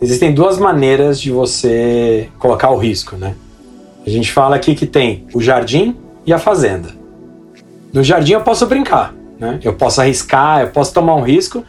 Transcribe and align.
Existem 0.00 0.34
duas 0.34 0.58
maneiras 0.58 1.20
de 1.20 1.30
você 1.30 2.28
colocar 2.38 2.70
o 2.70 2.76
risco, 2.76 3.16
né? 3.16 3.34
A 4.04 4.10
gente 4.10 4.32
fala 4.32 4.56
aqui 4.56 4.74
que 4.74 4.86
tem 4.86 5.26
o 5.32 5.40
jardim 5.40 5.96
e 6.26 6.32
a 6.32 6.38
fazenda. 6.38 6.88
No 7.92 8.02
jardim 8.02 8.32
eu 8.32 8.40
posso 8.40 8.66
brincar, 8.66 9.14
né? 9.38 9.60
Eu 9.62 9.74
posso 9.74 10.00
arriscar, 10.00 10.62
eu 10.62 10.68
posso 10.68 10.92
tomar 10.92 11.14
um 11.14 11.22
risco 11.22 11.64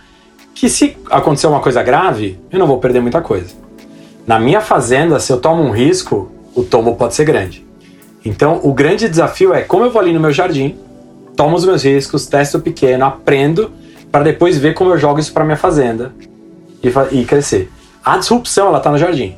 que 0.55 0.69
se 0.69 0.97
acontecer 1.09 1.47
uma 1.47 1.59
coisa 1.59 1.83
grave, 1.83 2.39
eu 2.51 2.57
não 2.57 2.67
vou 2.67 2.79
perder 2.79 3.01
muita 3.01 3.21
coisa. 3.21 3.53
Na 4.25 4.39
minha 4.39 4.61
fazenda, 4.61 5.19
se 5.19 5.31
eu 5.31 5.39
tomo 5.39 5.61
um 5.61 5.71
risco, 5.71 6.31
o 6.55 6.63
tombo 6.63 6.95
pode 6.95 7.13
ser 7.13 7.25
grande. 7.25 7.65
Então, 8.23 8.59
o 8.63 8.73
grande 8.73 9.09
desafio 9.09 9.53
é 9.53 9.61
como 9.61 9.83
eu 9.83 9.91
vou 9.91 10.01
ali 10.01 10.13
no 10.13 10.19
meu 10.19 10.31
jardim, 10.31 10.77
tomo 11.35 11.55
os 11.55 11.65
meus 11.65 11.83
riscos, 11.83 12.25
testo 12.25 12.59
pequeno, 12.59 13.05
aprendo 13.05 13.71
para 14.11 14.23
depois 14.23 14.57
ver 14.57 14.73
como 14.73 14.91
eu 14.91 14.97
jogo 14.97 15.19
isso 15.19 15.33
para 15.33 15.43
minha 15.43 15.57
fazenda 15.57 16.13
e, 16.81 17.19
e 17.19 17.25
crescer. 17.25 17.69
A 18.03 18.17
disrupção, 18.17 18.67
ela 18.67 18.81
tá 18.81 18.91
no 18.91 18.97
jardim. 18.97 19.35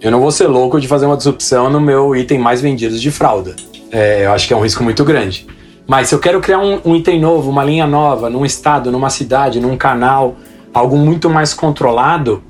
Eu 0.00 0.10
não 0.10 0.20
vou 0.20 0.32
ser 0.32 0.48
louco 0.48 0.80
de 0.80 0.88
fazer 0.88 1.06
uma 1.06 1.16
disrupção 1.16 1.70
no 1.70 1.80
meu 1.80 2.16
item 2.16 2.36
mais 2.36 2.60
vendido 2.60 2.98
de 2.98 3.10
fralda. 3.12 3.54
É, 3.92 4.26
eu 4.26 4.32
acho 4.32 4.48
que 4.48 4.52
é 4.52 4.56
um 4.56 4.60
risco 4.60 4.82
muito 4.82 5.04
grande. 5.04 5.46
Mas 5.86 6.08
se 6.08 6.14
eu 6.14 6.18
quero 6.18 6.40
criar 6.40 6.58
um, 6.58 6.80
um, 6.84 6.96
item 6.96 7.20
novo, 7.20 7.48
uma 7.48 7.62
linha 7.62 7.86
nova, 7.86 8.28
num 8.28 8.44
estado, 8.44 8.90
numa 8.90 9.08
cidade, 9.08 9.60
num 9.60 9.76
canal, 9.76 10.34
algo 10.74 10.96
muito 10.96 11.30
mais 11.30 11.54
controlado, 11.54 12.42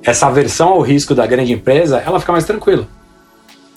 essa 0.00 0.28
aversão 0.28 0.68
ao 0.68 0.80
risco 0.80 1.12
da 1.12 1.26
grande 1.26 1.52
empresa, 1.52 1.98
ela 1.98 2.20
fica 2.20 2.30
mais 2.30 2.44
tranquila. 2.44 2.86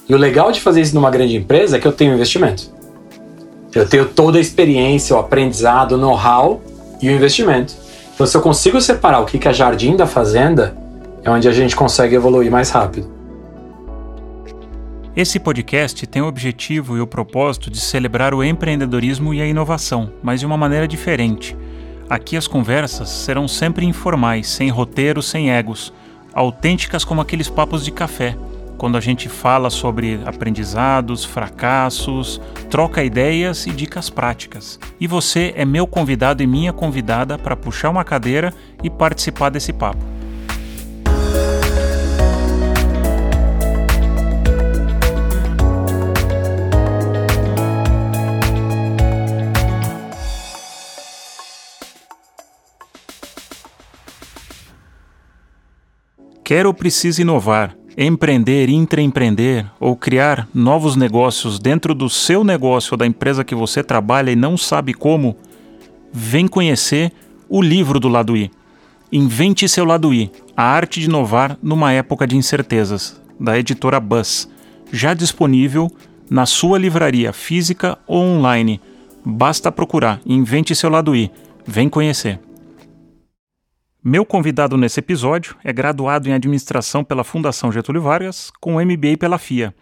E 0.07 0.13
o 0.13 0.17
legal 0.17 0.51
de 0.51 0.61
fazer 0.61 0.81
isso 0.81 0.93
numa 0.93 1.09
grande 1.09 1.35
empresa 1.35 1.77
é 1.77 1.79
que 1.79 1.87
eu 1.87 1.91
tenho 1.91 2.13
investimento. 2.13 2.71
Eu 3.73 3.89
tenho 3.89 4.05
toda 4.05 4.37
a 4.37 4.41
experiência, 4.41 5.15
o 5.15 5.19
aprendizado, 5.19 5.93
o 5.93 5.97
know-how 5.97 6.61
e 7.01 7.09
o 7.09 7.11
investimento. 7.11 7.73
Então, 8.13 8.25
se 8.25 8.37
eu 8.37 8.41
consigo 8.41 8.79
separar 8.79 9.19
o 9.19 9.25
que 9.25 9.47
é 9.47 9.53
jardim 9.53 9.95
da 9.95 10.05
fazenda, 10.05 10.77
é 11.27 11.29
onde 11.29 11.49
a 11.49 11.51
gente 11.51 11.75
consegue 11.75 12.15
evoluir 12.15 12.49
mais 12.49 12.69
rápido. 12.69 13.11
Esse 15.13 15.39
podcast 15.39 16.07
tem 16.07 16.21
o 16.21 16.27
objetivo 16.27 16.95
e 16.95 17.01
o 17.01 17.07
propósito 17.07 17.69
de 17.69 17.81
celebrar 17.81 18.33
o 18.33 18.41
empreendedorismo 18.41 19.33
e 19.33 19.41
a 19.41 19.45
inovação, 19.45 20.13
mas 20.23 20.39
de 20.39 20.45
uma 20.45 20.55
maneira 20.55 20.87
diferente. 20.87 21.57
Aqui 22.09 22.37
as 22.37 22.47
conversas 22.47 23.09
serão 23.09 23.45
sempre 23.45 23.85
informais, 23.85 24.47
sem 24.47 24.69
roteiro, 24.69 25.21
sem 25.21 25.51
egos, 25.51 25.91
autênticas 26.33 27.03
como 27.03 27.19
aqueles 27.19 27.49
papos 27.49 27.83
de 27.83 27.91
café, 27.91 28.37
quando 28.77 28.95
a 28.95 29.01
gente 29.01 29.27
fala 29.27 29.69
sobre 29.69 30.21
aprendizados, 30.23 31.25
fracassos, 31.25 32.39
troca 32.69 33.03
ideias 33.03 33.67
e 33.67 33.71
dicas 33.71 34.09
práticas. 34.09 34.79
E 34.97 35.07
você 35.07 35.53
é 35.57 35.65
meu 35.65 35.87
convidado 35.87 36.41
e 36.41 36.47
minha 36.47 36.71
convidada 36.71 37.37
para 37.37 37.57
puxar 37.57 37.89
uma 37.89 38.05
cadeira 38.05 38.53
e 38.81 38.89
participar 38.89 39.49
desse 39.49 39.73
papo. 39.73 40.16
Quer 56.47 56.65
ou 56.65 56.73
precisa 56.73 57.21
inovar, 57.21 57.75
empreender, 57.97 58.69
intraempreender 58.69 59.69
ou 59.81 59.97
criar 59.97 60.47
novos 60.53 60.95
negócios 60.95 61.59
dentro 61.59 61.93
do 61.93 62.09
seu 62.09 62.41
negócio 62.41 62.93
ou 62.93 62.97
da 62.97 63.05
empresa 63.05 63.43
que 63.43 63.53
você 63.53 63.83
trabalha 63.83 64.31
e 64.31 64.35
não 64.37 64.55
sabe 64.55 64.93
como? 64.93 65.35
Vem 66.13 66.47
conhecer 66.47 67.11
o 67.49 67.61
livro 67.61 67.99
do 67.99 68.07
lado 68.07 68.37
I. 68.37 68.49
Invente 69.11 69.67
seu 69.67 69.83
lado 69.83 70.13
I, 70.13 70.31
a 70.55 70.63
arte 70.63 71.01
de 71.01 71.07
inovar 71.07 71.57
numa 71.61 71.91
época 71.91 72.25
de 72.25 72.37
incertezas, 72.37 73.21
da 73.37 73.59
editora 73.59 73.99
Buzz, 73.99 74.47
já 74.89 75.13
disponível 75.13 75.91
na 76.29 76.45
sua 76.45 76.79
livraria 76.79 77.33
física 77.33 77.97
ou 78.07 78.23
online. 78.23 78.79
Basta 79.21 79.69
procurar 79.69 80.21
Invente 80.25 80.73
seu 80.73 80.89
lado 80.89 81.13
I. 81.13 81.29
Vem 81.65 81.89
conhecer. 81.89 82.39
Meu 84.09 84.25
convidado 84.25 84.77
nesse 84.77 85.01
episódio 85.01 85.57
é 85.65 85.73
graduado 85.73 86.29
em 86.29 86.31
administração 86.31 87.03
pela 87.03 87.25
Fundação 87.25 87.73
Getúlio 87.73 88.01
Vargas, 88.01 88.49
com 88.61 88.81
MBA 88.81 89.17
pela 89.19 89.37
FIA. 89.37 89.75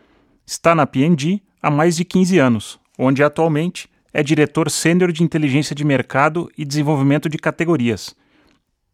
Está 0.43 0.73
na 0.73 0.87
P&G 0.87 1.39
há 1.61 1.69
mais 1.69 1.95
de 1.95 2.03
15 2.03 2.39
anos, 2.39 2.79
onde 2.97 3.21
atualmente 3.21 3.87
é 4.11 4.23
diretor 4.23 4.71
sênior 4.71 5.11
de 5.11 5.21
inteligência 5.21 5.75
de 5.75 5.83
mercado 5.83 6.51
e 6.57 6.65
desenvolvimento 6.65 7.29
de 7.29 7.37
categorias. 7.37 8.15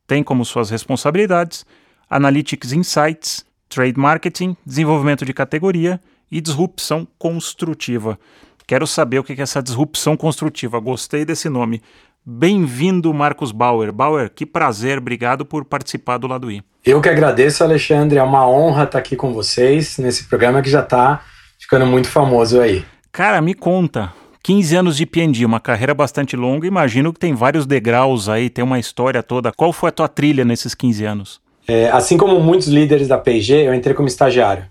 Tem 0.05 0.21
como 0.21 0.43
suas 0.43 0.69
responsabilidades 0.69 1.65
Analytics 2.09 2.73
Insights, 2.73 3.45
Trade 3.69 3.97
Marketing, 3.97 4.57
desenvolvimento 4.65 5.23
de 5.23 5.33
categoria 5.33 6.01
e 6.29 6.41
disrupção 6.41 7.07
construtiva. 7.17 8.19
Quero 8.67 8.85
saber 8.85 9.19
o 9.19 9.23
que 9.23 9.31
é 9.31 9.41
essa 9.41 9.63
disrupção 9.63 10.17
construtiva. 10.17 10.77
Gostei 10.79 11.23
desse 11.23 11.47
nome. 11.47 11.81
Bem-vindo, 12.23 13.11
Marcos 13.11 13.51
Bauer. 13.51 13.91
Bauer, 13.91 14.29
que 14.29 14.45
prazer, 14.45 14.99
obrigado 14.99 15.43
por 15.43 15.65
participar 15.65 16.19
do 16.19 16.27
Lado 16.27 16.51
I. 16.51 16.61
Eu 16.85 17.01
que 17.01 17.09
agradeço, 17.09 17.63
Alexandre. 17.63 18.19
É 18.19 18.23
uma 18.23 18.47
honra 18.47 18.83
estar 18.83 18.99
aqui 18.99 19.15
com 19.15 19.33
vocês 19.33 19.97
nesse 19.97 20.25
programa 20.25 20.61
que 20.61 20.69
já 20.69 20.81
está 20.81 21.23
ficando 21.59 21.87
muito 21.87 22.07
famoso 22.07 22.61
aí. 22.61 22.85
Cara, 23.11 23.41
me 23.41 23.55
conta. 23.55 24.13
15 24.43 24.75
anos 24.75 24.97
de 24.97 25.05
P&D, 25.07 25.43
uma 25.45 25.59
carreira 25.59 25.95
bastante 25.95 26.35
longa. 26.35 26.67
Imagino 26.67 27.11
que 27.11 27.19
tem 27.19 27.33
vários 27.33 27.65
degraus 27.65 28.29
aí, 28.29 28.51
tem 28.51 28.63
uma 28.63 28.77
história 28.77 29.23
toda. 29.23 29.51
Qual 29.51 29.73
foi 29.73 29.89
a 29.89 29.91
tua 29.91 30.07
trilha 30.07 30.45
nesses 30.45 30.75
15 30.75 31.05
anos? 31.05 31.41
É, 31.67 31.89
assim 31.89 32.17
como 32.17 32.39
muitos 32.39 32.67
líderes 32.67 33.07
da 33.07 33.17
P&G, 33.17 33.67
eu 33.67 33.73
entrei 33.73 33.95
como 33.95 34.07
estagiário. 34.07 34.65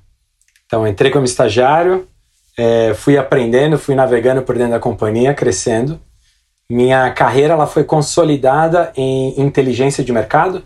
Então, 0.66 0.86
entrei 0.86 1.10
como 1.10 1.24
estagiário, 1.24 2.06
é, 2.56 2.94
fui 2.94 3.18
aprendendo, 3.18 3.76
fui 3.76 3.96
navegando 3.96 4.42
por 4.42 4.56
dentro 4.56 4.72
da 4.72 4.80
companhia, 4.80 5.34
crescendo. 5.34 6.00
Minha 6.70 7.10
carreira 7.10 7.54
ela 7.54 7.66
foi 7.66 7.82
consolidada 7.82 8.92
em 8.97 9.41
inteligência 9.41 10.04
de 10.04 10.12
mercado. 10.12 10.62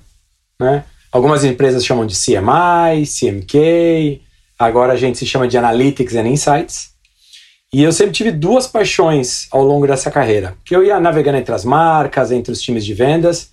Né? 0.61 0.85
Algumas 1.11 1.45
empresas 1.45 1.83
chamam 1.83 2.05
de 2.05 2.15
CMI, 2.15 3.07
CMK, 3.07 4.21
agora 4.59 4.93
a 4.93 4.97
gente 4.97 5.17
se 5.17 5.25
chama 5.25 5.49
de 5.49 5.57
Analytics 5.57 6.15
and 6.15 6.29
Insights. 6.29 6.91
E 7.73 7.83
eu 7.83 7.91
sempre 7.91 8.13
tive 8.13 8.31
duas 8.31 8.67
paixões 8.67 9.49
ao 9.51 9.65
longo 9.65 9.87
dessa 9.87 10.11
carreira, 10.11 10.55
que 10.63 10.77
eu 10.77 10.85
ia 10.85 11.01
navegando 11.01 11.39
entre 11.39 11.55
as 11.55 11.65
marcas, 11.65 12.31
entre 12.31 12.53
os 12.53 12.61
times 12.61 12.85
de 12.85 12.93
vendas, 12.93 13.49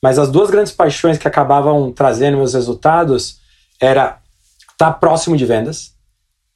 mas 0.00 0.20
as 0.20 0.30
duas 0.30 0.50
grandes 0.50 0.72
paixões 0.72 1.18
que 1.18 1.26
acabavam 1.26 1.90
trazendo 1.90 2.36
meus 2.36 2.54
resultados 2.54 3.40
era 3.80 4.20
estar 4.70 4.92
próximo 4.92 5.36
de 5.36 5.44
vendas, 5.44 5.94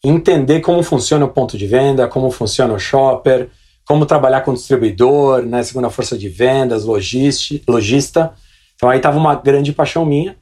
entender 0.04 0.60
como 0.60 0.84
funciona 0.84 1.24
o 1.24 1.28
ponto 1.28 1.58
de 1.58 1.66
venda, 1.66 2.06
como 2.06 2.30
funciona 2.30 2.72
o 2.72 2.78
shopper, 2.78 3.50
como 3.86 4.06
trabalhar 4.06 4.42
com 4.42 4.54
distribuidor, 4.54 5.42
né, 5.42 5.62
segunda 5.62 5.90
força 5.90 6.16
de 6.16 6.28
vendas, 6.28 6.84
logista. 6.84 8.32
Então 8.76 8.88
aí 8.88 8.98
estava 8.98 9.18
uma 9.18 9.34
grande 9.34 9.72
paixão 9.72 10.04
minha. 10.04 10.36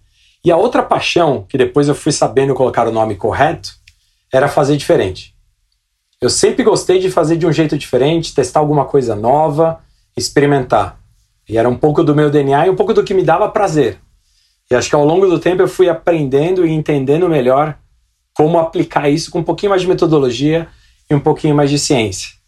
E 0.44 0.50
a 0.50 0.56
outra 0.56 0.82
paixão, 0.82 1.44
que 1.48 1.58
depois 1.58 1.88
eu 1.88 1.94
fui 1.94 2.12
sabendo 2.12 2.54
colocar 2.54 2.88
o 2.88 2.92
nome 2.92 3.14
correto, 3.16 3.74
era 4.32 4.48
fazer 4.48 4.76
diferente. 4.76 5.34
Eu 6.20 6.30
sempre 6.30 6.62
gostei 6.62 6.98
de 6.98 7.10
fazer 7.10 7.36
de 7.36 7.46
um 7.46 7.52
jeito 7.52 7.76
diferente, 7.76 8.34
testar 8.34 8.60
alguma 8.60 8.84
coisa 8.84 9.14
nova, 9.14 9.80
experimentar. 10.16 10.98
E 11.48 11.58
era 11.58 11.68
um 11.68 11.76
pouco 11.76 12.04
do 12.04 12.14
meu 12.14 12.30
DNA 12.30 12.66
e 12.66 12.70
um 12.70 12.76
pouco 12.76 12.94
do 12.94 13.02
que 13.02 13.14
me 13.14 13.22
dava 13.22 13.48
prazer. 13.48 13.98
E 14.70 14.74
acho 14.74 14.88
que 14.88 14.94
ao 14.94 15.04
longo 15.04 15.26
do 15.26 15.38
tempo 15.38 15.62
eu 15.62 15.68
fui 15.68 15.88
aprendendo 15.88 16.64
e 16.64 16.70
entendendo 16.70 17.28
melhor 17.28 17.76
como 18.34 18.58
aplicar 18.58 19.08
isso 19.08 19.30
com 19.30 19.40
um 19.40 19.44
pouquinho 19.44 19.70
mais 19.70 19.82
de 19.82 19.88
metodologia 19.88 20.68
e 21.10 21.14
um 21.14 21.20
pouquinho 21.20 21.54
mais 21.54 21.70
de 21.70 21.78
ciência. 21.78 22.39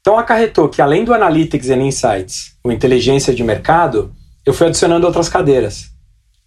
Então 0.00 0.18
acarretou 0.18 0.68
que 0.68 0.80
além 0.80 1.04
do 1.04 1.12
Analytics 1.12 1.70
and 1.70 1.82
Insights, 1.82 2.56
o 2.64 2.72
inteligência 2.72 3.34
de 3.34 3.44
mercado, 3.44 4.14
eu 4.44 4.54
fui 4.54 4.66
adicionando 4.66 5.06
outras 5.06 5.28
cadeiras. 5.28 5.90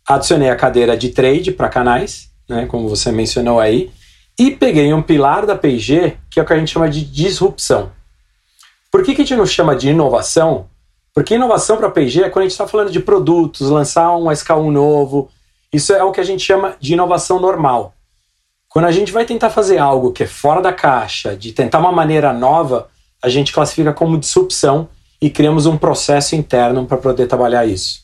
Adicionei 0.07 0.49
a 0.49 0.55
cadeira 0.55 0.97
de 0.97 1.09
trade 1.09 1.51
para 1.51 1.69
canais, 1.69 2.29
né, 2.49 2.65
como 2.65 2.89
você 2.89 3.11
mencionou 3.11 3.59
aí, 3.59 3.91
e 4.37 4.51
peguei 4.51 4.91
um 4.93 5.01
pilar 5.01 5.45
da 5.45 5.55
P&G, 5.55 6.17
que 6.29 6.39
é 6.39 6.43
o 6.43 6.45
que 6.45 6.53
a 6.53 6.57
gente 6.57 6.71
chama 6.71 6.89
de 6.89 7.05
disrupção. 7.05 7.91
Por 8.91 9.03
que, 9.03 9.13
que 9.13 9.21
a 9.21 9.25
gente 9.25 9.37
não 9.37 9.45
chama 9.45 9.75
de 9.75 9.89
inovação? 9.89 10.67
Porque 11.13 11.35
inovação 11.35 11.77
para 11.77 11.87
a 11.87 11.91
P&G 11.91 12.23
é 12.23 12.29
quando 12.29 12.43
a 12.43 12.45
gente 12.45 12.51
está 12.53 12.67
falando 12.67 12.91
de 12.91 12.99
produtos, 12.99 13.69
lançar 13.69 14.15
um 14.15 14.25
SK1 14.25 14.71
novo. 14.71 15.29
Isso 15.71 15.93
é 15.93 16.03
o 16.03 16.11
que 16.11 16.19
a 16.19 16.23
gente 16.23 16.43
chama 16.43 16.75
de 16.79 16.93
inovação 16.93 17.39
normal. 17.39 17.93
Quando 18.67 18.85
a 18.85 18.91
gente 18.91 19.11
vai 19.11 19.23
tentar 19.23 19.51
fazer 19.51 19.77
algo 19.77 20.11
que 20.11 20.23
é 20.23 20.27
fora 20.27 20.59
da 20.59 20.73
caixa, 20.73 21.35
de 21.35 21.53
tentar 21.53 21.77
uma 21.77 21.91
maneira 21.91 22.33
nova, 22.33 22.89
a 23.23 23.29
gente 23.29 23.53
classifica 23.53 23.93
como 23.93 24.19
disrupção 24.19 24.89
e 25.21 25.29
criamos 25.29 25.65
um 25.65 25.77
processo 25.77 26.35
interno 26.35 26.85
para 26.85 26.97
poder 26.97 27.25
trabalhar 27.25 27.65
isso. 27.65 28.03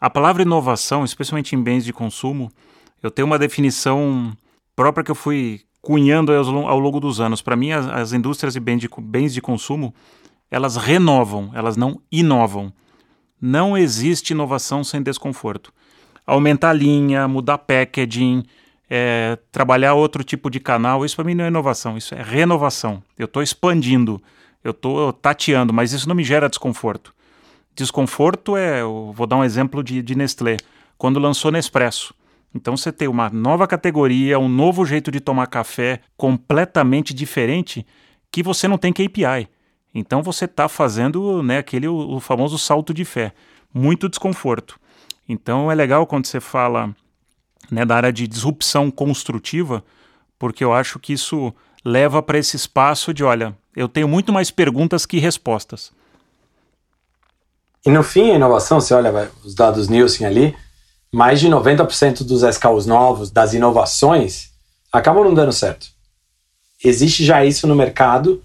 A 0.00 0.10
palavra 0.10 0.42
inovação, 0.42 1.04
especialmente 1.04 1.54
em 1.54 1.62
bens 1.62 1.84
de 1.84 1.92
consumo, 1.92 2.50
eu 3.00 3.08
tenho 3.08 3.26
uma 3.26 3.38
definição 3.38 4.36
própria 4.74 5.04
que 5.04 5.12
eu 5.12 5.14
fui 5.14 5.60
cunhando 5.80 6.32
ao 6.32 6.78
longo 6.80 6.98
dos 6.98 7.20
anos. 7.20 7.40
Para 7.40 7.54
mim, 7.54 7.70
as, 7.70 7.86
as, 7.86 8.12
indústrias 8.12 8.54
de 8.54 8.60
bens, 8.60 8.80
de 8.80 8.88
bens 8.98 9.32
de 9.32 9.40
consumo, 9.40 9.94
elas 10.50 10.76
renovam, 10.76 11.52
elas 11.54 11.76
não 11.76 12.00
inovam. 12.10 12.72
Não 13.40 13.78
existe 13.78 14.32
inovação 14.32 14.82
sem 14.82 15.00
desconforto. 15.00 15.72
aumentar 16.26 16.70
a 16.70 16.74
linha, 16.74 17.28
mudar 17.28 17.58
packaging, 17.58 18.42
é, 18.94 19.38
trabalhar 19.50 19.94
outro 19.94 20.22
tipo 20.22 20.50
de 20.50 20.60
canal. 20.60 21.02
Isso 21.02 21.16
para 21.16 21.24
mim 21.24 21.34
não 21.34 21.46
é 21.46 21.48
inovação, 21.48 21.96
isso 21.96 22.14
é 22.14 22.22
renovação. 22.22 23.02
Eu 23.18 23.24
estou 23.24 23.42
expandindo, 23.42 24.22
eu 24.62 24.72
estou 24.72 25.14
tateando, 25.14 25.72
mas 25.72 25.94
isso 25.94 26.06
não 26.06 26.14
me 26.14 26.22
gera 26.22 26.46
desconforto. 26.46 27.14
Desconforto 27.74 28.54
é, 28.54 28.82
vou 28.82 29.26
dar 29.26 29.36
um 29.36 29.44
exemplo 29.44 29.82
de, 29.82 30.02
de 30.02 30.14
Nestlé, 30.14 30.58
quando 30.98 31.18
lançou 31.18 31.50
Nespresso. 31.50 32.12
Então 32.54 32.76
você 32.76 32.92
tem 32.92 33.08
uma 33.08 33.30
nova 33.30 33.66
categoria, 33.66 34.38
um 34.38 34.48
novo 34.48 34.84
jeito 34.84 35.10
de 35.10 35.20
tomar 35.20 35.46
café 35.46 36.00
completamente 36.14 37.14
diferente 37.14 37.86
que 38.30 38.42
você 38.42 38.68
não 38.68 38.76
tem 38.76 38.92
KPI. 38.92 39.48
Então 39.94 40.22
você 40.22 40.44
está 40.44 40.68
fazendo 40.68 41.42
né, 41.42 41.56
aquele 41.56 41.88
o, 41.88 42.16
o 42.16 42.20
famoso 42.20 42.58
salto 42.58 42.92
de 42.92 43.06
fé. 43.06 43.32
Muito 43.72 44.06
desconforto. 44.06 44.78
Então 45.26 45.72
é 45.72 45.74
legal 45.74 46.06
quando 46.06 46.26
você 46.26 46.40
fala 46.40 46.94
né, 47.72 47.86
da 47.86 47.96
área 47.96 48.12
de 48.12 48.28
disrupção 48.28 48.90
construtiva, 48.90 49.82
porque 50.38 50.62
eu 50.62 50.74
acho 50.74 50.98
que 50.98 51.14
isso 51.14 51.54
leva 51.82 52.22
para 52.22 52.36
esse 52.36 52.54
espaço 52.54 53.14
de, 53.14 53.24
olha, 53.24 53.56
eu 53.74 53.88
tenho 53.88 54.06
muito 54.06 54.30
mais 54.30 54.50
perguntas 54.50 55.06
que 55.06 55.18
respostas. 55.18 55.90
E 57.84 57.90
no 57.90 58.02
fim, 58.02 58.30
a 58.30 58.34
inovação, 58.34 58.78
você 58.78 58.92
olha 58.92 59.30
os 59.42 59.54
dados 59.54 59.88
Nielsen 59.88 60.26
ali, 60.26 60.54
mais 61.10 61.40
de 61.40 61.48
90% 61.48 62.24
dos 62.24 62.42
SKUs 62.42 62.84
novos, 62.84 63.30
das 63.30 63.54
inovações, 63.54 64.50
acabam 64.92 65.24
não 65.24 65.32
dando 65.32 65.52
certo. 65.52 65.86
Existe 66.84 67.24
já 67.24 67.42
isso 67.42 67.66
no 67.66 67.74
mercado, 67.74 68.42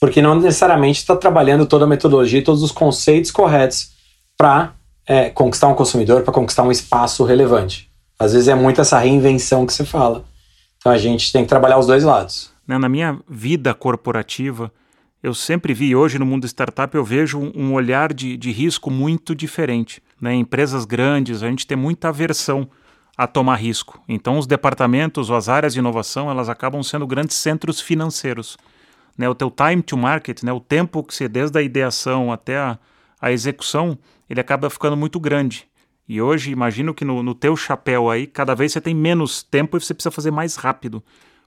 porque 0.00 0.20
não 0.20 0.34
necessariamente 0.34 0.98
está 0.98 1.14
trabalhando 1.14 1.64
toda 1.64 1.84
a 1.84 1.88
metodologia 1.88 2.40
e 2.40 2.44
todos 2.44 2.62
os 2.62 2.72
conceitos 2.72 3.30
corretos 3.30 3.92
para 4.36 4.74
é, 5.06 5.30
conquistar 5.30 5.68
um 5.68 5.74
consumidor, 5.74 6.22
para 6.22 6.34
conquistar 6.34 6.64
um 6.64 6.72
espaço 6.72 7.22
relevante. 7.24 7.93
Às 8.24 8.32
vezes 8.32 8.48
é 8.48 8.54
muito 8.54 8.80
essa 8.80 8.98
reinvenção 8.98 9.66
que 9.66 9.72
você 9.72 9.84
fala. 9.84 10.24
Então 10.78 10.90
a 10.90 10.96
gente 10.96 11.30
tem 11.30 11.42
que 11.42 11.48
trabalhar 11.48 11.78
os 11.78 11.86
dois 11.86 12.04
lados. 12.04 12.50
Né, 12.66 12.78
na 12.78 12.88
minha 12.88 13.20
vida 13.28 13.74
corporativa, 13.74 14.72
eu 15.22 15.34
sempre 15.34 15.74
vi, 15.74 15.94
hoje 15.94 16.18
no 16.18 16.24
mundo 16.24 16.46
startup, 16.46 16.94
eu 16.94 17.04
vejo 17.04 17.38
um 17.54 17.74
olhar 17.74 18.14
de, 18.14 18.36
de 18.38 18.50
risco 18.50 18.90
muito 18.90 19.34
diferente. 19.34 20.02
Né? 20.18 20.34
Em 20.34 20.40
empresas 20.40 20.86
grandes, 20.86 21.42
a 21.42 21.48
gente 21.48 21.66
tem 21.66 21.76
muita 21.76 22.08
aversão 22.08 22.66
a 23.16 23.26
tomar 23.26 23.56
risco. 23.56 24.02
Então, 24.08 24.38
os 24.38 24.46
departamentos 24.46 25.28
ou 25.28 25.36
as 25.36 25.48
áreas 25.50 25.74
de 25.74 25.78
inovação, 25.78 26.30
elas 26.30 26.48
acabam 26.48 26.82
sendo 26.82 27.06
grandes 27.06 27.36
centros 27.36 27.78
financeiros. 27.78 28.56
Né? 29.18 29.28
O 29.28 29.34
teu 29.34 29.50
time 29.50 29.82
to 29.82 29.98
market, 29.98 30.42
né? 30.42 30.52
o 30.52 30.60
tempo 30.60 31.02
que 31.02 31.14
você, 31.14 31.28
desde 31.28 31.58
a 31.58 31.62
ideação 31.62 32.32
até 32.32 32.56
a, 32.56 32.78
a 33.20 33.30
execução, 33.30 33.98
ele 34.30 34.40
acaba 34.40 34.70
ficando 34.70 34.96
muito 34.96 35.20
grande. 35.20 35.68
E 36.08 36.20
hoje, 36.20 36.50
imagino 36.50 36.92
que 36.92 37.04
no, 37.04 37.22
no 37.22 37.34
teu 37.34 37.56
chapéu 37.56 38.10
aí, 38.10 38.26
cada 38.26 38.54
vez 38.54 38.72
você 38.72 38.80
tem 38.80 38.94
menos 38.94 39.42
tempo 39.42 39.76
e 39.76 39.80
você 39.80 39.94
precisa 39.94 40.10
fazer 40.10 40.30
mais 40.30 40.56
rápido. 40.56 41.02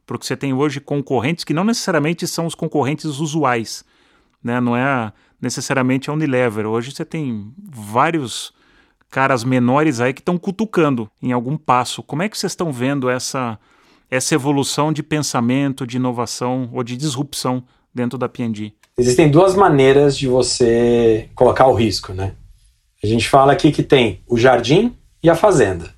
Porque 0.05 0.25
você 0.25 0.35
tem 0.35 0.53
hoje 0.53 0.79
concorrentes 0.79 1.43
que 1.43 1.53
não 1.53 1.63
necessariamente 1.63 2.25
são 2.25 2.45
os 2.45 2.55
concorrentes 2.55 3.05
usuais. 3.05 3.83
Né? 4.43 4.59
Não 4.59 4.75
é 4.75 5.11
necessariamente 5.39 6.09
a 6.09 6.13
Unilever. 6.13 6.65
Hoje 6.65 6.91
você 6.91 7.05
tem 7.05 7.51
vários 7.59 8.53
caras 9.09 9.43
menores 9.43 9.99
aí 9.99 10.13
que 10.13 10.21
estão 10.21 10.37
cutucando 10.37 11.09
em 11.21 11.31
algum 11.31 11.57
passo. 11.57 12.01
Como 12.01 12.23
é 12.23 12.29
que 12.29 12.37
vocês 12.37 12.53
estão 12.53 12.71
vendo 12.71 13.09
essa, 13.09 13.59
essa 14.09 14.33
evolução 14.33 14.91
de 14.91 15.03
pensamento, 15.03 15.85
de 15.85 15.97
inovação 15.97 16.69
ou 16.73 16.83
de 16.83 16.97
disrupção 16.97 17.63
dentro 17.93 18.17
da 18.17 18.27
P&G? 18.27 18.73
Existem 18.97 19.29
duas 19.29 19.55
maneiras 19.55 20.17
de 20.17 20.27
você 20.27 21.29
colocar 21.35 21.67
o 21.67 21.73
risco, 21.73 22.13
né? 22.13 22.33
A 23.03 23.07
gente 23.07 23.27
fala 23.27 23.53
aqui 23.53 23.71
que 23.71 23.83
tem 23.83 24.21
o 24.27 24.37
jardim 24.37 24.95
e 25.21 25.29
a 25.29 25.35
fazenda. 25.35 25.93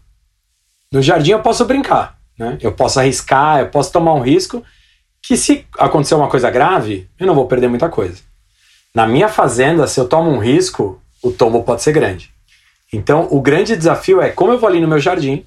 No 0.92 1.02
jardim 1.02 1.32
eu 1.32 1.42
posso 1.42 1.66
brincar, 1.66 2.20
né? 2.38 2.58
Eu 2.62 2.72
posso 2.72 3.00
arriscar, 3.00 3.60
eu 3.60 3.70
posso 3.70 3.92
tomar 3.92 4.14
um 4.14 4.22
risco 4.22 4.64
que 5.22 5.38
se 5.38 5.66
acontecer 5.78 6.16
uma 6.16 6.30
coisa 6.30 6.50
grave, 6.50 7.10
eu 7.20 7.28
não 7.28 7.36
vou 7.36 7.48
perder 7.48 7.68
muita 7.68 7.90
coisa. 7.90 8.22
Na 8.94 9.06
minha 9.06 9.28
fazenda, 9.28 9.86
se 9.88 10.00
eu 10.00 10.08
tomo 10.08 10.32
um 10.32 10.40
risco, 10.40 11.02
o 11.22 11.32
tombo 11.32 11.64
pode 11.64 11.84
ser 11.84 11.92
grande. 11.92 12.32
Então, 12.92 13.28
o 13.30 13.40
grande 13.42 13.76
desafio 13.76 14.22
é 14.22 14.30
como 14.30 14.52
eu 14.52 14.60
vou 14.60 14.68
ali 14.68 14.80
no 14.80 14.88
meu 14.88 15.00
jardim, 15.00 15.46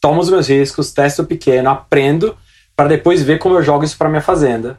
tomo 0.00 0.20
os 0.20 0.30
meus 0.30 0.48
riscos, 0.48 0.92
testo 0.92 1.24
pequeno, 1.24 1.70
aprendo, 1.70 2.36
para 2.76 2.88
depois 2.88 3.22
ver 3.22 3.38
como 3.38 3.56
eu 3.56 3.62
jogo 3.62 3.84
isso 3.84 3.98
para 3.98 4.08
minha 4.08 4.20
fazenda 4.20 4.78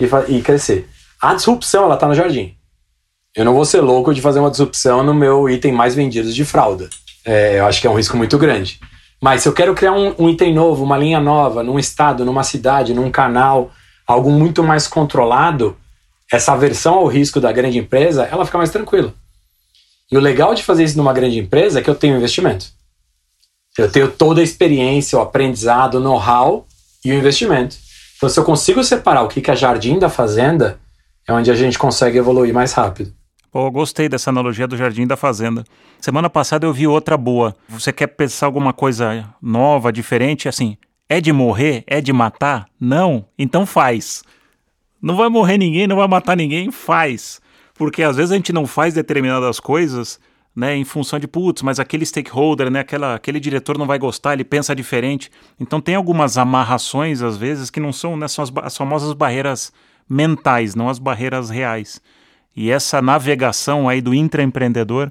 e, 0.00 0.08
e, 0.36 0.42
crescer. 0.42 0.88
A 1.20 1.34
disrupção, 1.34 1.84
ela 1.84 1.94
está 1.94 2.08
no 2.08 2.14
jardim. 2.14 2.56
Eu 3.36 3.44
não 3.44 3.54
vou 3.54 3.64
ser 3.64 3.80
louco 3.80 4.12
de 4.12 4.20
fazer 4.20 4.40
uma 4.40 4.50
disrupção 4.50 5.02
no 5.02 5.14
meu 5.14 5.48
item 5.48 5.72
mais 5.72 5.94
vendido 5.94 6.32
de 6.32 6.44
fralda. 6.44 6.88
É, 7.24 7.58
eu 7.58 7.66
acho 7.66 7.80
que 7.80 7.86
é 7.86 7.90
um 7.90 7.96
risco 7.96 8.16
muito 8.16 8.38
grande. 8.38 8.80
Mas 9.20 9.42
se 9.42 9.48
eu 9.48 9.52
quero 9.52 9.74
criar 9.74 9.92
um, 9.92 10.14
um, 10.18 10.28
item 10.28 10.54
novo, 10.54 10.84
uma 10.84 10.96
linha 10.96 11.20
nova, 11.20 11.62
num 11.62 11.78
estado, 11.78 12.24
numa 12.24 12.44
cidade, 12.44 12.94
num 12.94 13.10
canal, 13.10 13.70
algo 14.06 14.30
muito 14.30 14.62
mais 14.62 14.86
controlado, 14.86 15.76
essa 16.32 16.52
aversão 16.52 16.94
ao 16.94 17.06
risco 17.06 17.40
da 17.40 17.52
grande 17.52 17.78
empresa, 17.78 18.24
ela 18.24 18.44
fica 18.44 18.58
mais 18.58 18.70
tranquila. 18.70 19.12
E 20.10 20.16
o 20.16 20.20
legal 20.20 20.54
de 20.54 20.62
fazer 20.62 20.84
isso 20.84 20.96
numa 20.96 21.12
grande 21.12 21.38
empresa 21.38 21.80
é 21.80 21.82
que 21.82 21.90
eu 21.90 21.94
tenho 21.94 22.16
investimento. 22.16 22.66
Eu 23.76 23.90
tenho 23.90 24.10
toda 24.10 24.40
a 24.40 24.44
experiência, 24.44 25.18
o 25.18 25.22
aprendizado, 25.22 25.96
o 25.96 26.00
know-how 26.00 26.66
e 27.04 27.12
o 27.12 27.14
investimento. 27.14 27.76
Então, 28.16 28.28
se 28.28 28.38
eu 28.38 28.44
consigo 28.44 28.82
separar 28.82 29.22
o 29.22 29.28
que 29.28 29.48
é 29.48 29.54
jardim 29.54 29.98
da 29.98 30.08
fazenda, 30.08 30.80
é 31.26 31.32
onde 31.32 31.50
a 31.50 31.54
gente 31.54 31.78
consegue 31.78 32.18
evoluir 32.18 32.52
mais 32.52 32.72
rápido. 32.72 33.12
Pô, 33.50 33.70
gostei 33.70 34.08
dessa 34.08 34.28
analogia 34.28 34.66
do 34.66 34.76
Jardim 34.76 35.06
da 35.06 35.16
Fazenda. 35.16 35.64
Semana 36.00 36.28
passada 36.28 36.66
eu 36.66 36.72
vi 36.72 36.86
outra 36.86 37.16
boa. 37.16 37.56
Você 37.68 37.92
quer 37.92 38.08
pensar 38.08 38.46
alguma 38.46 38.74
coisa 38.74 39.34
nova, 39.40 39.90
diferente? 39.90 40.48
Assim, 40.48 40.76
é 41.08 41.18
de 41.20 41.32
morrer? 41.32 41.82
É 41.86 42.00
de 42.00 42.12
matar? 42.12 42.66
Não? 42.78 43.24
Então 43.38 43.64
faz. 43.64 44.22
Não 45.00 45.16
vai 45.16 45.30
morrer 45.30 45.56
ninguém, 45.56 45.86
não 45.86 45.96
vai 45.96 46.06
matar 46.06 46.36
ninguém? 46.36 46.70
Faz. 46.70 47.40
Porque 47.74 48.02
às 48.02 48.16
vezes 48.16 48.32
a 48.32 48.34
gente 48.36 48.52
não 48.52 48.66
faz 48.66 48.92
determinadas 48.92 49.58
coisas 49.58 50.20
né, 50.54 50.76
em 50.76 50.84
função 50.84 51.18
de, 51.18 51.28
putz, 51.28 51.62
mas 51.62 51.78
aquele 51.78 52.04
stakeholder, 52.04 52.68
né, 52.68 52.80
aquela, 52.80 53.14
aquele 53.14 53.38
diretor 53.38 53.78
não 53.78 53.86
vai 53.86 53.98
gostar, 53.98 54.32
ele 54.32 54.44
pensa 54.44 54.74
diferente. 54.74 55.30
Então 55.58 55.80
tem 55.80 55.94
algumas 55.94 56.36
amarrações, 56.36 57.22
às 57.22 57.36
vezes, 57.36 57.70
que 57.70 57.78
não 57.78 57.92
são, 57.92 58.16
né, 58.16 58.26
são 58.26 58.42
as, 58.42 58.52
as 58.64 58.76
famosas 58.76 59.12
barreiras 59.12 59.72
mentais, 60.08 60.74
não 60.74 60.88
as 60.88 60.98
barreiras 60.98 61.48
reais. 61.48 62.02
E 62.56 62.70
essa 62.70 63.00
navegação 63.00 63.88
aí 63.88 64.00
do 64.00 64.14
intraempreendedor 64.14 65.10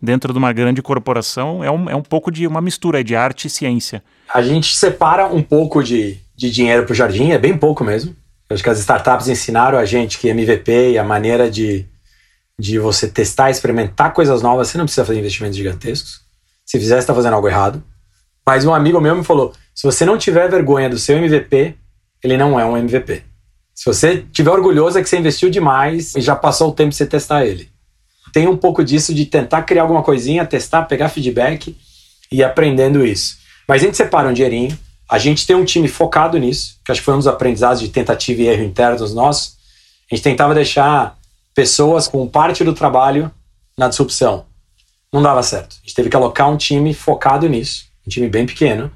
dentro 0.00 0.32
de 0.32 0.38
uma 0.38 0.52
grande 0.52 0.82
corporação 0.82 1.64
é 1.64 1.70
um, 1.70 1.90
é 1.90 1.96
um 1.96 2.02
pouco 2.02 2.30
de 2.30 2.46
uma 2.46 2.60
mistura 2.60 3.02
de 3.02 3.16
arte 3.16 3.46
e 3.46 3.50
ciência. 3.50 4.02
A 4.32 4.42
gente 4.42 4.76
separa 4.76 5.26
um 5.26 5.42
pouco 5.42 5.82
de, 5.82 6.18
de 6.36 6.50
dinheiro 6.50 6.84
para 6.84 6.92
o 6.92 6.96
jardim, 6.96 7.30
é 7.30 7.38
bem 7.38 7.56
pouco 7.56 7.82
mesmo. 7.82 8.14
Acho 8.50 8.62
que 8.62 8.70
as 8.70 8.78
startups 8.78 9.28
ensinaram 9.28 9.78
a 9.78 9.84
gente 9.84 10.18
que 10.18 10.28
MVP 10.28 10.92
e 10.92 10.98
a 10.98 11.04
maneira 11.04 11.50
de, 11.50 11.86
de 12.58 12.78
você 12.78 13.08
testar, 13.08 13.50
experimentar 13.50 14.12
coisas 14.12 14.42
novas, 14.42 14.68
você 14.68 14.78
não 14.78 14.84
precisa 14.84 15.04
fazer 15.04 15.18
investimentos 15.18 15.56
gigantescos. 15.56 16.20
Se 16.64 16.78
fizer, 16.78 16.96
você 16.96 17.00
está 17.00 17.14
fazendo 17.14 17.34
algo 17.34 17.48
errado. 17.48 17.82
Mas 18.46 18.64
um 18.64 18.74
amigo 18.74 19.00
meu 19.00 19.16
me 19.16 19.24
falou: 19.24 19.52
se 19.74 19.84
você 19.84 20.04
não 20.04 20.18
tiver 20.18 20.48
vergonha 20.48 20.88
do 20.88 20.98
seu 20.98 21.16
MVP, 21.16 21.74
ele 22.22 22.36
não 22.36 22.58
é 22.60 22.64
um 22.64 22.76
MVP. 22.76 23.22
Se 23.74 23.86
você 23.86 24.24
tiver 24.32 24.50
orgulhoso 24.50 24.98
é 24.98 25.02
que 25.02 25.08
você 25.08 25.18
investiu 25.18 25.50
demais 25.50 26.14
e 26.14 26.20
já 26.20 26.36
passou 26.36 26.70
o 26.70 26.72
tempo 26.72 26.90
de 26.90 26.96
você 26.96 27.06
testar 27.06 27.44
ele. 27.44 27.68
Tem 28.32 28.46
um 28.46 28.56
pouco 28.56 28.84
disso 28.84 29.12
de 29.12 29.26
tentar 29.26 29.62
criar 29.62 29.82
alguma 29.82 30.02
coisinha, 30.02 30.46
testar, 30.46 30.84
pegar 30.84 31.08
feedback 31.08 31.76
e 32.30 32.36
ir 32.36 32.44
aprendendo 32.44 33.04
isso. 33.04 33.36
Mas 33.66 33.82
a 33.82 33.86
gente 33.86 33.96
separa 33.96 34.28
um 34.28 34.32
dinheirinho, 34.32 34.78
a 35.08 35.18
gente 35.18 35.46
tem 35.46 35.56
um 35.56 35.64
time 35.64 35.88
focado 35.88 36.38
nisso, 36.38 36.78
que 36.84 36.92
acho 36.92 37.00
que 37.00 37.04
foi 37.04 37.14
um 37.14 37.18
dos 37.18 37.26
aprendizados 37.26 37.80
de 37.80 37.88
tentativa 37.88 38.42
e 38.42 38.46
erro 38.46 38.62
internos 38.62 39.12
nossos. 39.12 39.56
A 40.10 40.14
gente 40.14 40.24
tentava 40.24 40.54
deixar 40.54 41.18
pessoas 41.54 42.06
com 42.06 42.26
parte 42.28 42.62
do 42.64 42.72
trabalho 42.72 43.30
na 43.76 43.88
disrupção. 43.88 44.46
Não 45.12 45.22
dava 45.22 45.42
certo. 45.42 45.76
A 45.76 45.80
gente 45.86 45.94
teve 45.94 46.08
que 46.08 46.16
alocar 46.16 46.50
um 46.50 46.56
time 46.56 46.92
focado 46.94 47.48
nisso, 47.48 47.84
um 48.06 48.10
time 48.10 48.28
bem 48.28 48.46
pequeno, 48.46 48.90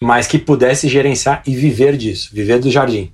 mas 0.00 0.26
que 0.26 0.38
pudesse 0.38 0.88
gerenciar 0.88 1.42
e 1.46 1.54
viver 1.54 1.96
disso, 1.96 2.30
viver 2.32 2.58
do 2.58 2.70
jardim. 2.70 3.12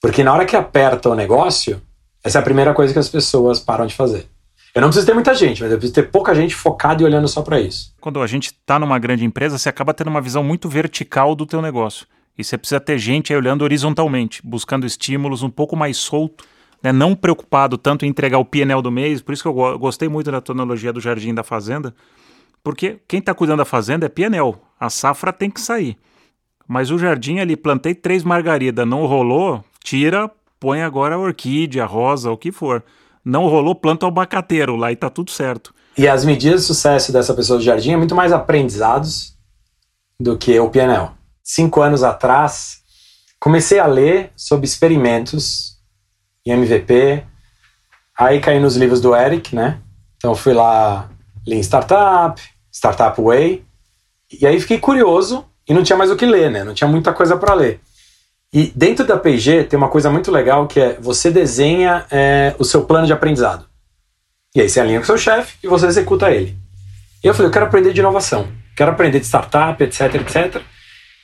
Porque 0.00 0.24
na 0.24 0.32
hora 0.32 0.46
que 0.46 0.56
aperta 0.56 1.10
o 1.10 1.14
negócio, 1.14 1.80
essa 2.24 2.38
é 2.38 2.40
a 2.40 2.44
primeira 2.44 2.72
coisa 2.72 2.92
que 2.92 2.98
as 2.98 3.08
pessoas 3.08 3.60
param 3.60 3.86
de 3.86 3.94
fazer. 3.94 4.26
Eu 4.74 4.80
não 4.80 4.88
preciso 4.88 5.06
ter 5.06 5.14
muita 5.14 5.34
gente, 5.34 5.62
mas 5.62 5.70
eu 5.70 5.78
preciso 5.78 5.94
ter 5.94 6.10
pouca 6.10 6.34
gente 6.34 6.54
focada 6.54 7.02
e 7.02 7.04
olhando 7.04 7.26
só 7.26 7.42
para 7.42 7.60
isso. 7.60 7.92
Quando 8.00 8.22
a 8.22 8.26
gente 8.26 8.46
está 8.46 8.78
numa 8.78 8.98
grande 8.98 9.24
empresa, 9.24 9.58
você 9.58 9.68
acaba 9.68 9.92
tendo 9.92 10.08
uma 10.08 10.20
visão 10.20 10.44
muito 10.44 10.68
vertical 10.68 11.34
do 11.34 11.44
teu 11.44 11.60
negócio. 11.60 12.06
E 12.38 12.44
você 12.44 12.56
precisa 12.56 12.80
ter 12.80 12.96
gente 12.96 13.32
aí 13.32 13.36
olhando 13.36 13.62
horizontalmente, 13.62 14.40
buscando 14.44 14.86
estímulos 14.86 15.42
um 15.42 15.50
pouco 15.50 15.76
mais 15.76 15.96
solto, 15.96 16.44
né? 16.82 16.92
não 16.92 17.14
preocupado 17.16 17.76
tanto 17.76 18.06
em 18.06 18.08
entregar 18.08 18.38
o 18.38 18.44
PNL 18.44 18.80
do 18.80 18.92
mês. 18.92 19.20
Por 19.20 19.32
isso 19.32 19.42
que 19.42 19.48
eu 19.48 19.78
gostei 19.78 20.08
muito 20.08 20.30
da 20.30 20.40
analogia 20.48 20.92
do 20.92 21.00
jardim 21.00 21.34
da 21.34 21.42
fazenda, 21.42 21.94
porque 22.62 23.00
quem 23.08 23.18
está 23.18 23.34
cuidando 23.34 23.58
da 23.58 23.64
fazenda 23.64 24.06
é 24.06 24.08
PNL. 24.08 24.54
A 24.78 24.88
safra 24.88 25.32
tem 25.32 25.50
que 25.50 25.60
sair. 25.60 25.98
Mas 26.66 26.92
o 26.92 26.98
jardim 26.98 27.40
ali, 27.40 27.56
plantei 27.56 27.94
três 27.94 28.22
margaridas, 28.22 28.86
não 28.86 29.04
rolou, 29.04 29.64
tira, 29.82 30.30
põe 30.58 30.82
agora 30.82 31.14
a 31.14 31.18
orquídea, 31.18 31.84
a 31.84 31.86
rosa, 31.86 32.30
o 32.30 32.36
que 32.36 32.52
for. 32.52 32.84
Não 33.24 33.46
rolou, 33.46 33.74
planta 33.74 34.06
abacateiro 34.06 34.76
lá 34.76 34.92
e 34.92 34.96
tá 34.96 35.10
tudo 35.10 35.30
certo. 35.30 35.74
E 35.96 36.08
as 36.08 36.24
medidas 36.24 36.62
de 36.62 36.66
sucesso 36.66 37.12
dessa 37.12 37.34
pessoa 37.34 37.58
do 37.58 37.64
jardim 37.64 37.92
é 37.92 37.96
muito 37.96 38.14
mais 38.14 38.32
aprendizados 38.32 39.36
do 40.18 40.38
que 40.38 40.58
o 40.58 40.70
PNL. 40.70 41.10
Cinco 41.42 41.82
anos 41.82 42.02
atrás, 42.02 42.80
comecei 43.38 43.78
a 43.78 43.86
ler 43.86 44.32
sobre 44.36 44.66
experimentos 44.66 45.78
em 46.46 46.52
MVP. 46.52 47.24
Aí 48.16 48.40
caí 48.40 48.60
nos 48.60 48.76
livros 48.76 49.00
do 49.00 49.14
Eric, 49.14 49.54
né? 49.54 49.80
Então 50.16 50.34
fui 50.34 50.52
lá, 50.52 51.10
em 51.46 51.60
Startup, 51.60 52.40
Startup 52.72 53.20
Way. 53.20 53.64
E 54.40 54.46
aí 54.46 54.60
fiquei 54.60 54.78
curioso 54.78 55.44
e 55.68 55.74
não 55.74 55.82
tinha 55.82 55.96
mais 55.96 56.10
o 56.10 56.16
que 56.16 56.26
ler, 56.26 56.50
né? 56.50 56.64
Não 56.64 56.74
tinha 56.74 56.88
muita 56.88 57.12
coisa 57.12 57.36
para 57.36 57.54
ler. 57.54 57.80
E 58.52 58.72
dentro 58.74 59.06
da 59.06 59.16
PG 59.16 59.64
tem 59.64 59.76
uma 59.76 59.88
coisa 59.88 60.10
muito 60.10 60.30
legal 60.30 60.66
que 60.66 60.80
é 60.80 60.98
você 61.00 61.30
desenha 61.30 62.04
é, 62.10 62.54
o 62.58 62.64
seu 62.64 62.84
plano 62.84 63.06
de 63.06 63.12
aprendizado. 63.12 63.64
E 64.54 64.60
aí 64.60 64.68
você 64.68 64.80
alinha 64.80 64.98
com 64.98 65.04
o 65.04 65.06
seu 65.06 65.18
chefe 65.18 65.56
e 65.62 65.68
você 65.68 65.86
executa 65.86 66.30
ele. 66.30 66.58
E 67.22 67.26
eu 67.26 67.34
falei, 67.34 67.48
eu 67.48 67.52
quero 67.52 67.66
aprender 67.66 67.92
de 67.92 68.00
inovação, 68.00 68.48
quero 68.76 68.90
aprender 68.90 69.20
de 69.20 69.26
startup, 69.26 69.80
etc, 69.82 70.14
etc. 70.16 70.62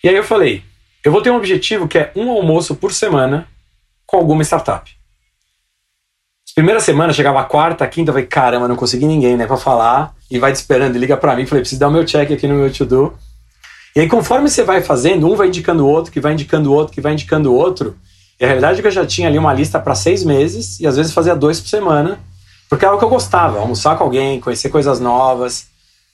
E 0.05 0.09
aí 0.09 0.15
eu 0.15 0.23
falei, 0.23 0.63
eu 1.05 1.11
vou 1.11 1.21
ter 1.21 1.31
um 1.31 1.37
objetivo 1.37 1.89
que 1.89 1.99
é 1.99 2.13
um 2.15 2.31
almoço 2.31 2.77
por 2.77 2.93
semana 2.93 3.49
com 4.07 4.17
alguma 4.17 4.43
startup. 4.45 4.97
Primeira 6.55 6.81
semana, 6.81 7.13
chegava 7.13 7.39
a 7.41 7.45
quarta, 7.45 7.85
a 7.85 7.87
quinta, 7.87 8.11
eu 8.11 8.15
falei, 8.15 8.27
caramba, 8.27 8.67
não 8.67 8.77
consegui 8.77 9.05
ninguém, 9.05 9.37
né, 9.37 9.47
pra 9.47 9.59
falar. 9.59 10.15
E 10.31 10.39
vai 10.39 10.53
te 10.53 10.57
esperando, 10.57 10.97
liga 10.97 11.15
para 11.15 11.37
mim, 11.37 11.45
falei, 11.45 11.61
preciso 11.61 11.79
dar 11.79 11.89
o 11.89 11.91
meu 11.91 12.03
check 12.05 12.33
aqui 12.33 12.49
no 12.49 12.55
meu 12.55 12.73
to-do. 12.73 13.13
E 13.97 14.01
aí, 14.01 14.09
conforme 14.09 14.51
você 14.51 14.63
vai 14.63 14.83
fazendo, 14.83 15.27
um 15.27 15.35
vai 15.35 15.47
indicando 15.47 15.87
o 15.87 15.89
outro, 15.89 16.13
que 16.13 16.21
vai 16.21 16.35
indicando 16.35 16.71
o 16.71 16.75
outro, 16.75 16.93
que 16.93 17.01
vai 17.01 17.15
indicando 17.15 17.51
o 17.51 17.57
outro. 17.57 17.97
E 18.39 18.45
a 18.45 18.47
realidade 18.47 18.79
é 18.79 18.83
que 18.83 18.89
eu 18.89 18.93
já 18.93 19.07
tinha 19.07 19.27
ali 19.27 19.39
uma 19.39 19.55
lista 19.55 19.81
para 19.81 19.95
seis 19.95 20.23
meses, 20.23 20.79
e 20.79 20.87
às 20.87 20.97
vezes 20.97 21.15
fazia 21.15 21.35
dois 21.35 21.59
por 21.59 21.69
semana, 21.69 22.21
porque 22.69 22.85
era 22.85 22.95
o 22.95 22.99
que 22.99 23.05
eu 23.07 23.09
gostava, 23.09 23.59
almoçar 23.59 23.97
com 23.97 24.05
alguém, 24.05 24.39
conhecer 24.39 24.69
coisas 24.69 25.01
novas, 25.01 25.69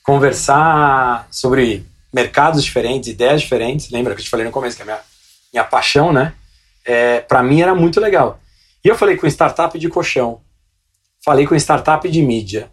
conversar 0.05 1.27
sobre 1.29 1.85
mercados 2.15 2.63
diferentes, 2.63 3.09
ideias 3.09 3.41
diferentes. 3.41 3.91
Lembra 3.91 4.15
que 4.15 4.21
eu 4.21 4.25
te 4.25 4.31
falei 4.31 4.47
no 4.47 4.53
começo, 4.53 4.77
que 4.77 4.83
é 4.83 4.85
a 4.85 4.87
minha, 4.87 5.01
minha 5.53 5.65
paixão, 5.65 6.13
né? 6.13 6.35
É, 6.85 7.19
para 7.19 7.43
mim 7.43 7.63
era 7.63 7.75
muito 7.75 7.99
legal. 7.99 8.39
E 8.85 8.87
eu 8.87 8.95
falei 8.95 9.17
com 9.17 9.27
startup 9.27 9.77
de 9.77 9.89
colchão, 9.89 10.41
falei 11.25 11.49
com 11.49 11.57
startup 11.57 12.09
de 12.09 12.23
mídia. 12.23 12.71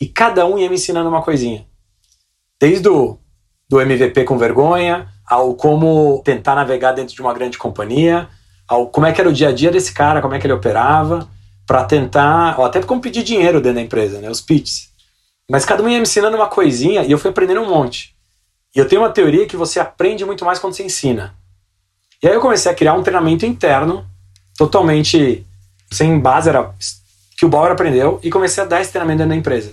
E 0.00 0.06
cada 0.06 0.46
um 0.46 0.56
ia 0.56 0.68
me 0.68 0.76
ensinando 0.76 1.08
uma 1.08 1.22
coisinha. 1.22 1.66
Desde 2.60 2.88
o 2.88 3.18
do 3.72 3.80
MVP 3.80 4.24
com 4.24 4.36
vergonha, 4.36 5.08
ao 5.26 5.54
como 5.54 6.20
tentar 6.22 6.54
navegar 6.54 6.92
dentro 6.92 7.14
de 7.14 7.22
uma 7.22 7.32
grande 7.32 7.56
companhia, 7.56 8.28
ao 8.68 8.88
como 8.88 9.06
é 9.06 9.12
que 9.12 9.18
era 9.18 9.30
o 9.30 9.32
dia 9.32 9.48
a 9.48 9.52
dia 9.52 9.70
desse 9.70 9.94
cara, 9.94 10.20
como 10.20 10.34
é 10.34 10.38
que 10.38 10.46
ele 10.46 10.52
operava, 10.52 11.26
para 11.66 11.82
tentar, 11.84 12.60
ou 12.60 12.66
até 12.66 12.82
como 12.82 13.00
pedir 13.00 13.22
dinheiro 13.22 13.62
dentro 13.62 13.76
da 13.76 13.80
empresa, 13.80 14.20
né, 14.20 14.28
os 14.28 14.42
pitches. 14.42 14.90
Mas 15.50 15.64
cada 15.64 15.82
um 15.82 15.88
ia 15.88 15.96
me 15.96 16.02
ensinando 16.02 16.36
uma 16.36 16.48
coisinha 16.48 17.02
e 17.02 17.10
eu 17.10 17.16
fui 17.16 17.30
aprendendo 17.30 17.62
um 17.62 17.70
monte. 17.70 18.14
E 18.76 18.78
eu 18.78 18.86
tenho 18.86 19.00
uma 19.00 19.08
teoria 19.08 19.46
que 19.46 19.56
você 19.56 19.80
aprende 19.80 20.22
muito 20.22 20.44
mais 20.44 20.58
quando 20.58 20.74
você 20.74 20.82
ensina. 20.82 21.34
E 22.22 22.28
aí 22.28 22.34
eu 22.34 22.42
comecei 22.42 22.70
a 22.70 22.74
criar 22.74 22.92
um 22.92 23.02
treinamento 23.02 23.46
interno, 23.46 24.04
totalmente 24.54 25.46
sem 25.90 26.20
base, 26.20 26.50
era 26.50 26.74
que 27.38 27.46
o 27.46 27.48
Bauer 27.48 27.72
aprendeu, 27.72 28.20
e 28.22 28.28
comecei 28.28 28.62
a 28.62 28.66
dar 28.66 28.82
esse 28.82 28.90
treinamento 28.90 29.20
dentro 29.20 29.30
da 29.30 29.36
empresa. 29.36 29.72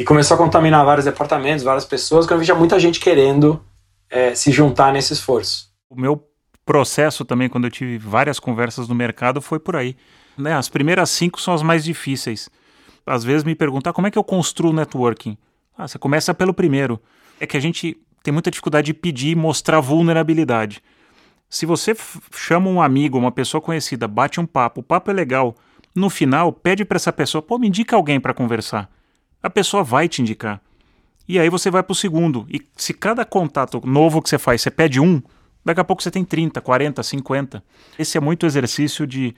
E 0.00 0.04
começou 0.04 0.34
a 0.34 0.38
contaminar 0.38 0.82
vários 0.82 1.04
departamentos, 1.04 1.62
várias 1.62 1.84
pessoas, 1.84 2.26
quando 2.26 2.40
eu 2.40 2.46
vi 2.46 2.58
muita 2.58 2.80
gente 2.80 2.98
querendo 2.98 3.62
é, 4.08 4.34
se 4.34 4.50
juntar 4.50 4.94
nesse 4.94 5.12
esforço. 5.12 5.68
O 5.90 5.94
meu 6.00 6.26
processo 6.64 7.22
também, 7.22 7.50
quando 7.50 7.66
eu 7.66 7.70
tive 7.70 7.98
várias 7.98 8.40
conversas 8.40 8.88
no 8.88 8.94
mercado, 8.94 9.42
foi 9.42 9.58
por 9.58 9.76
aí. 9.76 9.94
Né? 10.38 10.54
As 10.54 10.70
primeiras 10.70 11.10
cinco 11.10 11.38
são 11.38 11.52
as 11.52 11.62
mais 11.62 11.84
difíceis. 11.84 12.48
Às 13.04 13.22
vezes 13.24 13.44
me 13.44 13.54
perguntar 13.54 13.92
como 13.92 14.06
é 14.06 14.10
que 14.10 14.16
eu 14.16 14.24
construo 14.24 14.72
networking. 14.72 15.36
Ah, 15.76 15.86
você 15.86 15.98
começa 15.98 16.32
pelo 16.32 16.54
primeiro. 16.54 16.98
É 17.38 17.46
que 17.46 17.58
a 17.58 17.60
gente 17.60 17.94
tem 18.22 18.32
muita 18.32 18.50
dificuldade 18.50 18.86
de 18.86 18.94
pedir 18.94 19.32
e 19.32 19.36
mostrar 19.36 19.80
vulnerabilidade. 19.80 20.82
Se 21.46 21.66
você 21.66 21.94
chama 22.34 22.70
um 22.70 22.80
amigo, 22.80 23.18
uma 23.18 23.30
pessoa 23.30 23.60
conhecida, 23.60 24.08
bate 24.08 24.40
um 24.40 24.46
papo, 24.46 24.80
o 24.80 24.82
papo 24.82 25.10
é 25.10 25.12
legal, 25.12 25.54
no 25.94 26.08
final 26.08 26.54
pede 26.54 26.86
para 26.86 26.96
essa 26.96 27.12
pessoa, 27.12 27.42
pô, 27.42 27.58
me 27.58 27.68
indica 27.68 27.96
alguém 27.96 28.18
para 28.18 28.32
conversar. 28.32 28.88
A 29.42 29.50
pessoa 29.50 29.82
vai 29.82 30.08
te 30.08 30.20
indicar. 30.22 30.60
E 31.28 31.38
aí 31.38 31.48
você 31.48 31.70
vai 31.70 31.82
para 31.82 31.92
o 31.92 31.96
segundo. 31.96 32.46
E 32.50 32.60
se 32.76 32.92
cada 32.92 33.24
contato 33.24 33.80
novo 33.84 34.20
que 34.20 34.28
você 34.28 34.38
faz, 34.38 34.62
você 34.62 34.70
pede 34.70 35.00
um, 35.00 35.22
daqui 35.64 35.80
a 35.80 35.84
pouco 35.84 36.02
você 36.02 36.10
tem 36.10 36.24
30, 36.24 36.60
40, 36.60 37.02
50. 37.02 37.62
Esse 37.98 38.18
é 38.18 38.20
muito 38.20 38.46
exercício 38.46 39.06
de, 39.06 39.34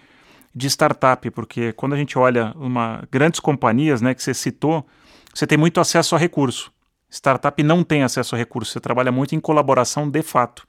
de 0.54 0.66
startup, 0.68 1.30
porque 1.30 1.72
quando 1.74 1.92
a 1.92 1.96
gente 1.96 2.18
olha 2.18 2.52
uma 2.56 3.02
grandes 3.10 3.40
companhias, 3.40 4.00
né, 4.00 4.14
que 4.14 4.22
você 4.22 4.32
citou, 4.32 4.86
você 5.34 5.46
tem 5.46 5.58
muito 5.58 5.80
acesso 5.80 6.14
a 6.14 6.18
recurso. 6.18 6.72
Startup 7.10 7.62
não 7.62 7.84
tem 7.84 8.02
acesso 8.02 8.34
a 8.34 8.38
recurso, 8.38 8.72
você 8.72 8.80
trabalha 8.80 9.12
muito 9.12 9.34
em 9.34 9.40
colaboração 9.40 10.08
de 10.08 10.22
fato. 10.22 10.66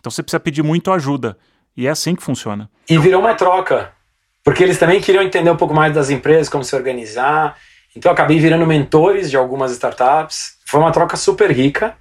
Então 0.00 0.10
você 0.10 0.22
precisa 0.22 0.40
pedir 0.40 0.62
muito 0.62 0.90
ajuda. 0.90 1.38
E 1.76 1.86
é 1.86 1.90
assim 1.90 2.14
que 2.14 2.22
funciona. 2.22 2.68
E 2.88 2.98
virou 2.98 3.20
uma 3.20 3.34
troca. 3.34 3.92
Porque 4.42 4.62
eles 4.62 4.78
também 4.78 5.00
queriam 5.00 5.22
entender 5.22 5.50
um 5.50 5.56
pouco 5.56 5.74
mais 5.74 5.94
das 5.94 6.10
empresas, 6.10 6.48
como 6.48 6.64
se 6.64 6.74
organizar. 6.74 7.56
Então 7.96 8.12
acabei 8.12 8.38
virando 8.38 8.66
mentores 8.66 9.30
de 9.30 9.38
algumas 9.38 9.72
startups. 9.72 10.58
Foi 10.66 10.78
uma 10.78 10.92
troca 10.92 11.16
super 11.16 11.50
rica. 11.50 11.96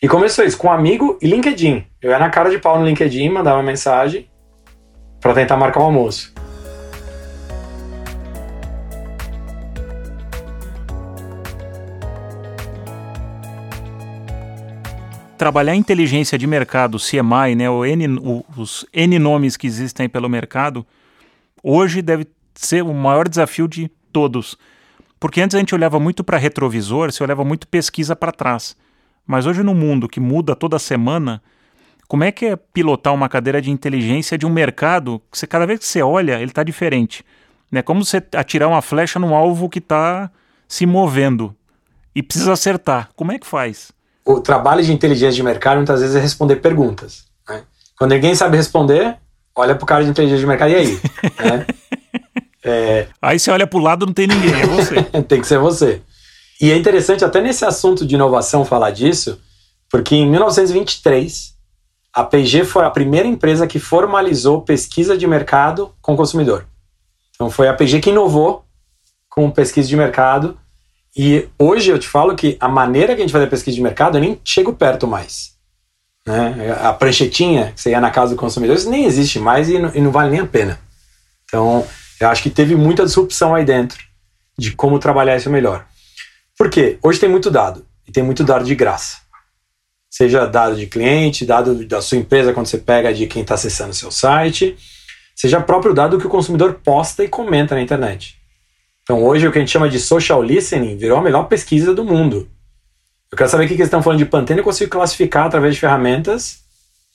E 0.00 0.08
começou 0.08 0.44
isso 0.44 0.56
com 0.56 0.68
um 0.68 0.72
amigo 0.72 1.18
e 1.20 1.26
LinkedIn. 1.26 1.84
Eu 2.00 2.10
ia 2.10 2.18
na 2.18 2.30
cara 2.30 2.48
de 2.50 2.58
pau 2.58 2.78
no 2.78 2.86
LinkedIn, 2.86 3.28
mandava 3.28 3.62
mensagem 3.62 4.30
para 5.20 5.34
tentar 5.34 5.56
marcar 5.56 5.80
o 5.80 5.82
um 5.82 5.86
almoço. 5.86 6.32
trabalhar 15.36 15.76
inteligência 15.76 16.36
de 16.36 16.48
mercado, 16.48 16.98
CMI, 16.98 17.54
né, 17.54 17.70
o 17.70 17.84
N, 17.84 18.18
o, 18.18 18.44
os 18.56 18.84
N 18.92 19.20
nomes 19.20 19.56
que 19.56 19.68
existem 19.68 20.08
pelo 20.08 20.28
mercado, 20.28 20.84
hoje 21.62 22.02
deve 22.02 22.26
ser 22.56 22.82
o 22.82 22.92
maior 22.92 23.28
desafio 23.28 23.68
de 23.68 23.88
todos. 24.12 24.58
Porque 25.18 25.40
antes 25.40 25.54
a 25.54 25.58
gente 25.58 25.74
olhava 25.74 25.98
muito 25.98 26.22
para 26.22 26.38
retrovisor, 26.38 27.12
se 27.12 27.22
olhava 27.22 27.44
muito 27.44 27.66
pesquisa 27.66 28.14
para 28.14 28.32
trás. 28.32 28.76
Mas 29.26 29.46
hoje 29.46 29.62
no 29.62 29.74
mundo 29.74 30.08
que 30.08 30.20
muda 30.20 30.54
toda 30.54 30.78
semana, 30.78 31.42
como 32.06 32.24
é 32.24 32.32
que 32.32 32.46
é 32.46 32.56
pilotar 32.56 33.12
uma 33.12 33.28
cadeira 33.28 33.60
de 33.60 33.70
inteligência 33.70 34.38
de 34.38 34.46
um 34.46 34.50
mercado 34.50 35.20
que 35.30 35.38
você, 35.38 35.46
cada 35.46 35.66
vez 35.66 35.80
que 35.80 35.86
você 35.86 36.02
olha, 36.02 36.36
ele 36.40 36.50
está 36.50 36.62
diferente? 36.62 37.24
É 37.72 37.82
como 37.82 38.04
você 38.04 38.22
atirar 38.34 38.68
uma 38.68 38.80
flecha 38.80 39.18
num 39.18 39.34
alvo 39.34 39.68
que 39.68 39.78
está 39.78 40.30
se 40.66 40.86
movendo 40.86 41.54
e 42.14 42.22
precisa 42.22 42.52
acertar. 42.52 43.10
Como 43.14 43.32
é 43.32 43.38
que 43.38 43.46
faz? 43.46 43.92
o 44.28 44.40
trabalho 44.40 44.84
de 44.84 44.92
inteligência 44.92 45.36
de 45.36 45.42
mercado 45.42 45.76
muitas 45.78 46.02
vezes 46.02 46.14
é 46.14 46.20
responder 46.20 46.56
perguntas. 46.56 47.24
Né? 47.48 47.62
Quando 47.96 48.10
ninguém 48.10 48.34
sabe 48.34 48.58
responder, 48.58 49.16
olha 49.56 49.74
pro 49.74 49.86
cara 49.86 50.04
de 50.04 50.10
inteligência 50.10 50.40
de 50.40 50.46
mercado 50.46 50.70
e 50.70 50.74
aí? 50.74 51.00
né? 51.42 51.66
É... 52.64 53.06
Aí 53.20 53.38
você 53.38 53.50
olha 53.50 53.66
pro 53.66 53.78
lado 53.78 54.06
não 54.06 54.12
tem 54.12 54.26
ninguém, 54.26 54.52
é 54.52 54.66
você. 54.66 55.02
tem 55.28 55.40
que 55.40 55.46
ser 55.46 55.58
você. 55.58 56.02
E 56.60 56.70
é 56.72 56.76
interessante 56.76 57.24
até 57.24 57.40
nesse 57.40 57.64
assunto 57.64 58.04
de 58.04 58.14
inovação 58.14 58.64
falar 58.64 58.90
disso, 58.90 59.40
porque 59.90 60.14
em 60.16 60.28
1923 60.28 61.54
a 62.12 62.24
P&G 62.24 62.64
foi 62.64 62.84
a 62.84 62.90
primeira 62.90 63.28
empresa 63.28 63.66
que 63.66 63.78
formalizou 63.78 64.62
pesquisa 64.62 65.16
de 65.16 65.26
mercado 65.26 65.94
com 66.02 66.14
o 66.14 66.16
consumidor. 66.16 66.66
Então 67.34 67.48
foi 67.48 67.68
a 67.68 67.74
P&G 67.74 68.00
que 68.00 68.10
inovou 68.10 68.64
com 69.28 69.50
pesquisa 69.50 69.88
de 69.88 69.96
mercado 69.96 70.58
e 71.16 71.48
hoje 71.58 71.90
eu 71.90 71.98
te 71.98 72.08
falo 72.08 72.34
que 72.34 72.56
a 72.58 72.68
maneira 72.68 73.14
que 73.14 73.20
a 73.20 73.24
gente 73.24 73.32
faz 73.32 73.44
a 73.44 73.48
pesquisa 73.48 73.74
de 73.74 73.82
mercado, 73.82 74.16
eu 74.16 74.20
nem 74.20 74.40
chego 74.44 74.72
perto 74.72 75.06
mais. 75.06 75.52
Né? 76.26 76.76
A 76.82 76.92
pranchetinha 76.92 77.72
que 77.72 77.80
você 77.80 77.90
ia 77.90 78.00
na 78.00 78.10
casa 78.10 78.34
do 78.34 78.38
consumidor, 78.38 78.76
isso 78.76 78.90
nem 78.90 79.04
existe 79.04 79.38
mais 79.38 79.68
e 79.68 79.78
não, 79.78 79.94
e 79.94 80.00
não 80.00 80.10
vale 80.10 80.30
nem 80.30 80.40
a 80.40 80.46
pena. 80.46 80.78
Então, 81.44 81.86
eu 82.20 82.28
acho 82.28 82.42
que 82.42 82.50
teve 82.50 82.74
muita 82.74 83.04
disrupção 83.04 83.54
aí 83.54 83.64
dentro 83.64 83.98
de 84.58 84.72
como 84.72 84.98
trabalhar 84.98 85.36
isso 85.36 85.50
melhor. 85.50 85.86
Por 86.56 86.68
quê? 86.68 86.98
Hoje 87.02 87.20
tem 87.20 87.28
muito 87.28 87.50
dado, 87.50 87.86
e 88.06 88.12
tem 88.12 88.22
muito 88.22 88.42
dado 88.42 88.64
de 88.64 88.74
graça. 88.74 89.18
Seja 90.10 90.46
dado 90.46 90.76
de 90.76 90.86
cliente, 90.86 91.44
dado 91.44 91.84
da 91.86 92.00
sua 92.00 92.18
empresa 92.18 92.52
quando 92.52 92.66
você 92.66 92.78
pega 92.78 93.12
de 93.12 93.26
quem 93.26 93.42
está 93.42 93.54
acessando 93.54 93.90
o 93.90 93.94
seu 93.94 94.10
site, 94.10 94.76
seja 95.36 95.60
próprio 95.60 95.94
dado 95.94 96.18
que 96.18 96.26
o 96.26 96.30
consumidor 96.30 96.80
posta 96.82 97.22
e 97.22 97.28
comenta 97.28 97.74
na 97.74 97.82
internet. 97.82 98.36
Então 99.02 99.22
hoje 99.24 99.46
o 99.46 99.52
que 99.52 99.58
a 99.58 99.60
gente 99.60 99.70
chama 99.70 99.88
de 99.88 100.00
social 100.00 100.42
listening 100.42 100.96
virou 100.96 101.18
a 101.18 101.22
melhor 101.22 101.44
pesquisa 101.44 101.94
do 101.94 102.04
mundo. 102.04 102.48
Eu 103.30 103.36
quero 103.36 103.50
saber 103.50 103.64
o 103.64 103.68
que, 103.68 103.74
eles 103.74 103.86
estão 103.86 104.02
falando 104.02 104.18
de 104.18 104.24
Pantene, 104.24 104.60
eu 104.60 104.64
consigo 104.64 104.90
classificar 104.90 105.46
através 105.46 105.74
de 105.74 105.80
ferramentas 105.80 106.66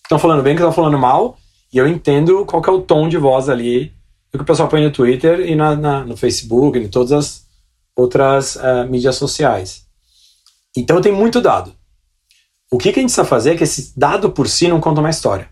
estão 0.04 0.20
falando 0.20 0.44
bem, 0.44 0.56
que 0.56 0.62
estão 0.62 0.72
falando 0.72 0.98
mal, 0.98 1.38
e 1.72 1.78
eu 1.78 1.88
entendo 1.88 2.46
qual 2.46 2.62
é 2.66 2.72
o 2.72 2.82
tom 2.82 3.08
de 3.08 3.18
voz 3.18 3.50
ali 3.50 3.92
do 4.34 4.40
que 4.40 4.44
o 4.44 4.46
pessoal 4.46 4.68
põe 4.68 4.84
no 4.84 4.92
Twitter 4.92 5.42
e 5.42 5.56
na, 5.56 5.76
na 5.76 6.04
no 6.04 6.18
Facebook, 6.18 6.78
em 6.78 6.90
todas 6.90 7.12
as 7.12 7.46
outras 7.96 8.56
uh, 8.56 8.86
mídias 8.90 9.16
sociais. 9.16 9.86
Então 10.76 11.00
tem 11.00 11.12
muito 11.12 11.40
dado. 11.40 11.74
O 12.72 12.78
que, 12.78 12.92
que 12.92 13.00
a 13.00 13.02
gente 13.02 13.12
precisa 13.12 13.26
fazer 13.26 13.52
é 13.52 13.56
que 13.56 13.64
esse 13.64 13.94
dado 13.96 14.32
por 14.32 14.50
si 14.50 14.68
não 14.68 14.82
conta 14.82 15.00
uma 15.00 15.10
história. 15.12 15.48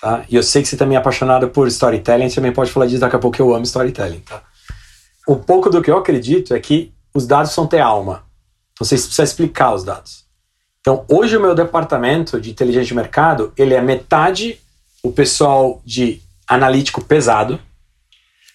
Tá? 0.00 0.24
E 0.28 0.36
eu 0.36 0.42
sei 0.42 0.60
que 0.60 0.68
você 0.68 0.76
também 0.76 0.96
é 0.96 1.00
apaixonado 1.00 1.48
por 1.48 1.66
storytelling, 1.66 2.28
você 2.28 2.34
também 2.34 2.52
pode 2.52 2.70
falar 2.70 2.86
disso 2.86 3.00
daqui 3.00 3.16
a 3.16 3.18
pouco, 3.18 3.40
eu 3.40 3.54
amo 3.54 3.64
storytelling. 3.64 4.20
Tá? 4.20 4.42
um 5.28 5.36
pouco 5.36 5.70
do 5.70 5.80
que 5.80 5.90
eu 5.90 5.96
acredito 5.96 6.54
é 6.54 6.60
que 6.60 6.92
os 7.14 7.26
dados 7.26 7.50
precisam 7.50 7.66
ter 7.66 7.80
alma. 7.80 8.24
Então 8.72 8.86
você 8.86 8.96
precisa 8.96 9.22
explicar 9.22 9.74
os 9.74 9.84
dados. 9.84 10.24
Então 10.80 11.04
hoje 11.08 11.36
o 11.36 11.40
meu 11.40 11.54
departamento 11.54 12.40
de 12.40 12.50
inteligência 12.50 12.88
de 12.88 12.94
mercado 12.94 13.52
ele 13.56 13.74
é 13.74 13.80
metade 13.80 14.60
o 15.02 15.12
pessoal 15.12 15.80
de 15.84 16.21
analítico 16.48 17.02
pesado, 17.02 17.60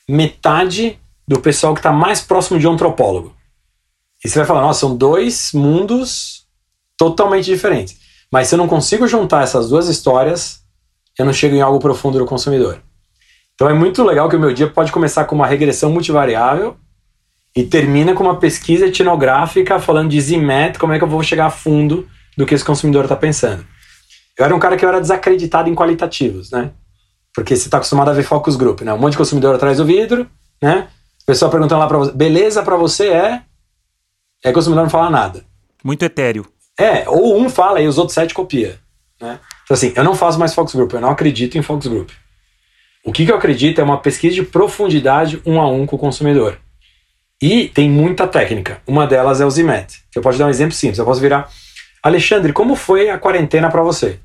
metade 0.08 1.00
do 1.28 1.40
pessoal 1.40 1.74
que 1.74 1.80
está 1.80 1.92
mais 1.92 2.22
próximo 2.22 2.60
de 2.60 2.68
um 2.68 2.74
antropólogo. 2.74 3.36
E 4.24 4.30
você 4.30 4.40
vai 4.40 4.48
falar, 4.48 4.62
nossa, 4.62 4.80
são 4.80 4.96
dois 4.96 5.52
mundos 5.54 6.46
totalmente 6.98 7.46
diferentes. 7.46 7.98
Mas 8.32 8.48
se 8.48 8.56
eu 8.56 8.58
não 8.58 8.68
consigo 8.68 9.08
juntar 9.08 9.44
essas 9.44 9.70
duas 9.70 9.88
histórias, 9.88 10.62
eu 11.18 11.26
não 11.26 11.34
chego 11.34 11.56
em 11.56 11.62
algo 11.62 11.80
profundo 11.80 12.18
do 12.18 12.26
consumidor. 12.26 12.82
Então 13.54 13.70
é 13.70 13.74
muito 13.74 14.04
legal 14.04 14.30
que 14.30 14.36
o 14.36 14.40
meu 14.40 14.54
dia 14.54 14.68
pode 14.68 14.92
começar 14.92 15.26
com 15.26 15.36
uma 15.36 15.48
regressão 15.48 15.92
multivariável 15.92 16.78
e 17.56 17.64
termina 17.64 18.14
com 18.14 18.24
uma 18.24 18.38
pesquisa 18.38 18.86
etnográfica 18.86 19.80
falando 19.80 20.10
de 20.10 20.22
ZMAT, 20.22 20.78
como 20.78 20.94
é 20.94 20.98
que 20.98 21.04
eu 21.04 21.10
vou 21.10 21.24
chegar 21.24 21.48
a 21.48 21.52
fundo 21.52 22.08
do 22.38 22.46
que 22.46 22.54
esse 22.54 22.64
consumidor 22.64 23.06
está 23.06 23.16
pensando. 23.16 23.66
Eu 24.38 24.46
era 24.46 24.56
um 24.56 24.60
cara 24.60 24.78
que 24.78 24.86
eu 24.86 24.90
era 24.90 25.02
desacreditado 25.02 25.68
em 25.70 25.74
qualitativos, 25.74 26.52
né? 26.52 26.72
Porque 27.38 27.56
você 27.56 27.68
está 27.68 27.78
acostumado 27.78 28.10
a 28.10 28.14
ver 28.14 28.24
focus 28.24 28.56
group, 28.56 28.82
né? 28.82 28.92
Um 28.92 28.98
monte 28.98 29.12
de 29.12 29.20
consumidor 29.20 29.54
atrás 29.54 29.78
do 29.78 29.86
vidro, 29.86 30.28
né? 30.60 30.88
O 31.22 31.26
pessoal 31.28 31.52
perguntando 31.52 31.80
lá 31.80 31.88
para 31.88 32.00
você, 32.00 32.12
beleza 32.12 32.64
para 32.64 32.76
você 32.76 33.10
é... 33.10 33.42
É 34.44 34.52
consumidor 34.52 34.86
não 34.86 34.90
fala 34.90 35.12
nada. 35.12 35.46
Muito 35.84 36.04
etéreo. 36.04 36.48
É, 36.80 37.08
ou 37.08 37.40
um 37.40 37.48
fala 37.48 37.80
e 37.80 37.88
os 37.88 38.00
outros 38.00 38.16
sete 38.16 38.34
copia, 38.34 38.80
né? 39.22 39.40
Então 39.64 39.76
assim, 39.76 39.94
eu 39.96 40.04
não 40.04 40.16
faço 40.16 40.40
mais 40.40 40.56
focus 40.56 40.74
group, 40.74 40.94
eu 40.94 41.00
não 41.00 41.12
acredito 41.12 41.60
em 41.60 41.62
focus 41.62 41.86
group. 41.86 42.10
O 43.06 43.12
que, 43.12 43.24
que 43.24 43.32
eu 43.32 43.36
acredito 43.36 43.80
é 43.80 43.84
uma 43.84 44.00
pesquisa 44.00 44.34
de 44.34 44.42
profundidade 44.42 45.40
um 45.46 45.62
a 45.62 45.70
um 45.70 45.86
com 45.86 45.96
o 45.96 46.00
consumidor. 46.00 46.58
E 47.40 47.68
tem 47.68 47.88
muita 47.88 48.28
técnica. 48.28 48.82
Uma 48.88 49.06
delas 49.06 49.40
é 49.40 49.46
o 49.46 49.52
ZMAT. 49.52 50.06
Eu 50.16 50.24
posso 50.24 50.40
dar 50.40 50.48
um 50.48 50.50
exemplo 50.50 50.74
simples. 50.74 50.98
Eu 50.98 51.06
posso 51.06 51.22
virar, 51.22 51.48
Alexandre, 52.02 52.52
como 52.52 52.76
foi 52.76 53.12
a 53.12 53.20
quarentena 53.20 53.70
para 53.70 53.84
você? 53.84 54.20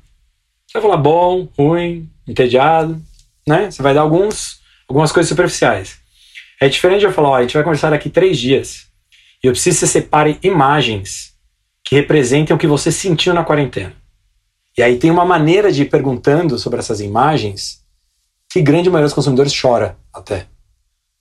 Você 0.65 0.79
vai 0.79 0.81
falar 0.81 0.97
bom, 0.97 1.47
ruim, 1.55 2.09
entediado, 2.27 3.01
né? 3.47 3.69
Você 3.69 3.81
vai 3.81 3.93
dar 3.93 4.01
alguns, 4.01 4.59
algumas 4.87 5.11
coisas 5.11 5.29
superficiais. 5.29 5.97
É 6.61 6.69
diferente 6.69 7.01
de 7.01 7.05
eu 7.05 7.13
falar, 7.13 7.29
ó, 7.29 7.35
a 7.35 7.41
gente 7.41 7.53
vai 7.53 7.63
conversar 7.63 7.89
daqui 7.89 8.09
três 8.09 8.39
dias 8.39 8.87
e 9.43 9.47
eu 9.47 9.51
preciso 9.51 9.79
que 9.79 9.85
você 9.85 9.91
separe 9.99 10.39
imagens 10.41 11.33
que 11.83 11.95
representem 11.95 12.55
o 12.55 12.59
que 12.59 12.65
você 12.65 12.91
sentiu 12.91 13.33
na 13.33 13.43
quarentena. 13.43 13.93
E 14.77 14.81
aí 14.81 14.97
tem 14.97 15.11
uma 15.11 15.25
maneira 15.25 15.71
de 15.71 15.83
ir 15.83 15.89
perguntando 15.89 16.57
sobre 16.57 16.79
essas 16.79 17.01
imagens 17.01 17.83
que 18.49 18.61
grande 18.61 18.89
maioria 18.89 19.07
dos 19.07 19.13
consumidores 19.13 19.53
chora 19.59 19.97
até. 20.13 20.47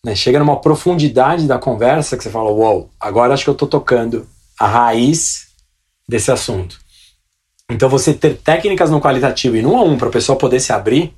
Né? 0.04 0.14
Chega 0.14 0.38
numa 0.38 0.61
profundidade 0.61 1.47
da 1.47 1.59
conversa 1.59 2.16
que 2.16 2.23
você 2.23 2.30
fala, 2.30 2.50
uau, 2.50 2.90
agora 3.00 3.35
acho 3.35 3.44
que 3.44 3.50
eu 3.50 3.54
estou 3.54 3.68
tocando 3.68 4.26
a 4.59 4.66
raiz 4.66 5.49
desse 6.09 6.30
assunto. 6.30 6.78
Então 7.73 7.88
você 7.88 8.14
ter 8.14 8.37
técnicas 8.37 8.91
no 8.91 9.00
qualitativo 9.00 9.57
e 9.57 9.62
no 9.62 9.76
a 9.76 9.83
um 9.83 9.97
para 9.97 10.09
o 10.09 10.12
pessoal 10.12 10.38
poder 10.38 10.61
se 10.61 10.73
abrir 10.73 11.14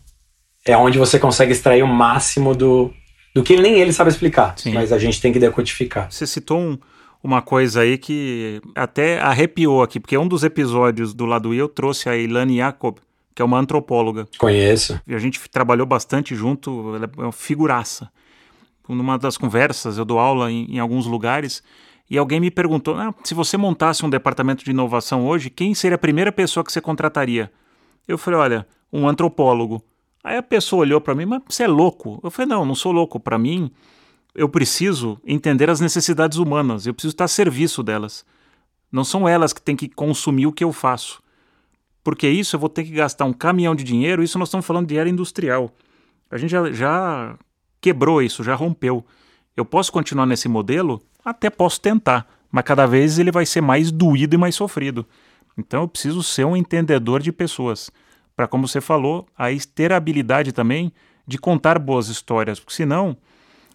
é 0.64 0.76
onde 0.76 0.98
você 0.98 1.18
consegue 1.18 1.52
extrair 1.52 1.82
o 1.82 1.86
máximo 1.86 2.54
do, 2.54 2.92
do 3.34 3.42
que 3.42 3.56
nem 3.56 3.80
ele 3.80 3.92
sabe 3.92 4.10
explicar, 4.10 4.54
Sim. 4.56 4.72
mas 4.72 4.92
a 4.92 4.98
gente 4.98 5.20
tem 5.20 5.32
que 5.32 5.38
decodificar. 5.38 6.10
Você 6.10 6.26
citou 6.26 6.58
um, 6.58 6.78
uma 7.22 7.42
coisa 7.42 7.80
aí 7.80 7.98
que 7.98 8.62
até 8.74 9.20
arrepiou 9.20 9.82
aqui, 9.82 10.00
porque 10.00 10.16
um 10.16 10.26
dos 10.26 10.42
episódios 10.42 11.12
do 11.12 11.26
lado 11.26 11.52
I 11.52 11.58
eu 11.58 11.68
trouxe 11.68 12.08
a 12.08 12.16
Ilane 12.16 12.58
Jacob, 12.58 12.96
que 13.34 13.42
é 13.42 13.44
uma 13.44 13.58
antropóloga. 13.58 14.26
Conheço. 14.38 15.00
E 15.06 15.14
a 15.14 15.18
gente 15.18 15.40
trabalhou 15.50 15.86
bastante 15.86 16.34
junto, 16.34 16.94
ela 16.94 17.10
é 17.18 17.22
uma 17.22 17.32
figuraça. 17.32 18.08
Numa 18.88 19.18
das 19.18 19.36
conversas, 19.36 19.98
eu 19.98 20.04
dou 20.04 20.18
aula 20.18 20.52
em, 20.52 20.66
em 20.76 20.78
alguns 20.78 21.06
lugares, 21.06 21.62
e 22.10 22.18
alguém 22.18 22.40
me 22.40 22.50
perguntou: 22.50 22.94
ah, 22.96 23.14
se 23.24 23.34
você 23.34 23.56
montasse 23.56 24.04
um 24.04 24.10
departamento 24.10 24.64
de 24.64 24.70
inovação 24.70 25.26
hoje, 25.26 25.50
quem 25.50 25.74
seria 25.74 25.96
a 25.96 25.98
primeira 25.98 26.30
pessoa 26.30 26.64
que 26.64 26.72
você 26.72 26.80
contrataria? 26.80 27.50
Eu 28.06 28.18
falei: 28.18 28.40
olha, 28.40 28.66
um 28.92 29.08
antropólogo. 29.08 29.82
Aí 30.22 30.36
a 30.36 30.42
pessoa 30.42 30.80
olhou 30.80 31.00
para 31.00 31.14
mim, 31.14 31.26
mas 31.26 31.42
você 31.48 31.64
é 31.64 31.68
louco? 31.68 32.20
Eu 32.22 32.30
falei: 32.30 32.48
não, 32.48 32.64
não 32.64 32.74
sou 32.74 32.92
louco. 32.92 33.18
Para 33.18 33.38
mim, 33.38 33.70
eu 34.34 34.48
preciso 34.48 35.18
entender 35.24 35.70
as 35.70 35.80
necessidades 35.80 36.38
humanas, 36.38 36.86
eu 36.86 36.94
preciso 36.94 37.12
estar 37.12 37.24
a 37.24 37.28
serviço 37.28 37.82
delas. 37.82 38.24
Não 38.90 39.04
são 39.04 39.28
elas 39.28 39.52
que 39.52 39.60
têm 39.60 39.74
que 39.74 39.88
consumir 39.88 40.46
o 40.46 40.52
que 40.52 40.62
eu 40.62 40.72
faço. 40.72 41.22
Porque 42.02 42.28
isso 42.28 42.54
eu 42.54 42.60
vou 42.60 42.68
ter 42.68 42.84
que 42.84 42.90
gastar 42.90 43.24
um 43.24 43.32
caminhão 43.32 43.74
de 43.74 43.82
dinheiro, 43.82 44.22
isso 44.22 44.38
nós 44.38 44.48
estamos 44.48 44.66
falando 44.66 44.86
de 44.86 44.96
era 44.96 45.08
industrial. 45.08 45.72
A 46.30 46.36
gente 46.36 46.50
já, 46.50 46.70
já 46.70 47.38
quebrou 47.80 48.20
isso, 48.20 48.44
já 48.44 48.54
rompeu. 48.54 49.04
Eu 49.56 49.64
posso 49.64 49.92
continuar 49.92 50.26
nesse 50.26 50.48
modelo? 50.48 51.00
Até 51.24 51.48
posso 51.48 51.80
tentar, 51.80 52.26
mas 52.50 52.64
cada 52.64 52.86
vez 52.86 53.18
ele 53.18 53.30
vai 53.30 53.46
ser 53.46 53.60
mais 53.60 53.90
doído 53.90 54.34
e 54.34 54.38
mais 54.38 54.54
sofrido. 54.54 55.06
Então 55.56 55.82
eu 55.82 55.88
preciso 55.88 56.22
ser 56.22 56.44
um 56.44 56.56
entendedor 56.56 57.22
de 57.22 57.30
pessoas. 57.30 57.90
Para, 58.34 58.48
como 58.48 58.66
você 58.66 58.80
falou, 58.80 59.26
aí 59.38 59.60
ter 59.60 59.92
a 59.92 59.96
habilidade 59.96 60.52
também 60.52 60.92
de 61.26 61.38
contar 61.38 61.78
boas 61.78 62.08
histórias, 62.08 62.58
porque 62.58 62.74
senão 62.74 63.16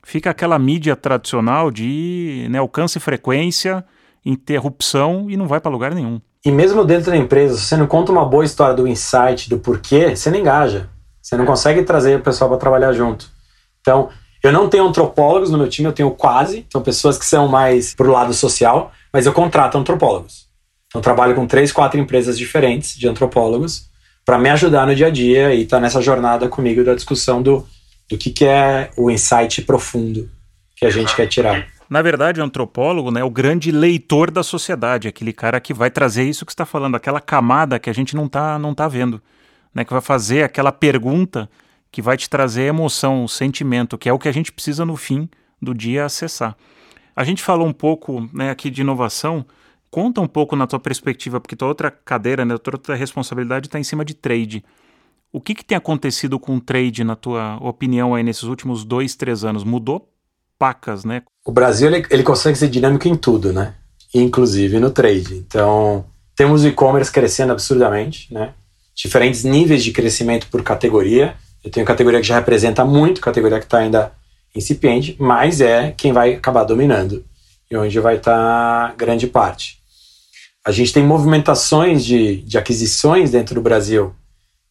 fica 0.04 0.30
aquela 0.30 0.60
mídia 0.60 0.96
tradicional 0.96 1.72
de 1.72 2.48
né, 2.50 2.58
alcance 2.58 3.00
frequência, 3.00 3.84
interrupção 4.26 5.30
e 5.30 5.38
não 5.38 5.48
vai 5.48 5.62
para 5.62 5.72
lugar 5.72 5.96
nenhum. 5.96 6.20
E 6.44 6.52
mesmo 6.52 6.84
dentro 6.84 7.12
da 7.12 7.18
empresa, 7.18 7.58
se 7.58 7.64
você 7.64 7.78
não 7.78 7.88
conta 7.88 8.12
uma 8.12 8.26
boa 8.26 8.44
história 8.44 8.76
do 8.76 8.88
insight, 8.88 9.50
do 9.50 9.60
porquê, 9.60 10.16
você 10.16 10.30
não 10.30 10.40
engaja. 10.40 10.90
Você 11.22 11.38
não 11.38 11.46
consegue 11.46 11.84
trazer 11.84 12.18
o 12.18 12.24
pessoal 12.24 12.50
para 12.50 12.60
trabalhar 12.60 12.92
junto. 12.94 13.30
Então, 13.82 14.10
eu 14.42 14.52
não 14.52 14.70
tenho 14.70 14.88
antropólogos 14.88 15.50
no 15.50 15.58
meu 15.58 15.68
time, 15.68 15.88
eu 15.88 15.94
tenho 15.94 16.12
quase, 16.12 16.66
são 16.72 16.82
pessoas 16.82 17.18
que 17.18 17.26
são 17.26 17.48
mais 17.48 17.94
pro 17.94 18.12
lado 18.12 18.34
social, 18.34 18.92
mas 19.12 19.26
eu 19.26 19.34
contrato 19.34 19.78
antropólogos. 19.78 20.48
Então, 20.88 21.00
eu 21.00 21.04
trabalho 21.04 21.36
com 21.36 21.46
três, 21.46 21.72
quatro 21.72 22.00
empresas 22.00 22.38
diferentes 22.38 22.98
de 22.98 23.08
antropólogos 23.08 23.90
para 24.26 24.38
me 24.38 24.50
ajudar 24.50 24.88
no 24.88 24.96
dia 24.96 25.08
a 25.08 25.10
dia 25.10 25.54
e 25.54 25.64
estar 25.64 25.78
tá 25.78 25.82
nessa 25.82 26.02
jornada 26.02 26.48
comigo 26.48 26.84
da 26.84 26.96
discussão 26.96 27.42
do, 27.42 27.66
do 28.10 28.18
que, 28.18 28.32
que 28.32 28.46
é 28.46 28.90
o 28.98 29.12
insight 29.12 29.62
profundo 29.64 30.30
que 30.76 30.86
a 30.86 30.90
gente 30.90 31.16
quer 31.16 31.28
tirar. 31.28 31.68
Na 31.90 32.02
verdade, 32.02 32.40
o 32.40 32.44
antropólogo 32.44 33.12
né, 33.12 33.22
é 33.22 33.24
o 33.24 33.30
grande 33.30 33.72
leitor 33.72 34.32
da 34.32 34.44
sociedade, 34.44 35.08
aquele 35.08 35.34
cara 35.34 35.60
que 35.60 35.74
vai 35.74 35.90
trazer 35.90 36.24
isso 36.24 36.46
que 36.46 36.52
está 36.52 36.66
falando, 36.66 36.96
aquela 36.96 37.20
camada 37.20 37.80
que 37.80 37.90
a 37.90 37.94
gente 37.94 38.16
não 38.16 38.28
está 38.28 38.60
não 38.60 38.76
tá 38.76 38.88
vendo, 38.88 39.22
né, 39.74 39.84
que 39.84 39.92
vai 39.92 40.02
fazer 40.02 40.44
aquela 40.44 40.72
pergunta 40.72 41.50
que 41.92 42.02
vai 42.02 42.18
te 42.18 42.30
trazer 42.30 42.64
emoção, 42.64 43.28
sentimento, 43.28 43.98
que 43.98 44.10
é 44.10 44.14
o 44.14 44.20
que 44.20 44.28
a 44.28 44.32
gente 44.32 44.52
precisa 44.52 44.86
no 44.86 44.96
fim 44.96 45.30
do 45.62 45.74
dia 45.74 46.06
acessar. 46.06 46.56
A 47.16 47.24
gente 47.24 47.44
falou 47.44 47.68
um 47.68 47.74
pouco 47.74 48.30
né, 48.34 48.50
aqui 48.50 48.70
de 48.70 48.82
inovação. 48.82 49.46
Conta 49.92 50.22
um 50.22 50.28
pouco 50.28 50.56
na 50.56 50.68
tua 50.68 50.80
perspectiva, 50.80 51.40
porque 51.40 51.56
tua 51.56 51.68
outra 51.68 51.90
cadeira, 51.90 52.46
né, 52.46 52.58
tua 52.58 52.76
outra 52.76 52.96
responsabilidade 52.96 53.68
está 53.68 53.80
em 53.80 53.84
cima 53.84 54.06
de 54.06 54.14
trade. 54.14 54.64
O 55.32 55.42
que, 55.42 55.54
que 55.54 55.66
tem 55.66 55.78
acontecido 55.78 56.40
com 56.40 56.56
o 56.56 56.62
trade, 56.62 57.04
na 57.04 57.16
tua 57.16 57.58
opinião, 57.62 58.16
aí 58.16 58.24
nesses 58.24 58.44
últimos 58.44 58.84
dois, 58.86 59.16
três 59.16 59.44
anos? 59.44 59.64
Mudou 59.64 60.10
pacas, 60.58 61.06
né? 61.06 61.24
O 61.46 61.52
Brasil 61.52 61.88
ele, 61.88 62.06
ele 62.10 62.24
consegue 62.24 62.58
ser 62.58 62.68
dinâmico 62.68 63.08
em 63.08 63.16
tudo, 63.16 63.54
né? 63.54 63.76
Inclusive 64.14 64.80
no 64.80 64.92
trade. 64.92 65.36
Então, 65.36 66.06
temos 66.36 66.64
o 66.64 66.68
e-commerce 66.68 67.12
crescendo 67.12 67.54
absurdamente, 67.54 68.32
né? 68.34 68.54
Diferentes 68.94 69.44
níveis 69.44 69.84
de 69.84 69.92
crescimento 69.92 70.48
por 70.48 70.62
categoria. 70.62 71.36
Eu 71.64 71.72
tenho 71.72 71.86
categoria 71.86 72.22
que 72.22 72.28
já 72.28 72.36
representa 72.36 72.86
muito, 72.86 73.22
categoria 73.22 73.60
que 73.60 73.66
está 73.66 73.80
ainda 73.80 74.12
incipiente, 74.56 75.16
mas 75.20 75.62
é 75.62 75.92
quem 75.92 76.12
vai 76.12 76.34
acabar 76.34 76.64
dominando 76.64 77.24
e 77.70 77.78
onde 77.78 78.00
vai 78.00 78.16
estar 78.16 78.90
tá 78.90 78.96
grande 78.96 79.28
parte. 79.28 79.80
A 80.66 80.72
gente 80.72 80.94
tem 80.94 81.04
movimentações 81.04 82.04
de, 82.04 82.38
de 82.42 82.58
aquisições 82.58 83.32
dentro 83.32 83.56
do 83.56 83.62
Brasil 83.62 84.14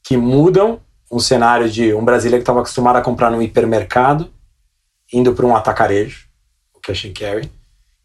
que 0.02 0.16
mudam 0.16 0.80
um 1.10 1.18
cenário 1.18 1.68
de 1.70 1.94
um 1.94 2.04
brasileiro 2.04 2.40
que 2.40 2.42
estava 2.42 2.60
acostumado 2.60 2.96
a 2.96 3.02
comprar 3.02 3.30
no 3.30 3.42
hipermercado, 3.42 4.30
indo 5.12 5.32
para 5.34 5.46
um 5.46 5.56
atacarejo, 5.56 6.26
o 6.74 6.80
cash 6.80 7.06
and 7.06 7.12
carry, 7.12 7.50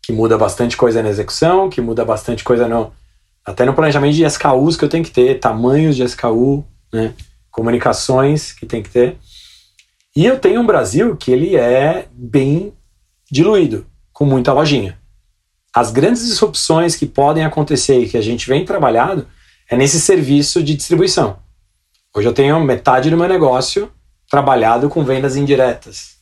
que 0.02 0.12
muda 0.14 0.38
bastante 0.38 0.78
coisa 0.78 1.02
na 1.02 1.10
execução, 1.10 1.70
que 1.70 1.82
muda 1.82 2.06
bastante 2.06 2.44
coisa 2.44 2.68
no 2.68 2.92
até 3.46 3.66
no 3.66 3.74
planejamento 3.74 4.16
de 4.16 4.24
SKUs 4.24 4.78
que 4.78 4.86
eu 4.86 4.90
tenho 4.90 5.04
que 5.04 5.12
ter, 5.12 5.38
tamanhos 5.38 5.98
de 5.98 6.04
SKU, 6.04 6.66
né? 6.94 7.14
Comunicações 7.54 8.52
que 8.52 8.66
tem 8.66 8.84
que 8.84 8.90
ter. 8.90 9.18
E 10.16 10.26
eu 10.26 10.38
tenho 10.40 10.60
um 10.60 10.66
Brasil 10.66 11.16
que 11.16 11.32
ele 11.32 11.56
é 11.56 12.08
bem 12.12 12.74
diluído, 13.32 13.86
com 14.12 14.26
muita 14.26 14.52
lojinha. 14.52 15.00
As 15.74 15.92
grandes 15.92 16.26
disrupções 16.26 16.96
que 16.96 17.06
podem 17.06 17.46
acontecer 17.46 18.00
e 18.00 18.10
que 18.10 18.18
a 18.18 18.22
gente 18.22 18.48
vem 18.48 18.66
trabalhando 18.66 19.28
é 19.70 19.78
nesse 19.78 20.02
serviço 20.02 20.62
de 20.62 20.76
distribuição. 20.76 21.38
Hoje 22.16 22.28
eu 22.28 22.34
tenho 22.34 22.60
metade 22.60 23.10
do 23.10 23.18
meu 23.18 23.28
negócio 23.28 23.92
trabalhado 24.30 24.90
com 24.90 25.04
vendas 25.04 25.36
indiretas, 25.36 26.16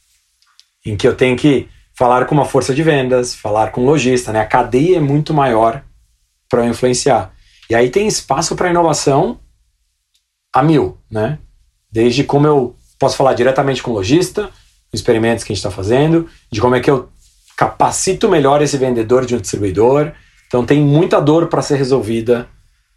em 0.86 0.96
que 0.96 1.08
eu 1.08 1.16
tenho 1.16 1.38
que 1.38 1.68
falar 1.98 2.26
com 2.26 2.36
uma 2.36 2.46
força 2.46 2.74
de 2.74 2.84
vendas, 2.84 3.36
falar 3.36 3.72
com 3.72 3.82
um 3.82 3.86
lojista, 3.86 4.32
né? 4.32 4.42
A 4.42 4.46
cadeia 4.46 4.98
é 4.98 5.02
muito 5.02 5.34
maior 5.34 5.84
para 6.50 6.66
influenciar. 6.66 7.34
E 7.70 7.76
aí 7.76 7.90
tem 7.90 8.08
espaço 8.08 8.56
para 8.56 8.70
inovação 8.70 9.40
a 10.54 10.64
mil, 10.64 10.98
né? 11.10 11.40
Desde 11.92 12.24
como 12.24 12.48
eu 12.48 12.76
posso 13.00 13.18
falar 13.18 13.34
diretamente 13.34 13.82
com 13.82 13.92
o 13.92 13.94
lojista, 13.94 14.50
experimentos 14.94 15.44
que 15.44 15.52
a 15.52 15.56
gente 15.56 15.66
está 15.66 15.72
fazendo, 15.72 16.30
de 16.52 16.62
como 16.62 16.76
é 16.76 16.80
que 16.80 16.90
eu 16.90 17.10
capacito 17.56 18.28
melhor 18.28 18.62
esse 18.62 18.78
vendedor 18.78 19.26
de 19.26 19.36
um 19.36 19.40
distribuidor. 19.40 20.12
Então 20.48 20.66
tem 20.66 20.82
muita 20.82 21.22
dor 21.22 21.48
para 21.48 21.62
ser 21.62 21.76
resolvida 21.76 22.50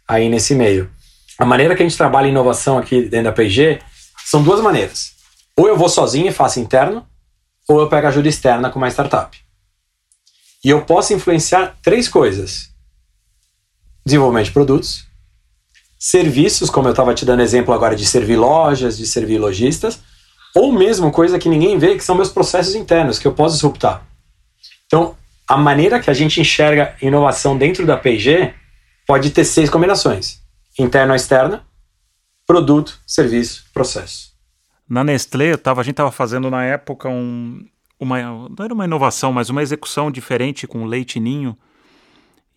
aí 0.07 0.27
nesse 0.29 0.55
meio. 0.55 0.89
A 1.37 1.45
maneira 1.45 1.75
que 1.75 1.83
a 1.83 1.85
gente 1.87 1.97
trabalha 1.97 2.27
inovação 2.27 2.77
aqui 2.77 3.01
dentro 3.03 3.25
da 3.25 3.31
P&G 3.31 3.79
são 4.25 4.41
duas 4.41 4.61
maneiras. 4.61 5.13
Ou 5.55 5.67
eu 5.67 5.77
vou 5.77 5.87
sozinho 5.87 6.27
e 6.27 6.33
faço 6.33 6.59
interno, 6.59 7.05
ou 7.67 7.79
eu 7.79 7.89
pego 7.89 8.07
ajuda 8.07 8.27
externa 8.27 8.69
com 8.69 8.79
uma 8.79 8.89
startup. 8.89 9.37
E 10.63 10.69
eu 10.69 10.81
posso 10.83 11.13
influenciar 11.13 11.77
três 11.83 12.07
coisas: 12.07 12.71
desenvolvimento 14.03 14.47
de 14.47 14.51
produtos, 14.51 15.04
serviços, 15.97 16.69
como 16.69 16.87
eu 16.87 16.91
estava 16.91 17.13
te 17.13 17.25
dando 17.25 17.41
exemplo 17.41 17.73
agora 17.73 17.95
de 17.95 18.05
servir 18.05 18.35
lojas, 18.35 18.97
de 18.97 19.07
servir 19.07 19.37
lojistas, 19.37 19.99
ou 20.55 20.71
mesmo 20.71 21.11
coisa 21.11 21.39
que 21.39 21.49
ninguém 21.49 21.77
vê, 21.77 21.95
que 21.95 22.03
são 22.03 22.15
meus 22.15 22.29
processos 22.29 22.75
internos, 22.75 23.19
que 23.19 23.27
eu 23.27 23.33
posso 23.33 23.55
disruptar. 23.55 24.05
Então, 24.85 25.15
a 25.47 25.57
maneira 25.57 25.99
que 25.99 26.09
a 26.09 26.13
gente 26.13 26.39
enxerga 26.39 26.95
inovação 27.01 27.57
dentro 27.57 27.85
da 27.85 27.97
P&G 27.97 28.53
pode 29.05 29.29
ter 29.31 29.43
seis 29.43 29.69
combinações: 29.69 30.39
interno 30.79 31.11
ou 31.11 31.15
externa, 31.15 31.65
produto, 32.45 32.99
serviço, 33.05 33.65
processo. 33.73 34.33
Na 34.87 35.03
Nestlé, 35.03 35.57
tava, 35.57 35.81
a 35.81 35.83
gente 35.83 35.93
estava 35.93 36.11
fazendo 36.11 36.49
na 36.49 36.63
época 36.63 37.09
um, 37.09 37.65
uma, 37.99 38.21
não 38.21 38.65
era 38.65 38.73
uma 38.73 38.85
inovação, 38.85 39.33
mas 39.33 39.49
uma 39.49 39.63
execução 39.63 40.11
diferente 40.11 40.67
com 40.67 40.85
leite 40.85 41.19
ninho. 41.19 41.57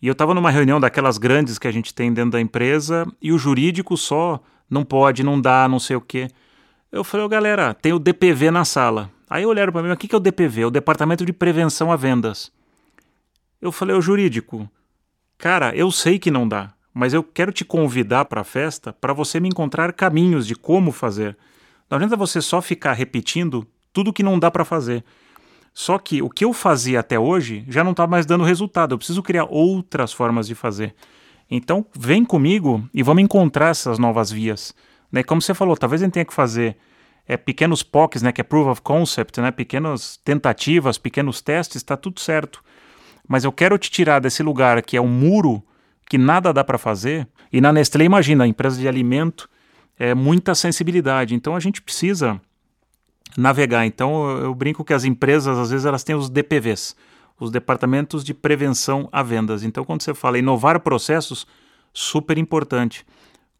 E 0.01 0.07
eu 0.07 0.13
estava 0.13 0.33
numa 0.33 0.49
reunião 0.49 0.79
daquelas 0.79 1.17
grandes 1.17 1.59
que 1.59 1.67
a 1.67 1.71
gente 1.71 1.93
tem 1.93 2.13
dentro 2.13 2.31
da 2.31 2.41
empresa 2.41 3.05
e 3.21 3.33
o 3.33 3.37
jurídico 3.37 3.97
só 3.97 4.41
não 4.69 4.85
pode, 4.85 5.23
não 5.23 5.39
dá, 5.39 5.67
não 5.67 5.79
sei 5.79 5.95
o 5.95 6.01
quê. 6.01 6.29
Eu 6.91 7.03
falei, 7.03 7.25
oh, 7.25 7.29
galera, 7.29 7.73
tem 7.73 7.91
o 7.91 7.99
DPV 7.99 8.49
na 8.49 8.63
sala. 8.63 9.11
Aí 9.29 9.45
olharam 9.45 9.71
para 9.71 9.83
mim, 9.83 9.91
o 9.91 9.97
que 9.97 10.13
é 10.13 10.17
o 10.17 10.21
DPV? 10.21 10.65
O 10.65 10.71
Departamento 10.71 11.25
de 11.25 11.33
Prevenção 11.33 11.91
a 11.91 11.95
Vendas. 11.95 12.51
Eu 13.61 13.71
falei, 13.71 13.95
o 13.95 14.01
jurídico, 14.01 14.69
cara, 15.37 15.75
eu 15.75 15.91
sei 15.91 16.17
que 16.17 16.31
não 16.31 16.47
dá, 16.47 16.73
mas 16.93 17.13
eu 17.13 17.21
quero 17.21 17.51
te 17.51 17.65
convidar 17.65 18.25
para 18.25 18.41
a 18.41 18.45
festa 18.45 18.93
para 18.93 19.13
você 19.13 19.39
me 19.39 19.49
encontrar 19.49 19.91
caminhos 19.93 20.47
de 20.47 20.55
como 20.55 20.91
fazer. 20.91 21.37
Não 21.89 21.97
adianta 21.97 22.15
você 22.15 22.41
só 22.41 22.61
ficar 22.61 22.93
repetindo 22.93 23.67
tudo 23.91 24.13
que 24.13 24.23
não 24.23 24.39
dá 24.39 24.49
para 24.49 24.63
fazer. 24.63 25.03
Só 25.73 25.97
que 25.97 26.21
o 26.21 26.29
que 26.29 26.43
eu 26.43 26.53
fazia 26.53 26.99
até 26.99 27.19
hoje 27.19 27.63
já 27.67 27.83
não 27.83 27.91
está 27.91 28.05
mais 28.05 28.25
dando 28.25 28.43
resultado. 28.43 28.93
Eu 28.93 28.97
preciso 28.97 29.23
criar 29.23 29.45
outras 29.45 30.11
formas 30.11 30.47
de 30.47 30.55
fazer. 30.55 30.93
Então, 31.49 31.85
vem 31.97 32.23
comigo 32.23 32.87
e 32.93 33.01
vamos 33.01 33.23
encontrar 33.23 33.69
essas 33.69 33.97
novas 33.97 34.31
vias. 34.31 34.73
Né? 35.11 35.23
Como 35.23 35.41
você 35.41 35.53
falou, 35.53 35.75
talvez 35.75 36.01
a 36.01 36.05
gente 36.05 36.13
tenha 36.13 36.25
que 36.25 36.33
fazer 36.33 36.77
é, 37.27 37.37
pequenos 37.37 37.83
POCs, 37.83 38.21
né, 38.21 38.31
que 38.31 38.41
é 38.41 38.43
Proof 38.43 38.67
of 38.67 38.81
Concept, 38.81 39.39
né, 39.39 39.51
pequenas 39.51 40.17
tentativas, 40.17 40.97
pequenos 40.97 41.41
testes, 41.41 41.77
está 41.77 41.95
tudo 41.95 42.19
certo. 42.19 42.63
Mas 43.27 43.43
eu 43.43 43.51
quero 43.51 43.77
te 43.77 43.91
tirar 43.91 44.19
desse 44.19 44.41
lugar 44.41 44.81
que 44.81 44.97
é 44.97 45.01
um 45.01 45.07
muro 45.07 45.63
que 46.09 46.17
nada 46.17 46.51
dá 46.51 46.63
para 46.63 46.79
fazer. 46.79 47.27
E 47.53 47.61
na 47.61 47.71
Nestlé, 47.71 48.03
imagina, 48.03 48.43
a 48.43 48.47
empresa 48.47 48.79
de 48.79 48.87
alimento, 48.87 49.47
é 49.97 50.15
muita 50.15 50.55
sensibilidade. 50.55 51.35
Então 51.35 51.55
a 51.55 51.59
gente 51.59 51.81
precisa 51.81 52.41
navegar. 53.39 53.85
Então 53.85 54.29
eu, 54.39 54.53
brinco 54.53 54.83
que 54.83 54.93
as 54.93 55.03
empresas 55.03 55.57
às 55.57 55.69
vezes 55.69 55.85
elas 55.85 56.03
têm 56.03 56.15
os 56.15 56.29
DPVs, 56.29 56.95
os 57.39 57.51
departamentos 57.51 58.23
de 58.23 58.33
prevenção 58.33 59.07
a 59.11 59.23
vendas. 59.23 59.63
Então 59.63 59.83
quando 59.83 60.01
você 60.01 60.13
fala 60.13 60.37
inovar 60.37 60.79
processos, 60.79 61.47
super 61.93 62.37
importante. 62.37 63.05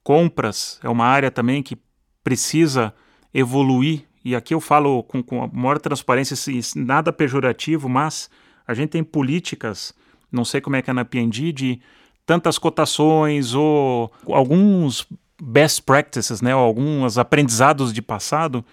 Compras 0.03 0.79
é 0.83 0.89
uma 0.89 1.05
área 1.05 1.31
também 1.31 1.63
que 1.63 1.77
precisa 2.23 2.93
evoluir 3.33 4.09
e 4.23 4.35
aqui 4.35 4.53
eu 4.53 4.59
falo 4.59 5.03
com, 5.03 5.23
com 5.23 5.43
a 5.43 5.47
maior 5.47 5.79
transparência, 5.79 6.35
nada 6.75 7.13
pejorativo, 7.13 7.87
mas 7.87 8.29
a 8.67 8.73
gente 8.73 8.89
tem 8.89 9.03
políticas, 9.03 9.93
não 10.31 10.43
sei 10.43 10.61
como 10.61 10.75
é 10.75 10.81
que 10.81 10.89
é 10.89 10.93
na 10.93 11.05
P&D, 11.05 11.51
de 11.51 11.81
tantas 12.25 12.57
cotações 12.57 13.55
ou 13.55 14.11
alguns 14.27 15.07
best 15.41 15.81
practices, 15.83 16.41
né, 16.41 16.51
alguns 16.51 17.17
aprendizados 17.17 17.93
de 17.93 18.01
passado 18.01 18.63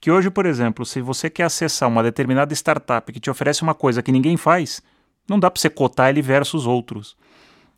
que 0.00 0.10
hoje, 0.10 0.30
por 0.30 0.46
exemplo, 0.46 0.86
se 0.86 1.00
você 1.00 1.28
quer 1.28 1.44
acessar 1.44 1.88
uma 1.88 2.02
determinada 2.02 2.54
startup 2.54 3.12
que 3.12 3.20
te 3.20 3.30
oferece 3.30 3.62
uma 3.62 3.74
coisa 3.74 4.02
que 4.02 4.10
ninguém 4.10 4.36
faz, 4.36 4.80
não 5.28 5.38
dá 5.38 5.50
para 5.50 5.60
você 5.60 5.68
cotar 5.68 6.08
ele 6.08 6.22
versus 6.22 6.66
outros. 6.66 7.16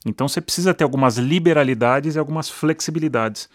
Então 0.07 0.29
você 0.29 0.41
precisa 0.41 0.73
ter 0.73 0.85
algumas 0.85 1.19
liberalidades 1.19 2.15
e 2.15 2.19
algumas 2.19 2.49
flexibilidades. 2.49 3.49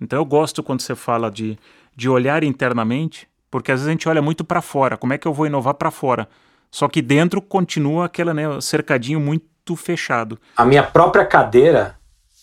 Então 0.00 0.18
eu 0.18 0.24
gosto 0.24 0.62
quando 0.62 0.80
você 0.80 0.94
fala 0.94 1.30
de, 1.30 1.58
de 1.94 2.08
olhar 2.08 2.42
internamente, 2.42 3.28
porque 3.50 3.70
às 3.70 3.80
vezes 3.80 3.88
a 3.88 3.92
gente 3.92 4.08
olha 4.08 4.22
muito 4.22 4.42
para 4.42 4.62
fora. 4.62 4.96
Como 4.96 5.12
é 5.12 5.18
que 5.18 5.28
eu 5.28 5.32
vou 5.32 5.46
inovar 5.46 5.74
para 5.74 5.90
fora? 5.90 6.28
Só 6.70 6.88
que 6.88 7.00
dentro 7.00 7.40
continua 7.40 8.06
aquele 8.06 8.32
né, 8.32 8.60
cercadinho 8.60 9.20
muito 9.20 9.76
fechado. 9.76 10.38
A 10.56 10.64
minha 10.64 10.82
própria 10.82 11.24
cadeira 11.24 11.96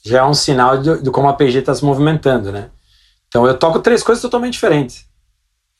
já 0.05 0.19
é 0.19 0.23
um 0.23 0.33
sinal 0.33 0.77
de, 0.77 1.01
de 1.01 1.11
como 1.11 1.27
a 1.27 1.33
PG 1.33 1.59
está 1.59 1.75
se 1.75 1.83
movimentando, 1.83 2.51
né? 2.51 2.69
Então 3.27 3.45
eu 3.45 3.57
toco 3.57 3.79
três 3.79 4.01
coisas 4.01 4.21
totalmente 4.21 4.53
diferentes. 4.53 5.10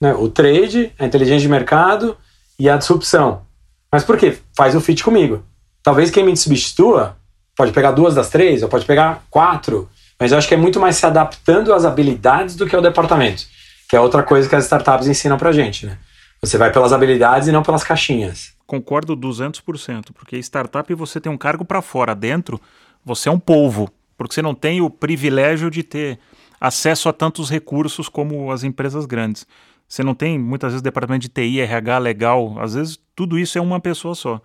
Né? 0.01 0.13
O 0.15 0.27
trade, 0.27 0.91
a 0.97 1.05
inteligência 1.05 1.41
de 1.41 1.47
mercado 1.47 2.17
e 2.59 2.67
a 2.67 2.75
disrupção. 2.75 3.43
Mas 3.91 4.03
por 4.03 4.17
quê? 4.17 4.37
Faz 4.57 4.73
o 4.73 4.81
fit 4.81 5.03
comigo. 5.03 5.43
Talvez 5.83 6.09
quem 6.09 6.25
me 6.25 6.35
substitua 6.35 7.15
pode 7.55 7.71
pegar 7.71 7.91
duas 7.91 8.15
das 8.15 8.29
três, 8.29 8.63
ou 8.63 8.69
pode 8.69 8.85
pegar 8.85 9.23
quatro, 9.29 9.87
mas 10.19 10.31
eu 10.31 10.37
acho 10.37 10.47
que 10.47 10.53
é 10.53 10.57
muito 10.57 10.79
mais 10.79 10.95
se 10.95 11.05
adaptando 11.05 11.73
às 11.73 11.85
habilidades 11.85 12.55
do 12.55 12.67
que 12.67 12.75
ao 12.75 12.81
departamento, 12.81 13.43
que 13.89 13.95
é 13.95 13.99
outra 13.99 14.23
coisa 14.23 14.47
que 14.47 14.55
as 14.55 14.63
startups 14.63 15.07
ensinam 15.07 15.37
pra 15.37 15.51
gente, 15.51 15.85
né? 15.85 15.97
Você 16.41 16.57
vai 16.57 16.71
pelas 16.71 16.93
habilidades 16.93 17.47
e 17.47 17.51
não 17.51 17.61
pelas 17.61 17.83
caixinhas. 17.83 18.53
Concordo 18.65 19.15
200%, 19.15 20.11
porque 20.13 20.37
startup 20.37 20.91
você 20.95 21.19
tem 21.19 21.31
um 21.31 21.37
cargo 21.37 21.65
para 21.65 21.81
fora, 21.81 22.15
dentro 22.15 22.59
você 23.03 23.29
é 23.29 23.31
um 23.31 23.39
polvo, 23.39 23.91
porque 24.17 24.33
você 24.33 24.41
não 24.41 24.55
tem 24.55 24.81
o 24.81 24.89
privilégio 24.89 25.69
de 25.69 25.83
ter 25.83 26.19
acesso 26.59 27.09
a 27.09 27.13
tantos 27.13 27.49
recursos 27.49 28.07
como 28.07 28.51
as 28.51 28.63
empresas 28.63 29.05
grandes. 29.05 29.45
Você 29.91 30.03
não 30.03 30.15
tem 30.15 30.39
muitas 30.39 30.71
vezes 30.71 30.81
departamento 30.81 31.23
de 31.23 31.27
TI, 31.27 31.59
RH 31.59 31.97
legal, 31.97 32.55
às 32.61 32.75
vezes 32.75 32.97
tudo 33.13 33.37
isso 33.37 33.57
é 33.57 33.61
uma 33.61 33.77
pessoa 33.77 34.15
só. 34.15 34.41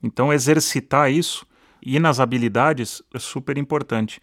Então 0.00 0.32
exercitar 0.32 1.10
isso 1.10 1.44
e 1.82 1.98
nas 1.98 2.20
habilidades 2.20 3.02
é 3.12 3.18
super 3.18 3.58
importante. 3.58 4.20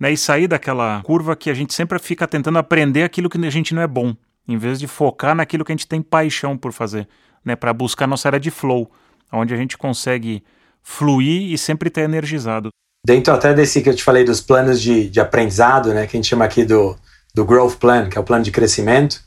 Né? 0.00 0.12
E 0.12 0.16
sair 0.16 0.48
daquela 0.48 1.02
curva 1.02 1.36
que 1.36 1.50
a 1.50 1.54
gente 1.54 1.74
sempre 1.74 1.98
fica 1.98 2.26
tentando 2.26 2.56
aprender 2.56 3.02
aquilo 3.02 3.28
que 3.28 3.36
a 3.36 3.50
gente 3.50 3.74
não 3.74 3.82
é 3.82 3.86
bom, 3.86 4.16
em 4.48 4.56
vez 4.56 4.80
de 4.80 4.86
focar 4.86 5.34
naquilo 5.34 5.62
que 5.66 5.72
a 5.72 5.76
gente 5.76 5.86
tem 5.86 6.00
paixão 6.00 6.56
por 6.56 6.72
fazer, 6.72 7.06
né? 7.44 7.54
para 7.54 7.74
buscar 7.74 8.06
nossa 8.06 8.26
área 8.26 8.40
de 8.40 8.50
flow, 8.50 8.90
onde 9.30 9.52
a 9.52 9.56
gente 9.58 9.76
consegue 9.76 10.42
fluir 10.82 11.52
e 11.52 11.58
sempre 11.58 11.88
estar 11.88 12.00
energizado. 12.00 12.70
Dentro 13.04 13.34
até 13.34 13.52
desse 13.52 13.82
que 13.82 13.90
eu 13.90 13.94
te 13.94 14.02
falei 14.02 14.24
dos 14.24 14.40
planos 14.40 14.80
de, 14.80 15.10
de 15.10 15.20
aprendizado, 15.20 15.92
né, 15.92 16.06
que 16.06 16.16
a 16.16 16.18
gente 16.18 16.28
chama 16.28 16.46
aqui 16.46 16.64
do, 16.64 16.96
do 17.34 17.44
Growth 17.44 17.76
Plan, 17.76 18.08
que 18.08 18.16
é 18.16 18.20
o 18.20 18.24
plano 18.24 18.42
de 18.42 18.50
crescimento, 18.50 19.25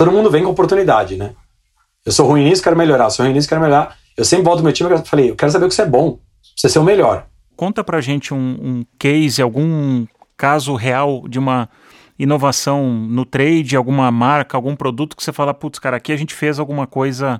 todo 0.00 0.10
mundo 0.10 0.30
vem 0.30 0.42
com 0.42 0.50
oportunidade, 0.50 1.14
né? 1.14 1.34
Eu 2.06 2.10
sou 2.10 2.26
ruim 2.26 2.42
nisso, 2.44 2.62
quero 2.62 2.74
melhorar. 2.74 3.10
Sou 3.10 3.22
ruim 3.22 3.34
nisso, 3.34 3.46
quero 3.46 3.60
melhorar. 3.60 3.98
Eu 4.16 4.24
sempre 4.24 4.46
volto 4.46 4.62
meu 4.62 4.72
time 4.72 4.90
e 4.94 5.04
falei, 5.04 5.30
eu 5.30 5.36
quero 5.36 5.52
saber 5.52 5.66
o 5.66 5.68
que 5.68 5.74
você 5.74 5.82
é 5.82 5.86
bom. 5.86 6.18
Você 6.56 6.70
ser 6.70 6.78
o 6.78 6.82
melhor. 6.82 7.26
Conta 7.54 7.84
pra 7.84 8.00
gente 8.00 8.32
um, 8.32 8.38
um 8.38 8.84
case, 8.98 9.42
algum 9.42 10.06
caso 10.38 10.74
real 10.74 11.28
de 11.28 11.38
uma 11.38 11.68
inovação 12.18 12.90
no 12.90 13.26
trade, 13.26 13.76
alguma 13.76 14.10
marca, 14.10 14.56
algum 14.56 14.74
produto 14.74 15.14
que 15.14 15.22
você 15.22 15.34
fala, 15.34 15.52
putz, 15.52 15.78
cara, 15.78 15.98
aqui 15.98 16.12
a 16.12 16.16
gente 16.16 16.32
fez 16.32 16.58
alguma 16.58 16.86
coisa 16.86 17.38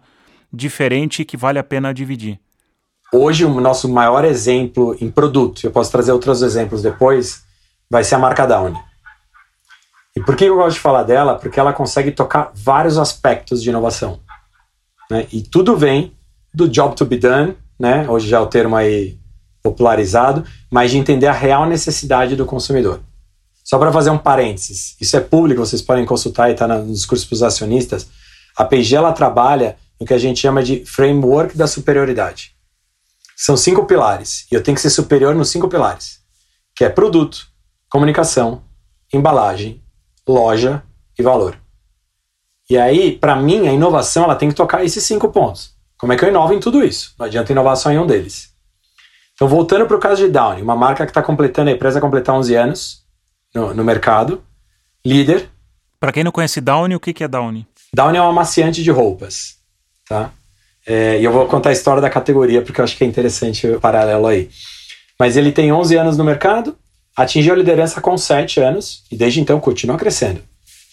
diferente 0.53 1.25
que 1.25 1.39
vale 1.39 1.59
a 1.59 1.65
pena 1.65 1.95
dividir. 1.95 2.39
Hoje, 3.11 3.47
o 3.47 3.59
nosso 3.59 3.89
maior 3.89 4.23
exemplo 4.23 4.95
em 5.01 5.11
produto, 5.11 5.65
eu 5.65 5.71
posso 5.71 5.91
trazer 5.91 6.13
outros 6.13 6.43
exemplos 6.43 6.83
depois, 6.83 7.43
vai 7.91 8.05
ser 8.05 8.17
a 8.17 8.19
marca 8.19 8.47
Downy. 8.47 8.90
E 10.17 10.21
por 10.21 10.37
que 10.37 10.45
eu 10.45 10.57
gosto 10.57 10.77
de 10.77 10.81
falar 10.81 11.05
dela? 11.05 11.37
Porque 11.37 11.61
ela 11.61 11.73
consegue 11.73 12.11
tocar 12.11 12.51
vários 12.55 12.99
aspectos 12.99 13.63
de 13.63 13.71
inovação. 13.71 14.21
Né? 15.11 15.27
E 15.33 15.43
tudo 15.43 15.77
vem 15.77 16.13
do 16.53 16.69
job 16.69 16.97
to 16.97 17.05
be 17.05 17.17
done, 17.17 17.57
né? 17.79 18.09
hoje 18.09 18.29
já 18.29 18.39
é 18.39 18.41
o 18.41 18.47
termo 18.47 18.77
aí 18.77 19.19
popularizado, 19.63 20.45
mas 20.71 20.91
de 20.91 20.99
entender 20.99 21.27
a 21.27 21.33
real 21.33 21.67
necessidade 21.67 22.35
do 22.35 22.47
consumidor. 22.47 23.01
Só 23.63 23.79
para 23.79 23.93
fazer 23.93 24.11
um 24.11 24.19
parênteses, 24.19 24.97
isso 25.01 25.17
é 25.17 25.21
público, 25.21 25.65
vocês 25.65 25.83
podem 25.83 26.05
consultar 26.05 26.49
e 26.49 26.55
está 26.55 26.67
nos 26.67 26.93
discursos 26.93 27.27
para 27.27 27.35
os 27.35 27.43
acionistas. 27.43 28.09
A 28.57 28.65
P&G 28.65 28.97
ela 28.97 29.13
trabalha 29.13 29.77
no 30.01 30.07
que 30.07 30.15
a 30.15 30.19
gente 30.19 30.41
chama 30.41 30.63
de 30.63 30.85
framework 30.85 31.57
da 31.57 31.67
superioridade. 31.67 32.53
São 33.37 33.57
cinco 33.57 33.87
pilares 33.87 34.47
e 34.51 34.55
eu 34.55 34.63
tenho 34.63 34.75
que 34.75 34.81
ser 34.81 34.91
superior 34.91 35.35
nos 35.35 35.51
cinco 35.51 35.69
pilares, 35.69 36.21
que 36.75 36.85
é 36.85 36.89
produto, 36.89 37.47
comunicação, 37.89 38.63
embalagem, 39.13 39.83
loja 40.31 40.83
e 41.19 41.23
valor. 41.23 41.59
E 42.69 42.79
aí, 42.79 43.17
para 43.17 43.35
mim, 43.35 43.67
a 43.67 43.73
inovação 43.73 44.25
ela 44.25 44.37
tem 44.37 44.49
que 44.49 44.55
tocar 44.55 44.85
esses 44.85 45.03
cinco 45.03 45.29
pontos. 45.29 45.75
Como 45.99 46.13
é 46.13 46.17
que 46.17 46.25
eu 46.25 46.29
inovo 46.29 46.55
em 46.55 46.61
tudo 46.61 46.85
isso? 46.85 47.15
Não 47.19 47.27
adianta 47.27 47.53
inovar 47.53 47.77
só 47.77 47.91
em 47.91 47.99
um 47.99 48.07
deles. 48.07 48.51
Então, 49.35 49.49
voltando 49.49 49.87
para 49.87 49.97
o 49.97 50.01
caso 50.01 50.25
de 50.25 50.31
Downy, 50.31 50.63
uma 50.63 50.77
marca 50.77 51.05
que 51.05 51.11
está 51.11 51.23
completando, 51.23 51.71
a 51.71 51.73
empresa 51.73 52.01
completar 52.01 52.37
11 52.37 52.55
anos 52.55 53.03
no, 53.55 53.75
no 53.75 53.85
mercado, 53.85 54.43
líder. 55.05 55.49
Para 55.99 56.13
quem 56.13 56.23
não 56.23 56.31
conhece 56.31 56.61
Downy, 56.61 56.95
o 56.95 57.01
que, 57.01 57.13
que 57.13 57.25
é 57.25 57.29
Downy? 57.29 57.67
Downy 57.93 58.19
é 58.19 58.23
um 58.23 58.29
amaciante 58.29 58.83
de 58.83 58.91
roupas. 58.91 59.57
Tá? 60.09 60.31
É, 60.87 61.21
e 61.21 61.25
eu 61.25 61.33
vou 61.33 61.47
contar 61.47 61.71
a 61.71 61.73
história 61.73 62.01
da 62.01 62.11
categoria 62.11 62.63
porque 62.63 62.81
eu 62.81 62.85
acho 62.85 62.97
que 62.97 63.05
é 63.05 63.07
interessante 63.07 63.67
o 63.67 63.81
paralelo 63.81 64.27
aí. 64.27 64.49
Mas 65.19 65.37
ele 65.37 65.53
tem 65.53 65.73
11 65.73 65.97
anos 65.97 66.17
no 66.17 66.25
mercado, 66.25 66.77
atingiu 67.17 67.55
a 67.55 67.57
liderança 67.57 68.01
com 68.01 68.17
7 68.17 68.61
anos 68.61 69.05
e 69.11 69.17
desde 69.17 69.41
então 69.41 69.61
continua 69.61 69.97
crescendo. 69.97 70.43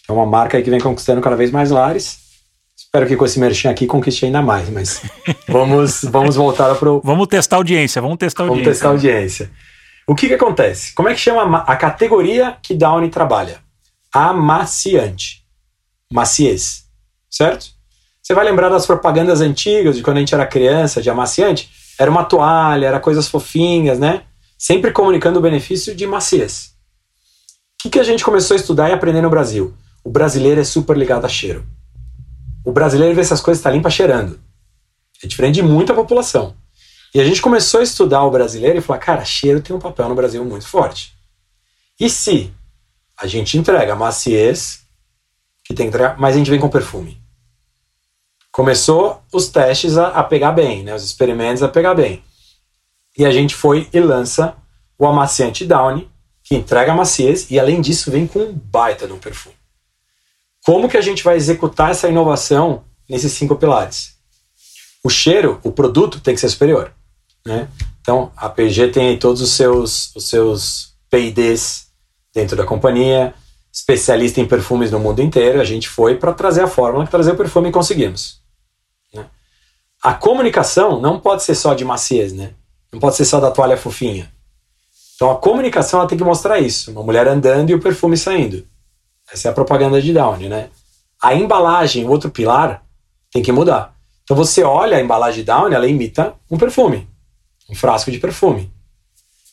É 0.08 0.12
uma 0.12 0.26
marca 0.26 0.62
que 0.62 0.70
vem 0.70 0.80
conquistando 0.80 1.22
cada 1.22 1.36
vez 1.36 1.52
mais 1.52 1.70
lares. 1.70 2.20
Espero 2.78 3.08
que 3.08 3.16
com 3.16 3.26
esse 3.26 3.40
merchan 3.40 3.70
aqui 3.70 3.86
conquiste 3.86 4.26
ainda 4.26 4.42
mais, 4.42 4.70
mas 4.70 5.02
vamos, 5.48 6.04
vamos 6.04 6.36
voltar 6.36 6.74
para 6.76 6.90
o. 6.90 7.02
Vamos 7.04 7.28
testar 7.28 7.58
a 7.58 7.60
audiência, 7.60 8.02
vamos 8.02 8.18
testar 8.18 8.44
a 8.44 8.48
audiência. 8.48 8.64
Vamos 8.64 8.78
testar 8.78 8.88
a 8.88 8.92
audiência. 8.92 9.52
O 10.08 10.16
que, 10.16 10.28
que 10.30 10.36
acontece? 10.36 10.94
Como 10.94 11.10
é 11.10 11.14
que 11.14 11.20
chama 11.20 11.58
a 11.60 11.76
categoria 11.76 12.56
que 12.62 12.74
Downy 12.74 13.10
trabalha? 13.10 13.60
Amaciante. 14.14 15.44
Maciez. 16.12 16.86
Certo? 17.30 17.68
Você 18.22 18.34
vai 18.34 18.46
lembrar 18.46 18.70
das 18.70 18.86
propagandas 18.86 19.42
antigas 19.42 19.98
de 19.98 20.04
quando 20.04 20.18
a 20.18 20.20
gente 20.22 20.34
era 20.34 20.46
criança, 20.46 21.02
de 21.02 21.10
amaciante? 21.10 21.70
Era 22.00 22.10
uma 22.10 22.24
toalha, 22.24 22.88
era 22.88 23.00
coisas 23.00 23.28
fofinhas, 23.28 24.00
né? 24.00 24.24
Sempre 24.58 24.92
comunicando 24.92 25.40
o 25.40 25.42
benefício 25.42 25.96
de 25.96 26.08
maciez. 26.08 26.74
O 27.80 27.84
que, 27.84 27.90
que 27.92 28.00
a 28.00 28.04
gente 28.04 28.24
começou 28.24 28.56
a 28.56 28.60
estudar 28.60 28.90
e 28.90 28.94
aprender 28.94 29.22
no 29.22 29.30
Brasil? 29.30 29.74
O 30.04 30.10
brasileiro 30.10 30.60
é 30.60 30.64
super 30.64 30.98
ligado 30.98 31.26
a 31.26 31.30
cheiro. 31.30 31.66
O 32.66 32.72
brasileiro 32.72 33.14
vê 33.14 33.22
essas 33.22 33.40
coisas 33.40 33.60
está 33.60 33.70
limpa 33.70 33.90
cheirando. 33.90 34.40
É 35.24 35.28
diferente 35.28 35.56
de 35.56 35.64
muita 35.64 35.94
população. 35.94 36.56
E 37.14 37.20
a 37.20 37.24
gente 37.24 37.42
começou 37.42 37.80
a 37.80 37.84
estudar 37.84 38.24
o 38.24 38.32
brasileiro 38.32 38.78
e 38.78 38.82
falar, 38.82 39.00
cara, 39.00 39.24
cheiro 39.24 39.62
tem 39.62 39.76
um 39.76 39.80
papel 39.80 40.10
no 40.10 40.16
Brasil 40.16 40.44
muito 40.44 40.68
forte. 40.68 41.14
E 42.00 42.10
se 42.10 42.54
a 43.18 43.26
gente 43.26 43.58
entrega 43.58 43.96
maciez, 43.96 44.82
que 45.64 45.74
tem 45.74 45.86
que 45.86 45.96
entregar, 45.96 46.18
mas 46.20 46.36
a 46.36 46.38
gente 46.38 46.50
vem 46.50 46.60
com 46.60 46.70
perfume? 46.70 47.22
Começou 48.52 49.22
os 49.32 49.48
testes 49.48 49.98
a, 49.98 50.10
a 50.10 50.24
pegar 50.24 50.52
bem, 50.52 50.84
né, 50.84 50.96
os 50.96 51.04
experimentos 51.04 51.62
a 51.62 51.68
pegar 51.68 51.94
bem. 51.94 52.24
E 53.18 53.26
a 53.26 53.32
gente 53.32 53.56
foi 53.56 53.90
e 53.92 54.00
lança 54.00 54.56
o 54.98 55.06
amaciante 55.08 55.66
Downy, 55.66 56.10
que 56.44 56.56
entrega 56.56 56.94
maciez 56.94 57.50
e 57.50 57.60
além 57.60 57.82
disso 57.82 58.12
vem 58.12 58.28
com 58.28 58.40
um 58.40 58.54
baita 58.54 59.08
de 59.08 59.14
um 59.14 59.20
perfume. 59.20 59.56
Como 60.64 60.88
que 60.88 60.98
a 60.98 61.02
gente 61.02 61.24
vai 61.24 61.36
executar 61.36 61.92
essa 61.92 62.08
inovação 62.08 62.84
nesses 63.10 63.32
cinco 63.34 63.56
pilares? 63.56 64.18
O 65.04 65.10
cheiro, 65.10 65.60
o 65.64 65.72
produto 65.72 66.20
tem 66.20 66.34
que 66.34 66.42
ser 66.42 66.50
superior. 66.50 66.94
Né? 67.46 67.68
Então, 68.02 68.32
a 68.36 68.50
P&G 68.50 68.90
tem 68.90 69.18
todos 69.18 69.42
os 69.42 69.52
seus, 69.52 70.16
os 70.16 70.28
seus 70.30 70.94
P&Ds 71.10 71.88
dentro 72.34 72.56
da 72.56 72.66
companhia, 72.66 73.34
especialista 73.72 74.42
em 74.42 74.48
perfumes 74.48 74.92
no 74.92 75.00
mundo 75.00 75.22
inteiro. 75.22 75.62
A 75.62 75.66
gente 75.66 75.88
foi 75.88 76.16
para 76.16 76.34
trazer 76.34 76.62
a 76.62 76.68
fórmula, 76.68 77.08
trazer 77.08 77.32
o 77.32 77.38
perfume 77.38 77.70
e 77.70 77.72
conseguimos. 77.72 78.42
Né? 79.14 79.26
A 80.04 80.14
comunicação 80.14 81.00
não 81.00 81.20
pode 81.20 81.44
ser 81.44 81.56
só 81.56 81.74
de 81.74 81.86
maciez, 81.86 82.34
né? 82.34 82.54
Não 82.92 83.00
pode 83.00 83.16
ser 83.16 83.26
só 83.26 83.40
da 83.40 83.52
toalha 83.52 83.78
fofinha. 83.78 84.32
Então 85.16 85.32
a 85.32 85.36
comunicação 85.36 86.00
ela 86.00 86.08
tem 86.08 86.18
que 86.18 86.24
mostrar 86.24 86.60
isso. 86.60 86.92
Uma 86.92 87.04
mulher 87.04 87.28
andando 87.28 87.70
e 87.70 87.74
o 87.74 87.80
perfume 87.80 88.16
saindo. 88.16 88.66
Essa 89.32 89.48
é 89.48 89.52
a 89.52 89.54
propaganda 89.54 90.02
de 90.02 90.14
Downy, 90.14 90.48
né? 90.48 90.70
A 91.22 91.34
embalagem, 91.34 92.06
o 92.06 92.10
outro 92.10 92.30
pilar, 92.30 92.84
tem 93.32 93.42
que 93.42 93.52
mudar. 93.52 93.96
Então 94.24 94.38
você 94.38 94.64
olha 94.64 94.98
a 94.98 95.02
embalagem 95.02 95.44
Downy, 95.44 95.76
ela 95.76 95.88
imita 95.88 96.36
um 96.50 96.58
perfume. 96.58 97.08
Um 97.70 97.76
frasco 97.76 98.12
de 98.12 98.20
perfume. 98.20 98.72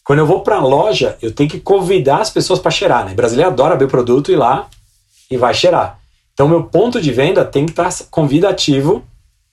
Quando 0.05 0.19
eu 0.19 0.27
vou 0.27 0.43
para 0.43 0.57
a 0.57 0.63
loja, 0.63 1.17
eu 1.23 1.33
tenho 1.33 1.49
que 1.49 1.59
convidar 1.59 2.21
as 2.21 2.31
pessoas 2.31 2.59
para 2.59 2.71
cheirar, 2.71 3.07
né? 3.07 3.13
O 3.13 3.17
brasileiro 3.17 3.51
adora 3.51 3.77
ver 3.77 3.87
o 3.87 3.89
produto 3.89 4.31
e 4.31 4.37
lá 4.37 4.69
e 5.31 5.37
vai 5.37 5.55
cheirar. 5.55 5.99
Então 6.35 6.47
meu 6.47 6.65
ponto 6.65 7.01
de 7.01 7.11
venda 7.11 7.45
tem 7.45 7.65
que 7.65 7.73
estar 7.73 7.91
tá 7.91 8.05
convidativo 8.11 9.03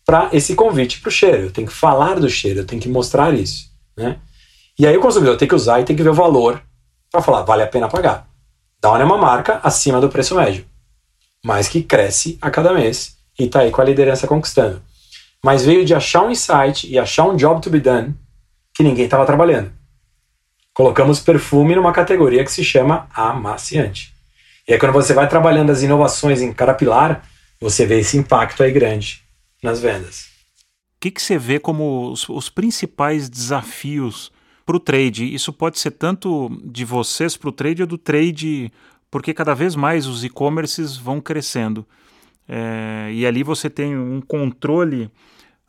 para 0.05 0.29
esse 0.33 0.55
convite 0.55 0.99
para 0.99 1.07
o 1.07 1.11
cheiro. 1.11 1.43
Eu 1.43 1.51
tenho 1.51 1.67
que 1.67 1.73
falar 1.73 2.19
do 2.19 2.29
cheiro, 2.29 2.59
eu 2.59 2.65
tenho 2.65 2.81
que 2.81 2.89
mostrar 2.89 3.33
isso, 3.33 3.70
né? 3.95 4.17
E 4.77 4.87
aí 4.87 4.97
o 4.97 5.01
consumidor 5.01 5.37
tem 5.37 5.47
que 5.47 5.55
usar 5.55 5.79
e 5.79 5.83
tem 5.83 5.95
que 5.95 6.03
ver 6.03 6.09
o 6.09 6.13
valor 6.13 6.61
para 7.11 7.21
falar, 7.21 7.43
vale 7.43 7.63
a 7.63 7.67
pena 7.67 7.87
pagar. 7.87 8.27
Downy 8.81 9.01
é 9.01 9.05
uma 9.05 9.17
marca 9.17 9.59
acima 9.61 10.01
do 10.01 10.09
preço 10.09 10.35
médio, 10.35 10.65
mas 11.43 11.67
que 11.67 11.83
cresce 11.83 12.37
a 12.41 12.49
cada 12.49 12.73
mês 12.73 13.17
e 13.37 13.43
está 13.43 13.59
aí 13.59 13.69
com 13.71 13.81
a 13.81 13.85
liderança 13.85 14.27
conquistando. 14.27 14.81
Mas 15.43 15.65
veio 15.65 15.85
de 15.85 15.93
achar 15.93 16.23
um 16.23 16.31
insight 16.31 16.91
e 16.91 16.97
achar 16.97 17.25
um 17.25 17.35
job 17.35 17.61
to 17.61 17.69
be 17.69 17.79
done 17.79 18.15
que 18.73 18.83
ninguém 18.83 19.05
estava 19.05 19.25
trabalhando. 19.25 19.71
Colocamos 20.73 21.19
perfume 21.19 21.75
numa 21.75 21.91
categoria 21.91 22.43
que 22.43 22.51
se 22.51 22.63
chama 22.63 23.07
amaciante. 23.13 24.13
E 24.67 24.73
aí 24.73 24.79
quando 24.79 24.93
você 24.93 25.13
vai 25.13 25.27
trabalhando 25.27 25.71
as 25.71 25.83
inovações 25.83 26.41
em 26.41 26.53
cada 26.53 26.73
pilar, 26.73 27.27
você 27.59 27.85
vê 27.85 27.99
esse 27.99 28.17
impacto 28.17 28.63
aí 28.63 28.71
grande 28.71 29.21
nas 29.61 29.79
vendas. 29.79 30.30
Que, 31.01 31.11
que 31.11 31.21
você 31.21 31.37
vê 31.37 31.59
como 31.59 32.11
os, 32.11 32.29
os 32.29 32.47
principais 32.47 33.29
desafios 33.29 34.31
para 34.65 34.77
o 34.77 34.79
trade. 34.79 35.33
Isso 35.33 35.51
pode 35.51 35.79
ser 35.79 35.91
tanto 35.91 36.49
de 36.63 36.85
vocês 36.85 37.35
para 37.35 37.49
o 37.49 37.51
trade 37.51 37.81
ou 37.81 37.87
do 37.87 37.97
trade, 37.97 38.71
porque 39.09 39.33
cada 39.33 39.53
vez 39.53 39.75
mais 39.75 40.07
os 40.07 40.23
e-commerces 40.23 40.95
vão 40.95 41.19
crescendo. 41.19 41.85
É, 42.47 43.09
e 43.13 43.25
ali 43.25 43.43
você 43.43 43.69
tem 43.69 43.97
um 43.97 44.21
controle 44.21 45.11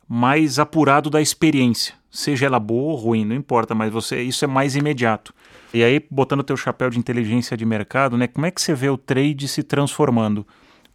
mais 0.07 0.59
apurado 0.59 1.09
da 1.09 1.21
experiência, 1.21 1.95
seja 2.11 2.45
ela 2.45 2.59
boa 2.59 2.91
ou 2.91 2.95
ruim, 2.95 3.25
não 3.25 3.35
importa, 3.35 3.73
mas 3.73 3.91
você 3.91 4.21
isso 4.21 4.45
é 4.45 4.47
mais 4.47 4.75
imediato. 4.75 5.33
E 5.73 5.83
aí, 5.83 6.05
botando 6.11 6.41
o 6.41 6.43
teu 6.43 6.55
chapéu 6.55 6.89
de 6.89 6.99
inteligência 6.99 7.57
de 7.57 7.65
mercado, 7.65 8.17
né, 8.17 8.27
como 8.27 8.45
é 8.45 8.51
que 8.51 8.61
você 8.61 8.75
vê 8.75 8.89
o 8.89 8.97
trade 8.97 9.47
se 9.47 9.63
transformando? 9.63 10.45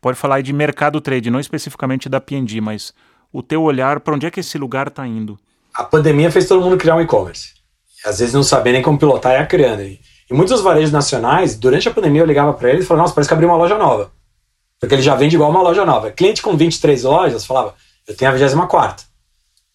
Pode 0.01 0.17
falar 0.17 0.41
de 0.41 0.53
mercado 0.53 1.01
trade, 1.01 1.31
não 1.31 1.41
especificamente 1.41 2.09
da 2.09 2.21
P&G, 2.21 2.61
mas 2.61 2.95
o 3.33 3.43
teu 3.43 3.63
olhar, 3.63 4.01
para 4.01 4.15
onde 4.15 4.27
é 4.27 4.31
que 4.31 4.41
esse 4.41 4.59
lugar 4.59 4.89
está 4.89 5.07
indo? 5.07 5.39
A 5.75 5.85
pandemia 5.85 6.31
fez 6.31 6.47
todo 6.47 6.63
mundo 6.63 6.77
criar 6.77 6.97
um 6.97 7.01
e-commerce 7.01 7.59
às 8.05 8.19
vezes 8.19 8.35
não 8.35 8.43
sabia 8.43 8.73
nem 8.73 8.83
como 8.83 8.99
pilotar 8.99 9.33
e 9.33 9.41
ia 9.41 9.47
criando. 9.47 9.83
E 9.83 10.01
muitos 10.31 10.53
dos 10.53 10.63
varejos 10.63 10.93
nacionais, 10.93 11.57
durante 11.57 11.89
a 11.89 11.93
pandemia 11.93 12.23
eu 12.23 12.27
ligava 12.27 12.53
para 12.53 12.71
eles 12.71 12.85
e 12.85 12.87
falava, 12.87 13.03
nossa, 13.03 13.15
parece 13.15 13.29
que 13.29 13.35
abriu 13.35 13.49
uma 13.49 13.57
loja 13.57 13.79
nova. 13.79 14.11
Porque 14.79 14.95
ele 14.95 15.03
já 15.03 15.15
vende 15.15 15.35
igual 15.35 15.51
uma 15.51 15.63
loja 15.63 15.85
nova. 15.85 16.11
Cliente 16.11 16.43
com 16.43 16.57
23 16.57 17.03
lojas 17.03 17.45
falava, 17.45 17.75
eu 18.07 18.17
tenho 18.17 18.31
a 18.31 18.35
24 18.35 19.07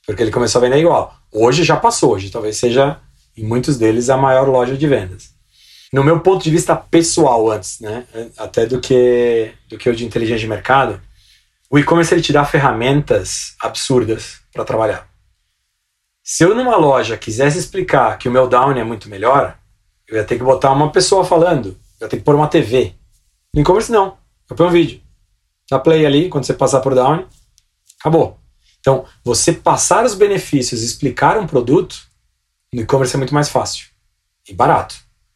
porque 0.05 0.21
ele 0.21 0.31
começou 0.31 0.59
a 0.59 0.61
vender 0.61 0.79
igual. 0.79 1.15
Hoje 1.31 1.63
já 1.63 1.77
passou, 1.77 2.11
hoje 2.13 2.29
talvez 2.29 2.57
seja, 2.57 2.99
em 3.37 3.43
muitos 3.43 3.77
deles, 3.77 4.09
a 4.09 4.17
maior 4.17 4.49
loja 4.49 4.75
de 4.75 4.85
vendas. 4.85 5.29
No 5.93 6.03
meu 6.03 6.19
ponto 6.19 6.43
de 6.43 6.51
vista 6.51 6.75
pessoal 6.75 7.49
antes, 7.49 7.79
né, 7.79 8.03
até 8.37 8.65
do 8.65 8.81
que, 8.81 9.51
do 9.69 9.77
que 9.77 9.89
o 9.89 9.95
de 9.95 10.03
inteligência 10.03 10.41
de 10.41 10.47
mercado, 10.47 10.99
o 11.73 11.79
e-commerce 11.79 12.13
ele 12.13 12.21
te 12.21 12.31
dá 12.31 12.45
ferramentas 12.45 13.55
absurdas 13.59 14.41
para 14.53 14.63
trabalhar. 14.63 15.09
Se 16.23 16.43
eu 16.43 16.53
numa 16.53 16.75
loja 16.75 17.17
quisesse 17.17 17.57
explicar 17.57 18.15
que 18.19 18.29
o 18.29 18.31
meu 18.31 18.47
down 18.47 18.73
é 18.73 18.83
muito 18.83 19.09
melhor, 19.09 19.57
eu 20.07 20.15
ia 20.15 20.23
ter 20.23 20.37
que 20.37 20.43
botar 20.43 20.71
uma 20.71 20.91
pessoa 20.91 21.25
falando, 21.25 21.69
eu 21.99 22.05
ia 22.05 22.07
ter 22.07 22.17
que 22.17 22.23
pôr 22.23 22.35
uma 22.35 22.47
TV. 22.47 22.93
No 23.51 23.59
e-commerce 23.59 23.91
não, 23.91 24.15
eu 24.47 24.55
ponho 24.55 24.69
um 24.69 24.71
vídeo. 24.71 25.01
Dá 25.67 25.79
play 25.79 26.05
ali, 26.05 26.29
quando 26.29 26.43
você 26.43 26.53
passar 26.53 26.79
por 26.79 26.93
down, 26.93 27.25
acabou. 27.99 28.37
Então, 28.79 29.05
você 29.25 29.51
passar 29.51 30.05
os 30.05 30.13
benefícios, 30.13 30.83
explicar 30.83 31.39
um 31.39 31.47
produto, 31.47 31.95
no 32.71 32.81
e-commerce 32.81 33.15
é 33.15 33.17
muito 33.17 33.33
mais 33.33 33.49
fácil 33.49 33.87
e 34.47 34.53
barato. 34.53 34.93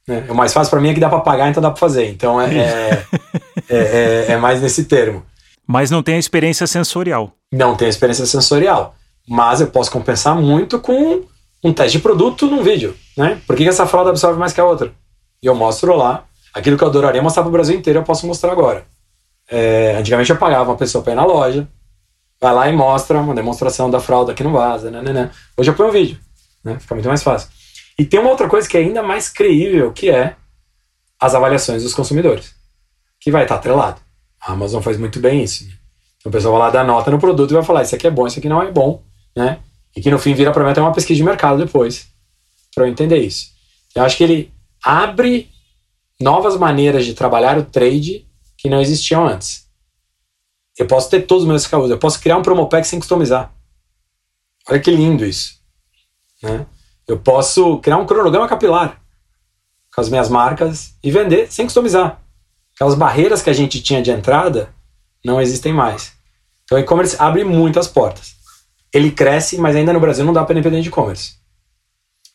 Né? 0.07 0.27
O 0.29 0.35
mais 0.35 0.53
fácil 0.53 0.69
para 0.69 0.81
mim 0.81 0.89
é 0.89 0.93
que 0.93 0.99
dá 0.99 1.09
para 1.09 1.21
pagar, 1.21 1.49
então 1.49 1.63
dá 1.63 1.71
para 1.71 1.79
fazer. 1.79 2.07
Então 2.11 2.39
é, 2.39 2.59
é, 2.59 3.05
é, 3.69 3.77
é, 3.77 4.25
é 4.33 4.37
mais 4.37 4.61
nesse 4.61 4.85
termo. 4.85 5.25
Mas 5.67 5.91
não 5.91 6.01
tem 6.01 6.15
a 6.15 6.19
experiência 6.19 6.65
sensorial. 6.65 7.33
Não 7.51 7.75
tem 7.75 7.87
a 7.87 7.89
experiência 7.89 8.25
sensorial 8.25 8.95
mas 9.27 9.59
eu 9.59 9.67
posso 9.67 9.91
compensar 9.91 10.35
muito 10.35 10.79
com 10.79 11.23
um 11.61 11.73
teste 11.73 11.97
de 11.97 12.03
produto 12.03 12.47
num 12.47 12.63
vídeo, 12.63 12.95
né? 13.17 13.41
Por 13.45 13.57
que 13.57 13.67
essa 13.67 13.85
fralda 13.85 14.11
absorve 14.11 14.39
mais 14.39 14.53
que 14.53 14.61
a 14.61 14.65
outra? 14.65 14.93
E 15.43 15.47
eu 15.47 15.53
mostro 15.53 15.95
lá. 15.95 16.23
Aquilo 16.53 16.77
que 16.77 16.83
eu 16.83 16.87
adoraria 16.87 17.21
mostrar 17.21 17.43
para 17.43 17.49
o 17.49 17.51
Brasil 17.51 17.75
inteiro, 17.75 17.99
eu 17.99 18.03
posso 18.03 18.25
mostrar 18.25 18.51
agora. 18.51 18.85
É, 19.49 19.95
antigamente 19.97 20.29
eu 20.29 20.37
pagava 20.37 20.71
uma 20.71 20.77
pessoa 20.77 21.03
para 21.03 21.13
ir 21.13 21.15
na 21.15 21.25
loja, 21.25 21.67
vai 22.39 22.53
lá 22.53 22.69
e 22.69 22.73
mostra 22.73 23.19
uma 23.19 23.35
demonstração 23.35 23.91
da 23.91 23.99
fralda 23.99 24.33
que 24.33 24.43
não 24.43 24.53
vaza, 24.53 24.89
né, 24.89 25.01
né, 25.01 25.13
né. 25.13 25.31
Hoje 25.55 25.69
eu 25.69 25.75
ponho 25.75 25.89
um 25.89 25.91
vídeo, 25.91 26.17
né? 26.63 26.79
Fica 26.79 26.95
muito 26.95 27.07
mais 27.07 27.21
fácil. 27.21 27.49
E 27.99 28.05
tem 28.05 28.19
uma 28.19 28.29
outra 28.29 28.47
coisa 28.47 28.67
que 28.67 28.77
é 28.77 28.79
ainda 28.79 29.03
mais 29.03 29.29
creível, 29.29 29.91
que 29.91 30.09
é 30.09 30.35
as 31.19 31.35
avaliações 31.35 31.83
dos 31.83 31.93
consumidores, 31.93 32.55
que 33.19 33.29
vai 33.29 33.43
estar 33.43 33.55
atrelado. 33.55 33.99
A 34.47 34.53
Amazon 34.53 34.81
faz 34.81 34.97
muito 34.97 35.19
bem 35.19 35.43
isso. 35.43 35.65
Então 36.17 36.29
o 36.29 36.31
pessoal 36.31 36.53
vai 36.53 36.61
lá 36.61 36.69
dar 36.71 36.85
nota 36.85 37.11
no 37.11 37.19
produto 37.19 37.51
e 37.51 37.53
vai 37.53 37.63
falar: 37.63 37.83
isso 37.83 37.93
aqui 37.93 38.07
é 38.07 38.11
bom, 38.11 38.25
isso 38.25 38.39
aqui 38.39 38.49
não 38.49 38.63
é 38.63 38.71
bom 38.71 39.03
né? 39.37 39.59
E 39.95 40.01
que 40.01 40.09
no 40.09 40.17
fim 40.17 40.33
vira 40.33 40.51
para 40.51 40.63
mim 40.63 40.71
até 40.71 40.81
uma 40.81 40.91
pesquisa 40.91 41.17
de 41.17 41.23
mercado 41.23 41.63
depois, 41.63 42.07
para 42.73 42.85
eu 42.85 42.91
entender 42.91 43.19
isso. 43.19 43.51
Eu 43.93 44.03
acho 44.03 44.17
que 44.17 44.23
ele 44.23 44.51
abre 44.83 45.49
novas 46.19 46.57
maneiras 46.57 47.05
de 47.05 47.13
trabalhar 47.13 47.57
o 47.57 47.63
trade 47.63 48.27
que 48.57 48.69
não 48.69 48.81
existiam 48.81 49.27
antes. 49.27 49.67
Eu 50.77 50.87
posso 50.87 51.09
ter 51.09 51.21
todos 51.21 51.43
os 51.43 51.47
meus 51.47 51.63
SKUs, 51.63 51.89
eu 51.89 51.99
posso 51.99 52.19
criar 52.19 52.37
um 52.37 52.41
promo 52.41 52.67
pack 52.67 52.85
sem 52.85 52.99
customizar. 52.99 53.53
Olha 54.67 54.79
que 54.79 54.91
lindo 54.91 55.23
isso. 55.23 55.59
Né? 56.41 56.65
Eu 57.07 57.19
posso 57.19 57.77
criar 57.79 57.97
um 57.97 58.05
cronograma 58.05 58.47
capilar 58.47 59.01
com 59.93 60.01
as 60.01 60.09
minhas 60.09 60.29
marcas 60.29 60.95
e 61.03 61.11
vender 61.11 61.51
sem 61.51 61.65
customizar. 61.65 62.21
Aquelas 62.77 62.93
barreiras 62.93 63.41
que 63.41 63.49
a 63.49 63.53
gente 63.53 63.81
tinha 63.81 64.03
de 64.03 64.11
entrada 64.11 64.69
não 65.25 65.41
existem 65.41 65.73
mais. 65.73 66.13
Então 66.63 66.77
o 66.77 66.81
e-commerce 66.81 67.15
abre 67.17 67.43
muitas 67.43 67.87
portas. 67.87 68.35
ele 68.93 69.11
cresce, 69.11 69.57
mas 69.57 69.75
ainda 69.75 69.91
no 69.91 69.99
Brasil 69.99 70.23
não 70.23 70.31
dá 70.31 70.45
para 70.45 70.55
depender 70.55 70.81
de 70.81 70.89
e-commerce. 70.89 71.33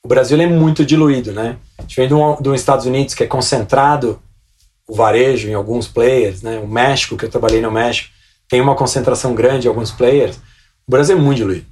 O 0.04 0.08
Brasil 0.08 0.40
é 0.40 0.46
muito 0.46 0.84
diluído, 0.84 1.32
né? 1.32 1.58
A 1.78 1.82
gente 1.82 1.94
vem 1.94 2.08
dos 2.08 2.60
Estados 2.60 2.86
Unidos, 2.86 3.14
que 3.14 3.22
é 3.22 3.26
concentrado 3.26 4.20
o 4.86 4.94
varejo 4.94 5.48
em 5.48 5.54
alguns 5.54 5.86
players, 5.86 6.42
né? 6.42 6.58
O 6.58 6.66
México, 6.66 7.16
que 7.16 7.24
eu 7.24 7.30
trabalhei 7.30 7.60
no 7.60 7.70
México, 7.70 8.10
tem 8.48 8.60
uma 8.60 8.74
concentração 8.74 9.34
grande 9.34 9.66
em 9.66 9.68
alguns 9.68 9.92
players. 9.92 10.36
O 10.86 10.90
Brasil 10.90 11.16
é 11.16 11.20
muito 11.20 11.38
diluído. 11.38 11.66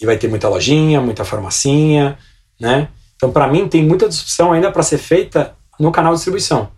E 0.00 0.06
vai 0.06 0.16
ter 0.16 0.28
muita 0.28 0.48
lojinha, 0.48 1.00
muita 1.00 1.24
farmacinha, 1.24 2.18
né? 2.58 2.88
Então, 3.16 3.30
para 3.30 3.46
mim, 3.46 3.68
tem 3.68 3.84
muita 3.84 4.08
discussão 4.08 4.52
ainda 4.52 4.72
para 4.72 4.82
ser 4.82 4.98
feita 4.98 5.54
no 5.78 5.92
canal 5.92 6.12
de 6.12 6.18
distribuição. 6.18 6.70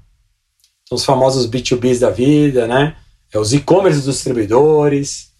Então, 0.88 0.96
os 0.96 1.05
famosos 1.05 1.46
B2Bs 1.46 2.01
da 2.01 2.09
vida, 2.09 2.66
né? 2.66 2.96
É 3.31 3.38
os 3.38 3.53
e-commerce 3.53 4.01
dos 4.01 4.14
distribuidores, 4.14 5.31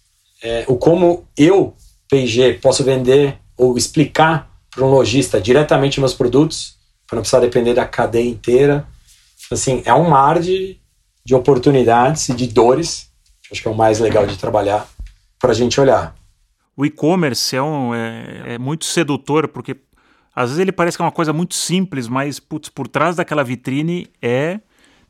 é, 0.43 0.63
o 0.67 0.75
como 0.77 1.25
eu, 1.35 1.73
P&G, 2.07 2.53
posso 2.61 2.83
vender 2.83 3.39
ou 3.57 3.75
explicar 3.75 4.47
para 4.69 4.85
um 4.85 4.91
lojista 4.91 5.41
diretamente 5.41 5.99
meus 5.99 6.13
produtos, 6.13 6.75
para 7.07 7.15
não 7.15 7.23
precisar 7.23 7.39
depender 7.39 7.73
da 7.73 7.87
cadeia 7.87 8.29
inteira. 8.29 8.87
Assim, 9.51 9.81
é 9.85 9.93
um 9.93 10.07
mar 10.07 10.39
de, 10.39 10.79
de 11.25 11.33
oportunidades 11.33 12.29
e 12.29 12.35
de 12.35 12.45
dores, 12.45 13.09
que 13.41 13.49
acho 13.51 13.61
que 13.63 13.67
é 13.67 13.71
o 13.71 13.75
mais 13.75 13.99
legal 13.99 14.27
de 14.27 14.37
trabalhar, 14.37 14.87
para 15.39 15.49
a 15.49 15.55
gente 15.55 15.81
olhar. 15.81 16.15
O 16.77 16.85
e-commerce 16.85 17.55
é, 17.55 17.61
um, 17.61 17.95
é, 17.95 18.53
é 18.53 18.57
muito 18.59 18.85
sedutor, 18.85 19.47
porque 19.47 19.75
às 20.35 20.51
vezes 20.51 20.59
ele 20.59 20.71
parece 20.71 20.95
que 20.95 21.01
é 21.01 21.05
uma 21.05 21.11
coisa 21.11 21.33
muito 21.33 21.55
simples, 21.55 22.07
mas 22.07 22.39
putz, 22.39 22.69
por 22.69 22.87
trás 22.87 23.15
daquela 23.15 23.43
vitrine 23.43 24.07
é 24.21 24.59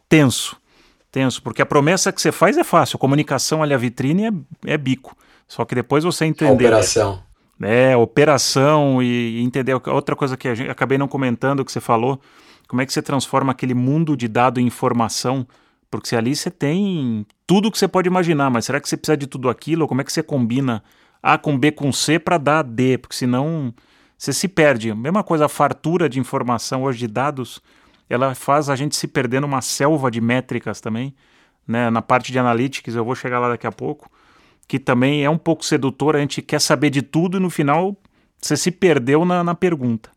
tenso. 0.09 0.57
Tenso, 1.11 1.41
porque 1.41 1.61
a 1.61 1.65
promessa 1.65 2.11
que 2.11 2.21
você 2.21 2.31
faz 2.31 2.57
é 2.57 2.63
fácil, 2.63 2.97
a 2.97 2.99
comunicação 2.99 3.63
ali, 3.63 3.73
a 3.73 3.77
vitrine 3.77 4.27
é, 4.27 4.73
é 4.73 4.77
bico. 4.77 5.15
Só 5.47 5.65
que 5.65 5.73
depois 5.73 6.03
você 6.03 6.25
entender. 6.25 6.51
A 6.51 6.53
operação. 6.53 7.23
É, 7.61 7.97
operação 7.97 9.01
e, 9.01 9.39
e 9.39 9.43
entender. 9.43 9.73
Outra 9.73 10.15
coisa 10.15 10.37
que 10.37 10.47
a 10.47 10.55
gente, 10.55 10.69
acabei 10.69 10.97
não 10.97 11.07
comentando 11.07 11.65
que 11.65 11.71
você 11.71 11.79
falou, 11.79 12.21
como 12.67 12.81
é 12.81 12.85
que 12.85 12.93
você 12.93 13.01
transforma 13.01 13.51
aquele 13.51 13.73
mundo 13.73 14.15
de 14.15 14.27
dado 14.27 14.59
em 14.59 14.67
informação? 14.67 15.47
Porque 15.89 16.15
ali 16.15 16.35
você 16.35 16.51
tem 16.51 17.25
tudo 17.47 17.71
que 17.71 17.79
você 17.79 17.87
pode 17.87 18.07
imaginar, 18.07 18.51
mas 18.51 18.65
será 18.65 18.79
que 18.79 18.87
você 18.87 18.95
precisa 18.95 19.17
de 19.17 19.25
tudo 19.25 19.49
aquilo? 19.49 19.81
Ou 19.81 19.87
como 19.87 20.01
é 20.01 20.03
que 20.03 20.13
você 20.13 20.21
combina 20.21 20.83
A 21.21 21.37
com 21.37 21.57
B 21.57 21.71
com 21.71 21.91
C 21.91 22.19
para 22.19 22.37
dar 22.37 22.61
D? 22.61 22.99
Porque 22.99 23.15
senão 23.15 23.73
você 24.15 24.31
se 24.31 24.47
perde. 24.47 24.93
Mesma 24.93 25.23
coisa, 25.23 25.45
a 25.45 25.49
fartura 25.49 26.07
de 26.07 26.19
informação 26.19 26.83
hoje 26.83 26.99
de 26.99 27.07
dados, 27.07 27.59
ela 28.09 28.33
faz 28.33 28.69
a 28.69 28.75
gente 28.75 28.95
se 28.95 29.07
perder 29.07 29.39
numa 29.39 29.61
selva 29.61 30.09
de 30.09 30.19
métricas 30.19 30.81
também. 30.81 31.15
Né? 31.67 31.89
Na 31.89 32.01
parte 32.01 32.31
de 32.31 32.39
analytics, 32.39 32.95
eu 32.95 33.05
vou 33.05 33.15
chegar 33.15 33.39
lá 33.39 33.49
daqui 33.49 33.67
a 33.67 33.71
pouco 33.71 34.09
que 34.69 34.77
também 34.77 35.25
é 35.25 35.29
um 35.29 35.37
pouco 35.37 35.65
sedutor, 35.65 36.15
a 36.15 36.19
gente 36.19 36.43
quer 36.43 36.61
saber 36.61 36.91
de 36.91 37.01
tudo 37.01 37.37
e 37.37 37.39
no 37.39 37.49
final 37.49 37.97
você 38.39 38.55
se 38.55 38.69
perdeu 38.69 39.25
na, 39.25 39.43
na 39.43 39.55
pergunta. 39.55 40.11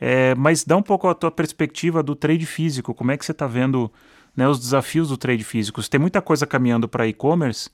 É, 0.00 0.34
mas 0.34 0.64
dá 0.64 0.78
um 0.78 0.82
pouco 0.82 1.06
a 1.06 1.14
tua 1.14 1.30
perspectiva 1.30 2.02
do 2.02 2.16
trade 2.16 2.46
físico, 2.46 2.94
como 2.94 3.12
é 3.12 3.18
que 3.18 3.24
você 3.24 3.32
está 3.32 3.46
vendo 3.46 3.92
né, 4.34 4.48
os 4.48 4.58
desafios 4.58 5.10
do 5.10 5.18
trade 5.18 5.44
físico? 5.44 5.82
Se 5.82 5.90
tem 5.90 6.00
muita 6.00 6.22
coisa 6.22 6.46
caminhando 6.46 6.88
para 6.88 7.06
e-commerce, 7.06 7.68
o 7.68 7.72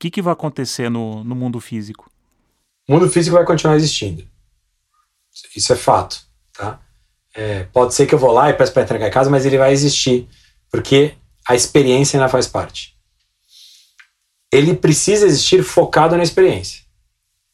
que, 0.00 0.10
que 0.10 0.20
vai 0.20 0.32
acontecer 0.32 0.90
no, 0.90 1.22
no 1.22 1.36
mundo 1.36 1.60
físico? 1.60 2.10
O 2.88 2.94
mundo 2.94 3.08
físico 3.08 3.36
vai 3.36 3.46
continuar 3.46 3.76
existindo. 3.76 4.26
Isso 5.54 5.72
é 5.72 5.76
fato. 5.76 6.26
Tá? 6.52 6.80
É, 7.36 7.64
pode 7.72 7.94
ser 7.94 8.06
que 8.06 8.14
eu 8.14 8.18
vou 8.18 8.32
lá 8.32 8.48
e 8.48 8.54
peço 8.54 8.72
para 8.72 8.82
entregar 8.82 9.08
em 9.08 9.10
casa, 9.10 9.28
mas 9.28 9.44
ele 9.44 9.58
vai 9.58 9.72
existir, 9.72 10.26
porque 10.70 11.14
a 11.46 11.54
experiência 11.54 12.18
ainda 12.18 12.28
faz 12.28 12.46
parte 12.46 12.96
ele 14.52 14.74
precisa 14.74 15.26
existir 15.26 15.62
focado 15.62 16.16
na 16.16 16.22
experiência. 16.22 16.84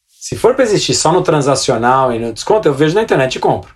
Se 0.06 0.36
for 0.36 0.54
para 0.54 0.64
existir 0.64 0.94
só 0.94 1.12
no 1.12 1.22
transacional 1.22 2.12
e 2.12 2.18
no 2.18 2.32
desconto, 2.32 2.68
eu 2.68 2.74
vejo 2.74 2.94
na 2.94 3.02
internet 3.02 3.36
e 3.36 3.40
compro. 3.40 3.74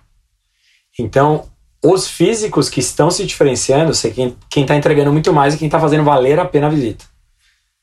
Então, 0.97 1.45
os 1.83 2.07
físicos 2.07 2.69
que 2.69 2.79
estão 2.79 3.11
se 3.11 3.25
diferenciando, 3.25 3.93
sei 3.93 4.11
quem 4.11 4.63
está 4.63 4.75
entregando 4.75 5.11
muito 5.11 5.33
mais 5.33 5.53
e 5.53 5.57
quem 5.57 5.67
está 5.67 5.79
fazendo 5.79 6.03
valer 6.03 6.39
a 6.39 6.45
pena 6.45 6.67
a 6.67 6.69
visita. 6.69 7.05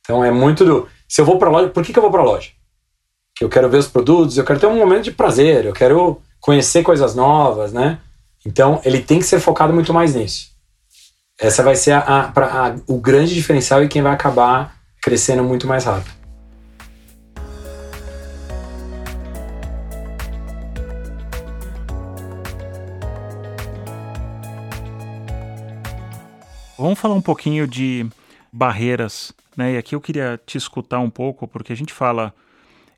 Então, 0.00 0.24
é 0.24 0.30
muito 0.30 0.64
do. 0.64 0.88
Se 1.08 1.20
eu 1.20 1.24
vou 1.24 1.38
para 1.38 1.50
loja, 1.50 1.68
por 1.68 1.84
que, 1.84 1.92
que 1.92 1.98
eu 1.98 2.02
vou 2.02 2.10
para 2.10 2.22
loja? 2.22 2.50
Que 3.36 3.44
eu 3.44 3.48
quero 3.48 3.68
ver 3.68 3.78
os 3.78 3.86
produtos, 3.86 4.38
eu 4.38 4.44
quero 4.44 4.58
ter 4.58 4.66
um 4.66 4.76
momento 4.76 5.04
de 5.04 5.12
prazer, 5.12 5.66
eu 5.66 5.72
quero 5.72 6.20
conhecer 6.40 6.82
coisas 6.82 7.14
novas, 7.14 7.72
né? 7.72 8.00
Então, 8.46 8.80
ele 8.84 9.00
tem 9.00 9.18
que 9.18 9.24
ser 9.24 9.40
focado 9.40 9.72
muito 9.72 9.92
mais 9.94 10.14
nisso. 10.14 10.50
Essa 11.40 11.62
vai 11.62 11.74
ser 11.74 11.92
a, 11.92 11.98
a, 12.00 12.68
a, 12.68 12.76
o 12.86 13.00
grande 13.00 13.34
diferencial 13.34 13.82
e 13.82 13.88
quem 13.88 14.02
vai 14.02 14.12
acabar 14.12 14.76
crescendo 15.00 15.42
muito 15.42 15.66
mais 15.66 15.84
rápido. 15.84 16.12
Vamos 26.76 26.98
falar 26.98 27.14
um 27.14 27.22
pouquinho 27.22 27.66
de 27.66 28.06
barreiras, 28.52 29.32
né? 29.56 29.72
E 29.72 29.78
aqui 29.78 29.94
eu 29.94 30.00
queria 30.00 30.38
te 30.44 30.58
escutar 30.58 30.98
um 30.98 31.08
pouco, 31.08 31.48
porque 31.48 31.72
a 31.72 31.76
gente 31.76 31.94
fala 31.94 32.34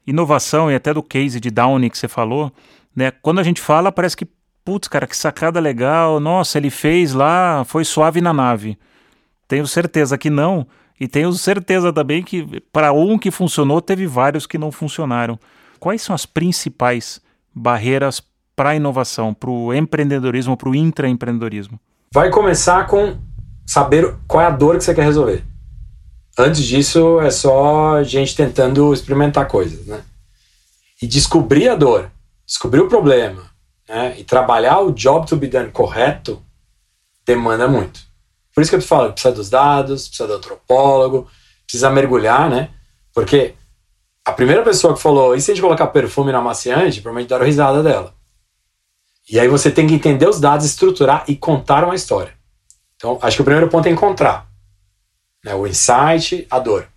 inovação 0.05 0.71
e 0.71 0.75
até 0.75 0.93
do 0.93 1.03
case 1.03 1.39
de 1.39 1.51
Downey 1.51 1.89
que 1.89 1.97
você 1.99 2.09
falou, 2.09 2.53
né? 2.95 3.11
Quando 3.11 3.39
a 3.39 3.45
gente 3.45 3.61
fala, 3.61 3.93
parece 3.93 4.17
que, 4.17 4.27
putz, 4.67 4.89
cara, 4.89 5.07
que 5.07 5.17
sacada 5.17 5.61
legal, 5.61 6.19
nossa, 6.19 6.59
ele 6.59 6.71
fez 6.71 7.13
lá, 7.13 7.65
foi 7.65 7.85
suave 7.85 8.21
na 8.21 8.33
nave. 8.33 8.77
Tenho 9.47 9.65
certeza 9.65 10.19
que 10.19 10.29
não, 10.29 10.67
e 10.99 11.07
tenho 11.07 11.33
certeza 11.35 11.93
também 11.93 12.21
que 12.21 12.61
para 12.73 12.93
um 12.93 13.17
que 13.17 13.31
funcionou, 13.31 13.81
teve 13.81 14.09
vários 14.09 14.45
que 14.45 14.59
não 14.59 14.73
funcionaram. 14.73 15.39
Quais 15.79 16.03
são 16.03 16.13
as 16.13 16.27
principais 16.27 17.21
barreiras 17.55 18.21
para 18.57 18.71
a 18.71 18.77
inovação, 18.77 19.33
para 19.33 19.51
o 19.51 19.73
empreendedorismo, 19.73 20.57
para 20.57 20.69
o 20.69 20.75
intraempreendedorismo? 20.75 21.79
Vai 22.13 22.29
começar 22.31 22.89
com 22.89 23.17
saber 23.65 24.17
qual 24.27 24.43
é 24.43 24.47
a 24.47 24.51
dor 24.51 24.79
que 24.79 24.85
você 24.85 24.95
quer 24.95 25.05
resolver. 25.05 25.45
Antes 26.37 26.65
disso, 26.65 27.21
é 27.21 27.31
só 27.31 28.03
gente 28.03 28.35
tentando 28.35 28.93
experimentar 28.93 29.47
coisas, 29.47 29.87
né? 29.87 30.03
E 31.01 31.07
descobrir 31.07 31.69
a 31.69 31.77
dor, 31.77 32.11
descobrir 32.45 32.81
o 32.81 32.89
problema, 32.89 33.56
né? 33.89 34.15
E 34.19 34.25
trabalhar 34.25 34.81
o 34.81 34.93
job 34.93 35.27
to 35.27 35.37
be 35.37 35.47
done 35.47 35.71
correto 35.71 36.43
demanda 37.25 37.67
muito. 37.69 38.01
Por 38.55 38.63
isso 38.63 38.71
que 38.71 38.77
eu 38.77 38.81
te 38.81 38.87
falo, 38.87 39.13
precisa 39.13 39.35
dos 39.35 39.51
dados, 39.51 40.09
precisa 40.09 40.29
do 40.29 40.35
antropólogo, 40.35 41.29
precisa 41.67 41.91
mergulhar, 41.91 42.49
né? 42.49 42.71
Porque 43.13 43.55
a 44.25 44.33
primeira 44.33 44.63
pessoa 44.63 44.95
que 44.95 45.01
falou, 45.01 45.35
e 45.35 45.41
se 45.41 45.51
a 45.51 45.55
gente 45.55 45.63
colocar 45.63 45.87
perfume 45.89 46.33
na 46.33 46.41
maciante, 46.41 47.01
provavelmente 47.01 47.29
deram 47.29 47.45
risada 47.45 47.83
dela. 47.83 48.15
E 49.29 49.39
aí 49.39 49.49
você 49.49 49.71
tem 49.71 49.87
que 49.87 49.95
entender 49.95 50.29
os 50.29 50.41
dados, 50.41 50.65
estruturar 50.65 51.25
e 51.29 51.37
contar 51.37 51.85
uma 51.85 51.95
história. 51.95 52.33
Então, 52.97 53.19
acho 53.21 53.37
que 53.37 53.43
o 53.43 53.45
primeiro 53.45 53.69
ponto 53.69 53.87
é 53.87 53.91
encontrar. 53.91 54.49
Né? 55.45 55.55
O 55.55 55.67
insight, 55.67 56.47
a 56.51 56.59
dor. 56.59 56.89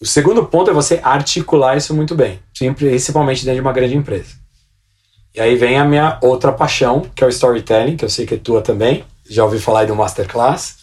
O 0.00 0.06
segundo 0.06 0.46
ponto 0.46 0.70
é 0.70 0.74
você 0.74 1.00
articular 1.02 1.76
isso 1.76 1.92
muito 1.92 2.14
bem, 2.14 2.40
principalmente 2.76 3.44
dentro 3.44 3.56
de 3.56 3.60
uma 3.60 3.72
grande 3.72 3.96
empresa. 3.96 4.36
E 5.34 5.40
aí 5.40 5.56
vem 5.56 5.78
a 5.78 5.84
minha 5.84 6.18
outra 6.22 6.52
paixão, 6.52 7.02
que 7.14 7.22
é 7.22 7.26
o 7.26 7.30
storytelling, 7.30 7.96
que 7.96 8.04
eu 8.04 8.10
sei 8.10 8.26
que 8.26 8.34
é 8.34 8.38
tua 8.38 8.62
também 8.62 9.04
já 9.28 9.44
ouvi 9.44 9.58
falar 9.58 9.86
do 9.86 9.94
masterclass, 9.94 10.78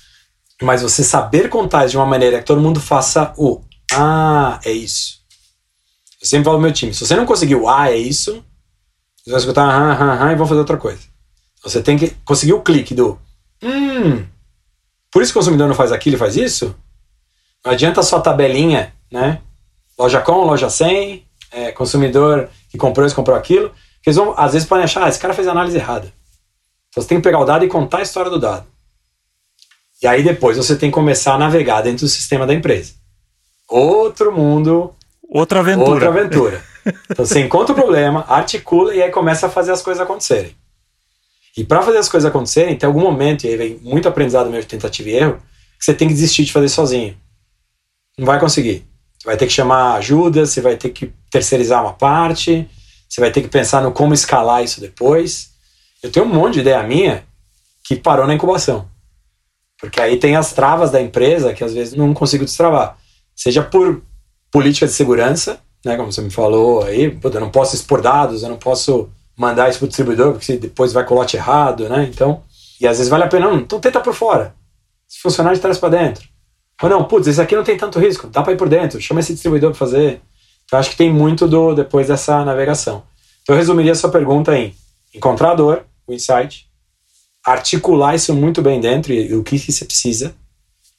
mas 0.61 0.81
você 0.81 1.03
saber 1.03 1.49
contar 1.49 1.87
de 1.87 1.97
uma 1.97 2.05
maneira 2.05 2.39
que 2.39 2.45
todo 2.45 2.61
mundo 2.61 2.79
faça 2.79 3.33
o 3.37 3.61
ah, 3.91 4.59
é 4.63 4.71
isso. 4.71 5.19
Eu 6.21 6.27
sempre 6.27 6.45
falo 6.45 6.57
pro 6.57 6.63
meu 6.63 6.73
time, 6.73 6.93
se 6.93 7.05
você 7.05 7.15
não 7.15 7.25
conseguir 7.25 7.55
o 7.55 7.67
ah, 7.67 7.89
é 7.89 7.97
isso, 7.97 8.43
você 9.23 9.31
vai 9.31 9.39
escutar 9.39 9.63
ah, 9.63 9.93
ah, 9.93 10.25
ah, 10.27 10.31
e 10.31 10.35
vão 10.35 10.47
fazer 10.47 10.59
outra 10.59 10.77
coisa. 10.77 11.01
Você 11.63 11.81
tem 11.81 11.97
que 11.97 12.11
conseguir 12.23 12.53
o 12.53 12.61
clique 12.61 12.93
do 12.93 13.19
hum, 13.61 14.25
por 15.11 15.21
isso 15.21 15.31
que 15.31 15.37
o 15.37 15.41
consumidor 15.41 15.67
não 15.67 15.75
faz 15.75 15.91
aquilo 15.91 16.15
e 16.15 16.19
faz 16.19 16.35
isso? 16.35 16.75
Não 17.65 17.71
adianta 17.71 18.03
só 18.03 18.19
tabelinha, 18.19 18.93
né? 19.11 19.41
Loja 19.97 20.21
com, 20.21 20.43
loja 20.43 20.69
sem, 20.69 21.25
é, 21.51 21.71
consumidor 21.71 22.49
que 22.69 22.77
comprou 22.77 23.05
isso, 23.05 23.15
comprou 23.15 23.35
aquilo, 23.35 23.71
eles 24.05 24.17
vão, 24.17 24.33
às 24.37 24.53
vezes 24.53 24.67
podem 24.67 24.85
achar, 24.85 25.03
ah, 25.03 25.09
esse 25.09 25.19
cara 25.19 25.33
fez 25.33 25.47
a 25.47 25.51
análise 25.51 25.77
errada. 25.77 26.11
Então 26.89 27.01
você 27.01 27.09
tem 27.09 27.17
que 27.17 27.23
pegar 27.23 27.39
o 27.39 27.45
dado 27.45 27.65
e 27.65 27.67
contar 27.67 27.99
a 27.99 28.03
história 28.03 28.29
do 28.29 28.39
dado. 28.39 28.65
E 30.01 30.07
aí 30.07 30.23
depois 30.23 30.57
você 30.57 30.75
tem 30.75 30.89
que 30.89 30.93
começar 30.93 31.33
a 31.33 31.37
navegar 31.37 31.81
dentro 31.81 32.05
do 32.05 32.09
sistema 32.09 32.45
da 32.45 32.53
empresa. 32.53 32.93
Outro 33.67 34.31
mundo. 34.31 34.93
Outra 35.29 35.59
aventura. 35.59 35.89
Outra 35.89 36.09
aventura. 36.09 36.63
Então 37.09 37.25
você 37.25 37.39
encontra 37.39 37.73
o 37.73 37.75
problema, 37.75 38.23
articula 38.27 38.93
e 38.93 39.01
aí 39.01 39.09
começa 39.09 39.47
a 39.47 39.49
fazer 39.49 39.71
as 39.71 39.81
coisas 39.81 40.01
acontecerem. 40.01 40.55
E 41.57 41.63
para 41.63 41.81
fazer 41.81 41.97
as 41.97 42.09
coisas 42.09 42.29
acontecerem, 42.29 42.77
tem 42.77 42.85
algum 42.85 43.01
momento, 43.01 43.45
e 43.45 43.49
aí 43.49 43.57
vem 43.57 43.79
muito 43.81 44.07
aprendizado 44.07 44.49
mesmo 44.49 44.63
de 44.63 44.67
tentativa 44.67 45.09
e 45.09 45.15
erro, 45.15 45.41
que 45.79 45.85
você 45.85 45.93
tem 45.93 46.07
que 46.07 46.13
desistir 46.13 46.43
de 46.43 46.51
fazer 46.51 46.69
sozinho. 46.69 47.17
Não 48.17 48.25
vai 48.25 48.39
conseguir. 48.39 48.85
Você 49.17 49.25
vai 49.25 49.37
ter 49.37 49.47
que 49.47 49.53
chamar 49.53 49.95
ajuda, 49.95 50.45
você 50.45 50.61
vai 50.61 50.75
ter 50.75 50.89
que 50.89 51.11
terceirizar 51.31 51.81
uma 51.81 51.93
parte, 51.93 52.69
você 53.15 53.21
vai 53.21 53.31
ter 53.31 53.41
que 53.41 53.47
pensar 53.47 53.81
no 53.81 53.93
como 53.93 54.13
escalar 54.13 54.61
isso 54.61 54.81
depois. 54.81 55.51
Eu 56.03 56.11
tenho 56.11 56.25
um 56.25 56.33
monte 56.33 56.55
de 56.55 56.59
ideia 56.59 56.83
minha 56.83 57.23
que 57.85 57.95
parou 57.95 58.27
na 58.27 58.33
incubação. 58.33 58.89
Porque 59.79 60.01
aí 60.01 60.17
tem 60.17 60.35
as 60.35 60.51
travas 60.51 60.91
da 60.91 61.01
empresa 61.01 61.53
que 61.53 61.63
às 61.63 61.73
vezes 61.73 61.93
não 61.93 62.13
consigo 62.13 62.43
destravar. 62.43 62.97
Seja 63.33 63.63
por 63.63 64.01
política 64.51 64.85
de 64.85 64.91
segurança, 64.91 65.61
né? 65.85 65.95
Como 65.95 66.11
você 66.11 66.21
me 66.21 66.29
falou 66.29 66.83
aí, 66.83 67.17
eu 67.23 67.39
não 67.39 67.49
posso 67.49 67.73
expor 67.73 68.01
dados, 68.01 68.43
eu 68.43 68.49
não 68.49 68.57
posso 68.57 69.09
mandar 69.37 69.69
isso 69.69 69.79
para 69.79 69.85
o 69.85 69.87
distribuidor, 69.87 70.33
porque 70.33 70.57
depois 70.57 70.91
vai 70.91 71.05
com 71.05 71.15
lote 71.15 71.37
errado, 71.37 71.87
né? 71.87 72.09
Então, 72.11 72.43
e 72.81 72.85
às 72.85 72.97
vezes 72.97 73.09
vale 73.09 73.23
a 73.23 73.27
pena, 73.27 73.47
não, 73.47 73.59
então 73.59 73.79
tenta 73.79 74.01
por 74.01 74.13
fora. 74.13 74.53
Se 75.07 75.21
funcionar, 75.21 75.53
de 75.53 75.61
trás 75.61 75.77
para 75.77 75.97
dentro. 75.97 76.27
Ou 76.81 76.89
não, 76.89 77.05
putz, 77.05 77.27
esse 77.27 77.39
aqui 77.39 77.55
não 77.55 77.63
tem 77.63 77.77
tanto 77.77 77.97
risco, 77.97 78.27
dá 78.27 78.43
para 78.43 78.51
ir 78.51 78.57
por 78.57 78.67
dentro, 78.67 78.99
chama 78.99 79.21
esse 79.21 79.31
distribuidor 79.31 79.71
para 79.71 79.79
fazer. 79.79 80.21
Então, 80.65 80.79
acho 80.79 80.89
que 80.89 80.97
tem 80.97 81.11
muito 81.11 81.47
do 81.47 81.73
depois 81.73 82.07
dessa 82.07 82.43
navegação. 82.43 83.03
Então, 83.41 83.55
eu 83.55 83.59
resumiria 83.59 83.91
a 83.91 83.95
sua 83.95 84.09
pergunta 84.09 84.57
em 84.57 84.75
encontrar 85.13 85.51
a 85.51 85.55
dor, 85.55 85.85
o 86.07 86.13
insight, 86.13 86.67
articular 87.45 88.15
isso 88.15 88.33
muito 88.33 88.61
bem 88.61 88.81
dentro 88.81 89.13
e, 89.13 89.29
e 89.29 89.35
o 89.35 89.43
que, 89.43 89.59
que 89.59 89.71
você 89.71 89.85
precisa, 89.85 90.35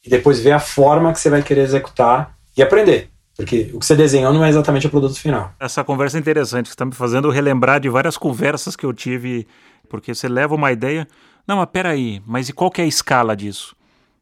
e 0.04 0.08
depois 0.08 0.38
ver 0.38 0.52
a 0.52 0.60
forma 0.60 1.12
que 1.12 1.18
você 1.18 1.28
vai 1.28 1.42
querer 1.42 1.62
executar 1.62 2.36
e 2.56 2.62
aprender. 2.62 3.10
Porque 3.36 3.70
o 3.74 3.78
que 3.78 3.86
você 3.86 3.94
desenhou 3.94 4.32
não 4.32 4.44
é 4.44 4.48
exatamente 4.48 4.86
o 4.86 4.90
produto 4.90 5.18
final. 5.20 5.52
Essa 5.60 5.84
conversa 5.84 6.16
é 6.16 6.20
interessante, 6.20 6.68
você 6.68 6.74
está 6.74 6.86
me 6.86 6.94
fazendo 6.94 7.28
relembrar 7.28 7.80
de 7.80 7.88
várias 7.88 8.16
conversas 8.16 8.74
que 8.74 8.86
eu 8.86 8.94
tive, 8.94 9.46
porque 9.90 10.14
você 10.14 10.26
leva 10.26 10.54
uma 10.54 10.72
ideia. 10.72 11.06
Não, 11.46 11.58
mas 11.58 11.68
peraí, 11.70 12.22
mas 12.26 12.48
e 12.48 12.52
qual 12.52 12.70
que 12.70 12.80
é 12.80 12.84
a 12.84 12.86
escala 12.88 13.36
disso? 13.36 13.76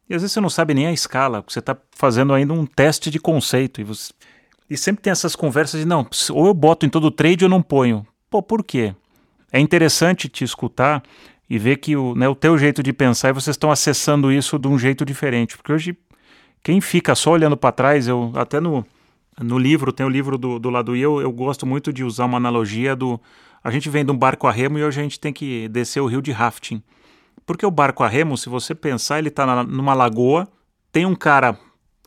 E 0.09 0.13
às 0.13 0.21
vezes 0.21 0.33
você 0.33 0.41
não 0.41 0.49
sabe 0.49 0.73
nem 0.73 0.87
a 0.87 0.91
escala, 0.91 1.41
porque 1.41 1.53
você 1.53 1.59
está 1.59 1.77
fazendo 1.91 2.33
ainda 2.33 2.53
um 2.53 2.65
teste 2.65 3.09
de 3.09 3.19
conceito. 3.19 3.79
E, 3.79 3.83
você... 3.83 4.11
e 4.69 4.77
sempre 4.77 5.01
tem 5.01 5.11
essas 5.11 5.35
conversas 5.35 5.79
de, 5.79 5.85
não, 5.85 6.07
ou 6.31 6.47
eu 6.47 6.53
boto 6.53 6.85
em 6.85 6.89
todo 6.89 7.11
trade 7.11 7.43
ou 7.43 7.49
não 7.49 7.61
ponho. 7.61 8.05
Pô, 8.29 8.41
por 8.41 8.63
quê? 8.63 8.95
É 9.51 9.59
interessante 9.59 10.27
te 10.27 10.43
escutar 10.43 11.03
e 11.49 11.59
ver 11.59 11.77
que 11.77 11.95
o, 11.95 12.15
né, 12.15 12.27
o 12.27 12.35
teu 12.35 12.57
jeito 12.57 12.81
de 12.81 12.91
pensar 12.91 13.29
e 13.29 13.33
vocês 13.33 13.53
estão 13.53 13.71
acessando 13.71 14.31
isso 14.31 14.57
de 14.57 14.67
um 14.67 14.77
jeito 14.77 15.05
diferente. 15.05 15.55
Porque 15.55 15.71
hoje, 15.71 15.97
quem 16.63 16.81
fica 16.81 17.13
só 17.13 17.31
olhando 17.31 17.55
para 17.55 17.71
trás, 17.71 18.07
eu 18.07 18.31
até 18.35 18.59
no, 18.59 18.85
no 19.39 19.57
livro, 19.57 19.93
tem 19.93 20.05
o 20.05 20.09
livro 20.09 20.37
do, 20.37 20.57
do 20.57 20.69
lado 20.69 20.95
e 20.95 21.01
eu, 21.01 21.21
eu 21.21 21.31
gosto 21.31 21.65
muito 21.65 21.93
de 21.93 22.03
usar 22.03 22.25
uma 22.25 22.37
analogia 22.37 22.95
do. 22.95 23.19
A 23.63 23.71
gente 23.71 23.89
vem 23.89 24.03
de 24.03 24.11
um 24.11 24.17
barco 24.17 24.47
a 24.47 24.51
remo 24.51 24.77
e 24.77 24.83
hoje 24.83 24.99
a 24.99 25.03
gente 25.03 25.19
tem 25.19 25.31
que 25.31 25.67
descer 25.69 25.99
o 25.99 26.07
rio 26.07 26.21
de 26.21 26.31
rafting. 26.31 26.81
Porque 27.45 27.65
o 27.65 27.71
barco 27.71 28.03
a 28.03 28.07
remo, 28.07 28.37
se 28.37 28.49
você 28.49 28.73
pensar, 28.73 29.19
ele 29.19 29.29
está 29.29 29.63
numa 29.63 29.93
lagoa, 29.93 30.47
tem 30.91 31.05
um 31.05 31.15
cara 31.15 31.57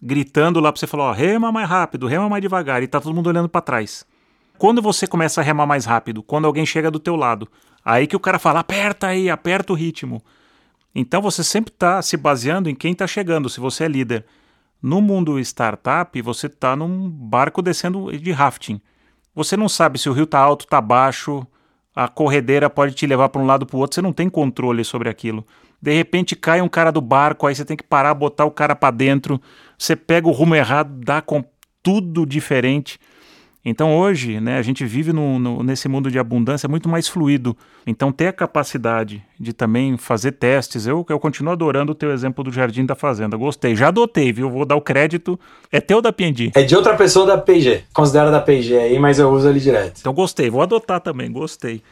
gritando 0.02 0.60
lá 0.60 0.72
para 0.72 0.78
você 0.80 0.86
falar: 0.86 1.04
ó, 1.04 1.12
rema 1.12 1.50
mais 1.52 1.68
rápido, 1.68 2.06
rema 2.06 2.28
mais 2.28 2.42
devagar, 2.42 2.82
e 2.82 2.86
tá 2.86 3.00
todo 3.00 3.14
mundo 3.14 3.28
olhando 3.28 3.48
para 3.48 3.60
trás. 3.60 4.04
Quando 4.58 4.82
você 4.82 5.06
começa 5.06 5.40
a 5.40 5.44
remar 5.44 5.66
mais 5.66 5.84
rápido, 5.84 6.22
quando 6.22 6.46
alguém 6.46 6.66
chega 6.66 6.90
do 6.90 6.98
teu 6.98 7.14
lado, 7.14 7.48
aí 7.84 8.06
que 8.06 8.16
o 8.16 8.20
cara 8.20 8.38
fala: 8.38 8.60
aperta 8.60 9.06
aí, 9.06 9.30
aperta 9.30 9.72
o 9.72 9.76
ritmo. 9.76 10.22
Então 10.94 11.22
você 11.22 11.44
sempre 11.44 11.72
está 11.72 12.02
se 12.02 12.16
baseando 12.16 12.68
em 12.68 12.74
quem 12.74 12.92
está 12.92 13.06
chegando, 13.06 13.48
se 13.48 13.60
você 13.60 13.84
é 13.84 13.88
líder. 13.88 14.24
No 14.80 15.00
mundo 15.00 15.40
startup, 15.40 16.20
você 16.22 16.46
está 16.46 16.76
num 16.76 17.08
barco 17.08 17.60
descendo 17.60 18.16
de 18.16 18.30
rafting. 18.30 18.80
Você 19.34 19.56
não 19.56 19.68
sabe 19.68 19.98
se 19.98 20.08
o 20.08 20.12
rio 20.12 20.24
está 20.24 20.38
alto, 20.38 20.64
está 20.64 20.80
baixo, 20.80 21.46
a 21.94 22.06
corredeira 22.06 22.70
pode 22.70 22.94
te 22.94 23.06
levar 23.06 23.28
para 23.28 23.40
um 23.40 23.46
lado 23.46 23.66
para 23.66 23.76
o 23.76 23.80
outro, 23.80 23.96
você 23.96 24.02
não 24.02 24.12
tem 24.12 24.28
controle 24.28 24.84
sobre 24.84 25.08
aquilo. 25.08 25.44
De 25.82 25.92
repente 25.92 26.36
cai 26.36 26.60
um 26.60 26.68
cara 26.68 26.90
do 26.90 27.00
barco, 27.00 27.46
aí 27.46 27.54
você 27.54 27.64
tem 27.64 27.76
que 27.76 27.82
parar, 27.82 28.14
botar 28.14 28.44
o 28.44 28.50
cara 28.50 28.74
para 28.76 28.92
dentro, 28.92 29.40
você 29.78 29.94
pega 29.94 30.26
o 30.28 30.32
rumo 30.32 30.54
errado, 30.54 30.90
dá 31.04 31.22
com 31.22 31.44
tudo 31.82 32.26
diferente. 32.26 32.98
Então 33.64 33.96
hoje, 33.98 34.40
né, 34.40 34.56
a 34.56 34.62
gente 34.62 34.84
vive 34.84 35.12
no, 35.12 35.38
no, 35.38 35.62
nesse 35.62 35.88
mundo 35.88 36.10
de 36.10 36.18
abundância 36.18 36.68
muito 36.68 36.88
mais 36.88 37.06
fluido. 37.06 37.56
Então 37.86 38.10
ter 38.10 38.28
a 38.28 38.32
capacidade 38.32 39.22
de 39.38 39.52
também 39.52 39.96
fazer 39.96 40.32
testes, 40.32 40.86
eu, 40.86 41.04
eu 41.08 41.18
continuo 41.18 41.52
adorando 41.52 41.92
o 41.92 41.94
teu 41.94 42.10
exemplo 42.10 42.42
do 42.42 42.50
Jardim 42.50 42.86
da 42.86 42.94
Fazenda. 42.94 43.36
Gostei, 43.36 43.76
já 43.76 43.88
adotei, 43.88 44.32
viu? 44.32 44.48
Vou 44.48 44.64
dar 44.64 44.76
o 44.76 44.80
crédito. 44.80 45.38
É 45.70 45.80
teu 45.80 46.00
da 46.00 46.12
P&D. 46.12 46.52
É 46.54 46.62
de 46.62 46.74
outra 46.74 46.96
pessoa 46.96 47.26
da 47.26 47.36
P&G. 47.36 47.82
Considera 47.92 48.30
da 48.30 48.40
P&G 48.40 48.76
aí, 48.76 48.98
mas 48.98 49.18
eu 49.18 49.30
uso 49.30 49.48
ele 49.48 49.60
direto. 49.60 50.00
Então 50.00 50.14
gostei, 50.14 50.48
vou 50.48 50.62
adotar 50.62 51.00
também, 51.00 51.30
gostei. 51.30 51.82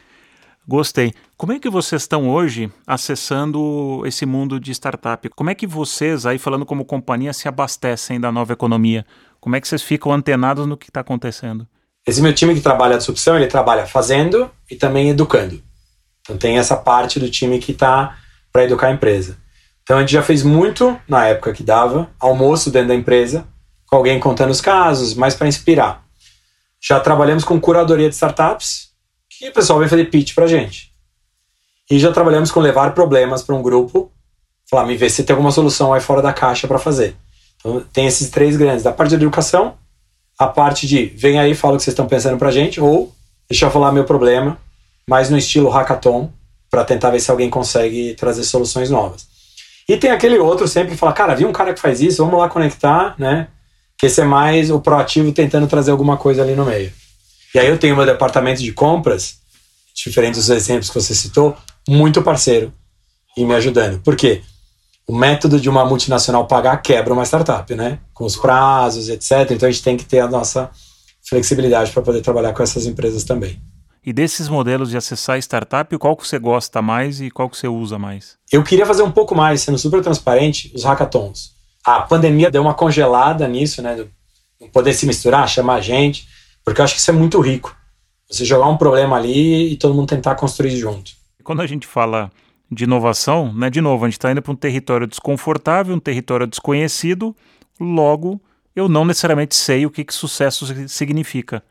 Gostei. 0.69 1.13
Como 1.37 1.53
é 1.53 1.59
que 1.59 1.69
vocês 1.69 2.01
estão 2.01 2.29
hoje 2.29 2.69
acessando 2.85 4.03
esse 4.05 4.25
mundo 4.25 4.59
de 4.59 4.71
startup? 4.71 5.29
Como 5.29 5.49
é 5.49 5.55
que 5.55 5.65
vocês, 5.65 6.25
aí 6.25 6.37
falando 6.37 6.65
como 6.65 6.83
companhia, 6.83 7.31
se 7.31 7.47
abastecem 7.47 8.19
da 8.19 8.33
nova 8.33 8.51
economia? 8.51 9.05
Como 9.39 9.55
é 9.55 9.61
que 9.61 9.67
vocês 9.67 9.81
ficam 9.81 10.11
antenados 10.11 10.67
no 10.67 10.75
que 10.75 10.89
está 10.89 10.99
acontecendo? 10.99 11.65
Esse 12.05 12.21
meu 12.21 12.33
time 12.33 12.53
que 12.53 12.59
trabalha 12.59 12.95
a 12.95 12.97
disrupção, 12.97 13.37
ele 13.37 13.47
trabalha 13.47 13.87
fazendo 13.87 14.51
e 14.69 14.75
também 14.75 15.09
educando. 15.09 15.63
Então 16.21 16.37
tem 16.37 16.57
essa 16.57 16.75
parte 16.75 17.17
do 17.17 17.29
time 17.29 17.59
que 17.59 17.71
está 17.71 18.17
para 18.51 18.65
educar 18.65 18.87
a 18.87 18.91
empresa. 18.91 19.37
Então 19.83 19.95
a 19.95 20.01
gente 20.01 20.11
já 20.11 20.21
fez 20.21 20.43
muito 20.43 20.99
na 21.07 21.27
época 21.27 21.53
que 21.53 21.63
dava 21.63 22.09
almoço 22.19 22.69
dentro 22.69 22.89
da 22.89 22.95
empresa, 22.95 23.47
com 23.85 23.95
alguém 23.95 24.19
contando 24.19 24.51
os 24.51 24.59
casos, 24.59 25.13
mais 25.13 25.33
para 25.33 25.47
inspirar. 25.47 26.03
Já 26.81 26.99
trabalhamos 26.99 27.45
com 27.45 27.57
curadoria 27.57 28.09
de 28.09 28.15
startups, 28.15 28.86
que 29.37 29.49
o 29.49 29.53
pessoal 29.53 29.79
vem 29.79 29.87
fazer 29.87 30.05
pitch 30.05 30.33
para 30.33 30.47
gente. 30.47 30.91
E 31.89 31.99
já 31.99 32.11
trabalhamos 32.11 32.51
com 32.51 32.59
levar 32.59 32.93
problemas 32.93 33.43
para 33.43 33.55
um 33.55 33.61
grupo, 33.61 34.11
falar, 34.69 34.85
me 34.85 34.97
vê 34.97 35.09
se 35.09 35.23
tem 35.23 35.33
alguma 35.33 35.51
solução 35.51 35.93
aí 35.93 36.01
fora 36.01 36.21
da 36.21 36.33
caixa 36.33 36.67
para 36.67 36.79
fazer. 36.79 37.15
Então, 37.59 37.83
tem 37.93 38.07
esses 38.07 38.29
três 38.29 38.57
grandes: 38.57 38.83
da 38.83 38.91
parte 38.91 39.09
de 39.09 39.15
educação, 39.15 39.75
a 40.37 40.47
parte 40.47 40.85
de 40.87 41.05
vem 41.05 41.39
aí, 41.39 41.55
fala 41.55 41.75
o 41.75 41.77
que 41.77 41.83
vocês 41.83 41.93
estão 41.93 42.07
pensando 42.07 42.37
pra 42.37 42.51
gente, 42.51 42.81
ou 42.81 43.13
deixa 43.49 43.65
eu 43.65 43.71
falar 43.71 43.91
meu 43.91 44.03
problema, 44.03 44.57
mas 45.07 45.29
no 45.29 45.37
estilo 45.37 45.69
hackathon, 45.69 46.31
para 46.69 46.83
tentar 46.83 47.11
ver 47.11 47.19
se 47.19 47.31
alguém 47.31 47.49
consegue 47.49 48.13
trazer 48.15 48.43
soluções 48.43 48.89
novas. 48.89 49.25
E 49.87 49.95
tem 49.95 50.11
aquele 50.11 50.37
outro 50.37 50.67
sempre 50.67 50.91
que 50.91 50.97
fala, 50.97 51.13
cara, 51.13 51.33
vi 51.33 51.45
um 51.45 51.53
cara 51.53 51.73
que 51.73 51.79
faz 51.79 52.01
isso, 52.01 52.23
vamos 52.23 52.39
lá 52.39 52.49
conectar, 52.49 53.15
né? 53.17 53.47
Que 53.97 54.07
esse 54.07 54.19
é 54.19 54.25
mais 54.25 54.69
o 54.69 54.81
proativo 54.81 55.31
tentando 55.31 55.65
trazer 55.65 55.91
alguma 55.91 56.17
coisa 56.17 56.41
ali 56.41 56.55
no 56.55 56.65
meio. 56.65 56.91
E 57.53 57.59
aí 57.59 57.67
eu 57.67 57.77
tenho 57.77 57.95
meu 57.95 58.05
departamento 58.05 58.61
de 58.61 58.71
compras, 58.71 59.37
diferentes 59.95 60.39
dos 60.39 60.49
exemplos 60.49 60.89
que 60.89 60.95
você 60.95 61.15
citou, 61.15 61.55
muito 61.87 62.21
parceiro 62.21 62.71
e 63.35 63.45
me 63.45 63.55
ajudando. 63.55 63.99
Por 63.99 64.15
quê? 64.15 64.43
o 65.07 65.15
método 65.15 65.59
de 65.59 65.69
uma 65.69 65.85
multinacional 65.85 66.45
pagar 66.45 66.77
quebra 66.81 67.13
uma 67.13 67.23
startup, 67.23 67.73
né? 67.73 67.99
Com 68.13 68.25
os 68.25 68.35
prazos, 68.35 69.07
etc. 69.07 69.51
Então 69.51 69.67
a 69.67 69.71
gente 69.71 69.83
tem 69.83 69.95
que 69.95 70.03
ter 70.03 70.19
a 70.19 70.27
nossa 70.27 70.69
flexibilidade 71.27 71.91
para 71.91 72.01
poder 72.01 72.21
trabalhar 72.21 72.53
com 72.53 72.61
essas 72.61 72.85
empresas 72.85 73.23
também. 73.23 73.59
E 74.05 74.11
desses 74.11 74.49
modelos 74.49 74.89
de 74.89 74.97
acessar 74.97 75.37
startup, 75.39 75.97
qual 75.97 76.15
que 76.15 76.27
você 76.27 76.37
gosta 76.37 76.81
mais 76.81 77.21
e 77.21 77.31
qual 77.31 77.49
que 77.49 77.57
você 77.57 77.67
usa 77.67 77.97
mais? 77.97 78.35
Eu 78.51 78.63
queria 78.63 78.85
fazer 78.85 79.03
um 79.03 79.11
pouco 79.11 79.35
mais, 79.35 79.61
sendo 79.61 79.77
super 79.77 80.01
transparente, 80.01 80.71
os 80.75 80.83
hackathons. 80.83 81.51
A 81.85 82.01
pandemia 82.01 82.51
deu 82.51 82.61
uma 82.61 82.73
congelada 82.73 83.47
nisso, 83.47 83.81
né? 83.81 84.05
Não 84.59 84.69
poder 84.69 84.93
se 84.93 85.05
misturar, 85.05 85.47
chamar 85.47 85.75
a 85.75 85.81
gente, 85.81 86.27
porque 86.67 86.81
eu 86.81 86.83
acho 86.83 86.95
que 86.95 86.99
isso 86.99 87.09
é 87.09 87.13
muito 87.13 87.39
rico. 87.39 87.73
Você 88.29 88.43
jogar 88.43 88.67
um 88.67 88.75
problema 88.75 89.15
ali 89.15 89.71
e 89.71 89.77
todo 89.77 89.93
mundo 89.93 90.09
tentar 90.09 90.35
construir 90.35 90.75
junto. 90.75 91.13
Quando 91.41 91.61
a 91.61 91.65
gente 91.65 91.87
fala 91.87 92.29
de 92.69 92.83
inovação, 92.83 93.53
né? 93.53 93.69
De 93.69 93.79
novo, 93.79 94.03
a 94.03 94.09
gente 94.09 94.17
está 94.17 94.29
indo 94.29 94.41
para 94.41 94.51
um 94.51 94.55
território 94.55 95.07
desconfortável, 95.07 95.95
um 95.95 95.99
território 95.99 96.45
desconhecido, 96.45 97.33
logo 97.79 98.41
eu 98.75 98.89
não 98.89 99.05
necessariamente 99.05 99.55
sei 99.55 99.85
o 99.85 99.89
que, 99.89 100.03
que 100.03 100.13
sucesso 100.13 100.65
significa. 100.89 101.63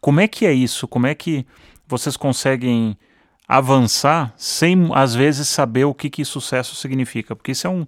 Como 0.00 0.18
é 0.18 0.26
que 0.26 0.44
é 0.44 0.52
isso? 0.52 0.88
Como 0.88 1.06
é 1.06 1.14
que 1.14 1.46
vocês 1.86 2.16
conseguem 2.16 2.98
avançar 3.46 4.34
sem, 4.36 4.90
às 4.92 5.14
vezes, 5.14 5.48
saber 5.48 5.84
o 5.84 5.94
que, 5.94 6.10
que 6.10 6.24
sucesso 6.24 6.74
significa? 6.74 7.36
Porque 7.36 7.52
isso 7.52 7.68
é 7.68 7.70
um, 7.70 7.86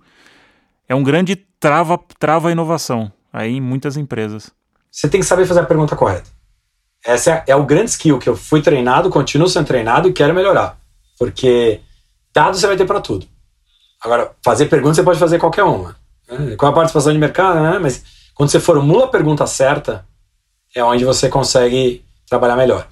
é 0.89 0.95
um 0.95 1.03
grande 1.03 1.35
trava, 1.35 1.99
trava 2.17 2.49
a 2.49 2.53
inovação 2.53 3.11
aí 3.33 3.57
em 3.57 3.61
muitas 3.61 3.97
empresas. 3.97 4.57
Você 4.99 5.09
tem 5.09 5.21
que 5.21 5.27
saber 5.27 5.47
fazer 5.47 5.61
a 5.61 5.65
pergunta 5.65 5.95
correta. 5.95 6.29
Essa 7.07 7.31
é, 7.31 7.45
é 7.53 7.57
o 7.57 7.65
grande 7.65 7.93
skill 7.93 8.19
que 8.19 8.29
eu 8.29 8.37
fui 8.37 8.61
treinado, 8.61 9.09
continuo 9.09 9.49
sendo 9.49 9.69
treinado 9.69 10.09
e 10.09 10.13
quero 10.13 10.35
melhorar. 10.35 10.77
Porque 11.17 11.81
Dados 12.35 12.59
você 12.59 12.67
vai 12.67 12.77
ter 12.77 12.85
para 12.85 13.01
tudo. 13.01 13.25
Agora, 14.01 14.33
fazer 14.45 14.67
perguntas 14.67 14.97
você 14.97 15.05
pode 15.05 15.21
fazer 15.21 15.39
qualquer 15.39 15.63
uma. 15.63 15.97
Né? 16.29 16.57
Qual 16.57 16.73
a 16.73 16.75
participação 16.75 17.13
de 17.13 17.19
mercado, 17.19 17.61
né? 17.61 17.79
Mas 17.79 18.03
quando 18.35 18.51
você 18.51 18.59
formula 18.59 19.05
a 19.05 19.09
pergunta 19.09 19.47
certa, 19.47 20.05
é 20.75 20.83
onde 20.83 21.05
você 21.05 21.29
consegue 21.29 22.05
trabalhar 22.29 22.57
melhor. 22.57 22.89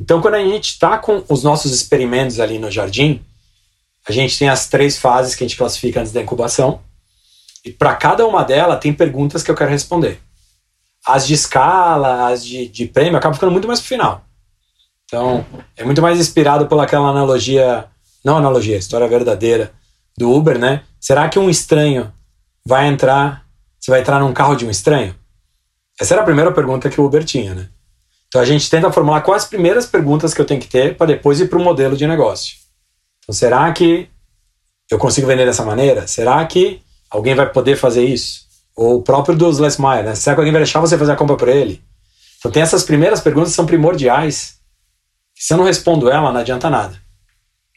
Então, 0.00 0.20
quando 0.20 0.34
a 0.34 0.44
gente 0.44 0.70
está 0.70 0.98
com 0.98 1.22
os 1.28 1.44
nossos 1.44 1.72
experimentos 1.72 2.40
ali 2.40 2.58
no 2.58 2.68
jardim, 2.68 3.24
a 4.08 4.10
gente 4.10 4.36
tem 4.36 4.48
as 4.48 4.66
três 4.66 4.98
fases 4.98 5.36
que 5.36 5.44
a 5.44 5.46
gente 5.46 5.56
classifica 5.56 6.00
antes 6.00 6.10
da 6.10 6.20
incubação. 6.20 6.80
E 7.64 7.70
para 7.70 7.94
cada 7.94 8.26
uma 8.26 8.42
delas, 8.42 8.80
tem 8.80 8.92
perguntas 8.92 9.40
que 9.40 9.52
eu 9.52 9.54
quero 9.54 9.70
responder. 9.70 10.20
As 11.06 11.26
de 11.26 11.34
escala, 11.34 12.28
as 12.28 12.44
de, 12.44 12.66
de 12.66 12.86
prêmio, 12.86 13.16
acabam 13.16 13.34
ficando 13.34 13.52
muito 13.52 13.68
mais 13.68 13.80
pro 13.80 13.88
final. 13.88 14.24
Então, 15.04 15.44
é 15.76 15.84
muito 15.84 16.00
mais 16.00 16.18
inspirado 16.18 16.66
pelaquela 16.66 17.08
analogia 17.08 17.88
não 18.24 18.38
analogia, 18.38 18.78
história 18.78 19.06
verdadeira 19.06 19.72
do 20.16 20.32
Uber, 20.32 20.58
né? 20.58 20.82
Será 20.98 21.28
que 21.28 21.38
um 21.38 21.50
estranho 21.50 22.10
vai 22.64 22.86
entrar, 22.86 23.44
você 23.78 23.90
vai 23.90 24.00
entrar 24.00 24.18
num 24.18 24.32
carro 24.32 24.56
de 24.56 24.64
um 24.64 24.70
estranho? 24.70 25.14
Essa 26.00 26.14
era 26.14 26.22
a 26.22 26.24
primeira 26.24 26.50
pergunta 26.50 26.88
que 26.88 27.00
o 27.00 27.04
Uber 27.04 27.22
tinha, 27.22 27.54
né? 27.54 27.68
Então 28.28 28.40
a 28.40 28.44
gente 28.44 28.68
tenta 28.70 28.90
formular 28.90 29.20
quais 29.20 29.44
as 29.44 29.48
primeiras 29.48 29.86
perguntas 29.86 30.32
que 30.32 30.40
eu 30.40 30.46
tenho 30.46 30.60
que 30.60 30.66
ter 30.66 30.96
para 30.96 31.06
depois 31.06 31.38
ir 31.38 31.48
para 31.48 31.58
o 31.58 31.62
modelo 31.62 31.96
de 31.96 32.06
negócio. 32.06 32.56
Então 33.22 33.34
será 33.34 33.70
que 33.72 34.08
eu 34.90 34.98
consigo 34.98 35.26
vender 35.26 35.44
dessa 35.44 35.64
maneira? 35.64 36.06
Será 36.06 36.44
que 36.46 36.80
alguém 37.10 37.34
vai 37.34 37.52
poder 37.52 37.76
fazer 37.76 38.04
isso? 38.04 38.43
Ou 38.76 38.96
o 38.96 39.02
próprio 39.02 39.36
dos 39.36 39.58
Les 39.58 39.78
Meyer, 39.78 40.04
né? 40.04 40.14
Será 40.14 40.34
que 40.34 40.40
alguém 40.40 40.52
vai 40.52 40.62
deixar 40.62 40.80
você 40.80 40.98
fazer 40.98 41.12
a 41.12 41.16
compra 41.16 41.36
por 41.36 41.48
ele? 41.48 41.82
Então 42.38 42.50
tem 42.50 42.62
essas 42.62 42.82
primeiras 42.82 43.20
perguntas 43.20 43.50
que 43.50 43.56
são 43.56 43.66
primordiais. 43.66 44.56
Se 45.34 45.54
eu 45.54 45.58
não 45.58 45.64
respondo 45.64 46.10
ela, 46.10 46.32
não 46.32 46.40
adianta 46.40 46.68
nada. 46.68 46.98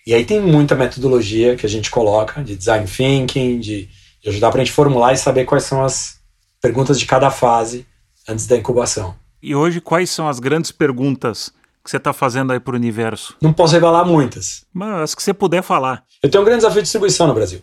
E 0.06 0.14
aí 0.14 0.26
tem 0.26 0.42
muita 0.42 0.76
metodologia 0.76 1.56
que 1.56 1.66
a 1.66 1.70
gente 1.70 1.92
coloca 1.92 2.44
de 2.44 2.56
design 2.56 2.88
thinking, 2.88 3.60
de, 3.60 3.90
de 4.22 4.30
ajudar 4.30 4.52
para 4.52 4.62
a 4.62 4.64
gente 4.64 4.74
formular 4.74 5.14
e 5.14 5.18
saber 5.18 5.46
quais 5.46 5.64
são 5.64 5.84
as 5.84 6.18
perguntas 6.62 7.00
de 7.00 7.06
cada 7.06 7.30
fase 7.30 7.86
antes 8.28 8.48
da 8.48 8.58
incubação. 8.58 9.16
E 9.42 9.54
hoje, 9.54 9.80
quais 9.80 10.10
são 10.10 10.28
as 10.28 10.40
grandes 10.40 10.72
perguntas 10.72 11.52
que 11.84 11.90
você 11.90 11.98
está 11.98 12.12
fazendo 12.12 12.52
aí 12.52 12.60
para 12.60 12.74
o 12.74 12.76
universo? 12.76 13.36
Não 13.42 13.54
posso 13.54 13.74
revelar 13.74 14.04
muitas. 14.04 14.66
Mas 14.74 15.02
as 15.02 15.16
que 15.16 15.24
você 15.24 15.34
puder 15.34 15.62
falar. 15.62 16.04
Eu 16.22 16.30
tenho 16.30 16.42
um 16.42 16.46
grande 16.46 16.62
desafio 16.62 16.82
de 16.82 16.86
distribuição 16.86 17.28
no 17.28 17.34
Brasil. 17.34 17.62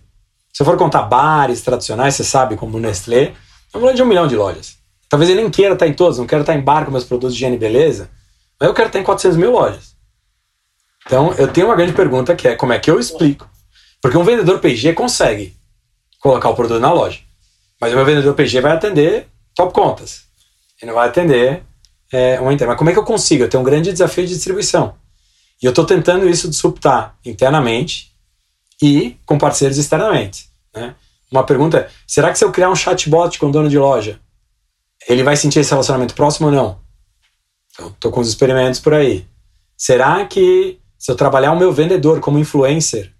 Se 0.56 0.64
for 0.64 0.76
contar 0.76 1.02
bares 1.02 1.62
tradicionais, 1.62 2.14
você 2.14 2.22
sabe, 2.22 2.56
como 2.56 2.76
o 2.76 2.80
Nestlé, 2.80 3.34
é 3.72 3.76
um 3.76 3.92
de 3.92 4.02
um 4.02 4.06
milhão 4.06 4.28
de 4.28 4.36
lojas. 4.36 4.76
Talvez 5.08 5.28
eu 5.28 5.34
nem 5.34 5.50
queira 5.50 5.74
estar 5.74 5.88
em 5.88 5.92
todos, 5.92 6.16
não 6.16 6.26
quero 6.26 6.42
estar 6.42 6.54
em 6.54 6.60
bar 6.60 6.84
com 6.84 6.92
meus 6.92 7.02
produtos 7.02 7.34
de 7.34 7.40
higiene 7.40 7.56
e 7.56 7.58
beleza, 7.58 8.08
mas 8.58 8.68
eu 8.68 8.74
quero 8.74 8.86
estar 8.86 9.00
em 9.00 9.02
400 9.02 9.36
mil 9.36 9.50
lojas. 9.50 9.96
Então, 11.04 11.32
eu 11.34 11.48
tenho 11.48 11.66
uma 11.66 11.74
grande 11.74 11.92
pergunta 11.92 12.36
que 12.36 12.46
é 12.46 12.54
como 12.54 12.72
é 12.72 12.78
que 12.78 12.88
eu 12.88 13.00
explico? 13.00 13.50
Porque 14.00 14.16
um 14.16 14.22
vendedor 14.22 14.60
PG 14.60 14.92
consegue 14.92 15.56
colocar 16.20 16.48
o 16.50 16.54
produto 16.54 16.80
na 16.80 16.92
loja, 16.92 17.18
mas 17.80 17.92
o 17.92 17.96
meu 17.96 18.04
vendedor 18.04 18.34
PG 18.34 18.60
vai 18.60 18.72
atender 18.72 19.26
top 19.56 19.74
contas. 19.74 20.22
Ele 20.80 20.92
não 20.92 20.94
vai 20.94 21.08
atender 21.08 21.64
é, 22.12 22.38
uma 22.40 22.52
interna. 22.52 22.72
Mas 22.72 22.78
como 22.78 22.90
é 22.90 22.92
que 22.92 22.98
eu 22.98 23.04
consigo? 23.04 23.42
Eu 23.42 23.48
tenho 23.48 23.60
um 23.60 23.66
grande 23.66 23.90
desafio 23.90 24.24
de 24.24 24.34
distribuição. 24.34 24.94
E 25.60 25.66
eu 25.66 25.70
estou 25.70 25.84
tentando 25.84 26.28
isso 26.28 26.48
disruptar 26.48 27.16
internamente 27.24 28.13
e 28.82 29.16
com 29.24 29.38
parceiros 29.38 29.78
externamente. 29.78 30.48
Né? 30.74 30.94
Uma 31.30 31.44
pergunta 31.44 31.78
é: 31.78 31.90
será 32.06 32.30
que 32.32 32.38
se 32.38 32.44
eu 32.44 32.52
criar 32.52 32.70
um 32.70 32.76
chatbot 32.76 33.38
com 33.38 33.46
o 33.46 33.52
dono 33.52 33.68
de 33.68 33.78
loja, 33.78 34.20
ele 35.08 35.22
vai 35.22 35.36
sentir 35.36 35.60
esse 35.60 35.70
relacionamento 35.70 36.14
próximo 36.14 36.48
ou 36.48 36.52
não? 36.52 36.78
Então, 37.72 37.88
estou 37.88 38.10
com 38.12 38.20
os 38.20 38.28
experimentos 38.28 38.80
por 38.80 38.94
aí. 38.94 39.26
Será 39.76 40.24
que 40.24 40.78
se 40.98 41.10
eu 41.10 41.16
trabalhar 41.16 41.52
o 41.52 41.58
meu 41.58 41.72
vendedor 41.72 42.20
como 42.20 42.38
influencer, 42.38 43.12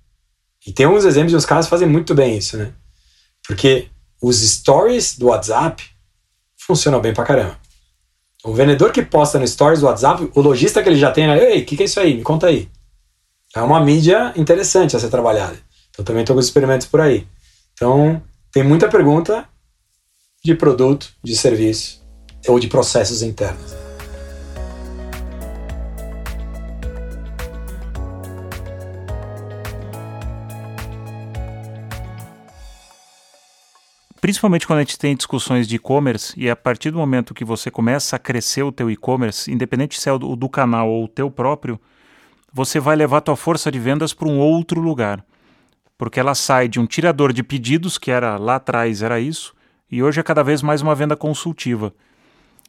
e 0.67 0.73
tem 0.73 0.87
uns 0.87 1.05
exemplos 1.05 1.33
de 1.33 1.37
uns 1.37 1.45
caras 1.45 1.67
que 1.67 1.71
fazem 1.71 1.89
muito 1.89 2.15
bem 2.15 2.39
isso, 2.39 2.57
né? 2.57 2.73
Porque 3.47 3.89
os 4.23 4.41
stories 4.41 5.19
do 5.19 5.27
WhatsApp 5.27 5.85
funcionam 6.57 7.01
bem 7.01 7.13
pra 7.13 7.25
caramba. 7.25 7.59
O 8.43 8.55
vendedor 8.55 8.91
que 8.91 9.03
posta 9.03 9.39
no 9.39 9.47
stories 9.47 9.81
do 9.81 9.87
WhatsApp, 9.87 10.31
o 10.35 10.41
lojista 10.41 10.83
que 10.83 10.89
ele 10.89 10.99
já 10.99 11.11
tem, 11.11 11.27
né? 11.27 11.53
Ei, 11.53 11.63
o 11.63 11.67
que, 11.67 11.77
que 11.77 11.83
é 11.83 11.87
isso 11.87 12.01
aí? 12.01 12.15
Me 12.15 12.23
conta 12.23 12.47
aí. 12.47 12.71
É 13.55 13.63
uma 13.63 13.81
mídia 13.81 14.33
interessante 14.35 14.97
a 14.97 14.99
ser 14.99 15.09
trabalhada. 15.09 15.57
Então 15.91 16.05
também 16.05 16.23
estou 16.23 16.35
com 16.35 16.41
os 16.41 16.47
experimentos 16.47 16.89
por 16.89 17.01
aí. 17.01 17.25
Então 17.73 18.21
tem 18.51 18.65
muita 18.65 18.89
pergunta 18.89 19.49
de 20.45 20.57
produto, 20.57 21.13
de 21.23 21.37
serviço 21.37 22.05
ou 22.49 22.59
de 22.59 22.67
processos 22.67 23.23
internos. 23.23 23.85
principalmente 34.21 34.67
quando 34.67 34.79
a 34.79 34.83
gente 34.83 34.99
tem 34.99 35.15
discussões 35.15 35.69
de 35.69 35.77
e-commerce 35.77 36.33
e 36.35 36.49
a 36.49 36.57
partir 36.57 36.91
do 36.91 36.97
momento 36.97 37.35
que 37.35 37.45
você 37.45 37.71
começa 37.71 38.17
a 38.17 38.19
crescer 38.19 38.63
o 38.63 38.73
teu 38.73 38.91
e-commerce, 38.91 39.53
independente 39.53 40.01
se 40.01 40.09
é 40.09 40.13
o 40.15 40.19
do 40.19 40.49
canal 40.49 40.89
ou 40.89 41.05
o 41.05 41.09
teu 41.09 41.31
próprio, 41.31 41.79
você 42.55 42.79
vai 42.79 42.95
levar 42.95 43.21
tua 43.21 43.35
força 43.35 43.69
de 43.69 43.81
vendas 43.81 44.15
para 44.15 44.29
um 44.29 44.39
outro 44.39 44.81
lugar. 44.81 45.25
Porque 45.99 46.21
ela 46.21 46.37
sai 46.37 46.69
de 46.69 46.79
um 46.79 46.87
tirador 46.87 47.33
de 47.33 47.43
pedidos, 47.43 47.99
que 47.99 48.13
era 48.13 48.37
lá 48.37 48.55
atrás 48.55 49.03
era 49.03 49.19
isso, 49.19 49.53
e 49.91 50.01
hoje 50.01 50.21
é 50.21 50.23
cada 50.23 50.45
vez 50.45 50.63
mais 50.63 50.81
uma 50.81 50.95
venda 50.95 51.17
consultiva. 51.17 51.93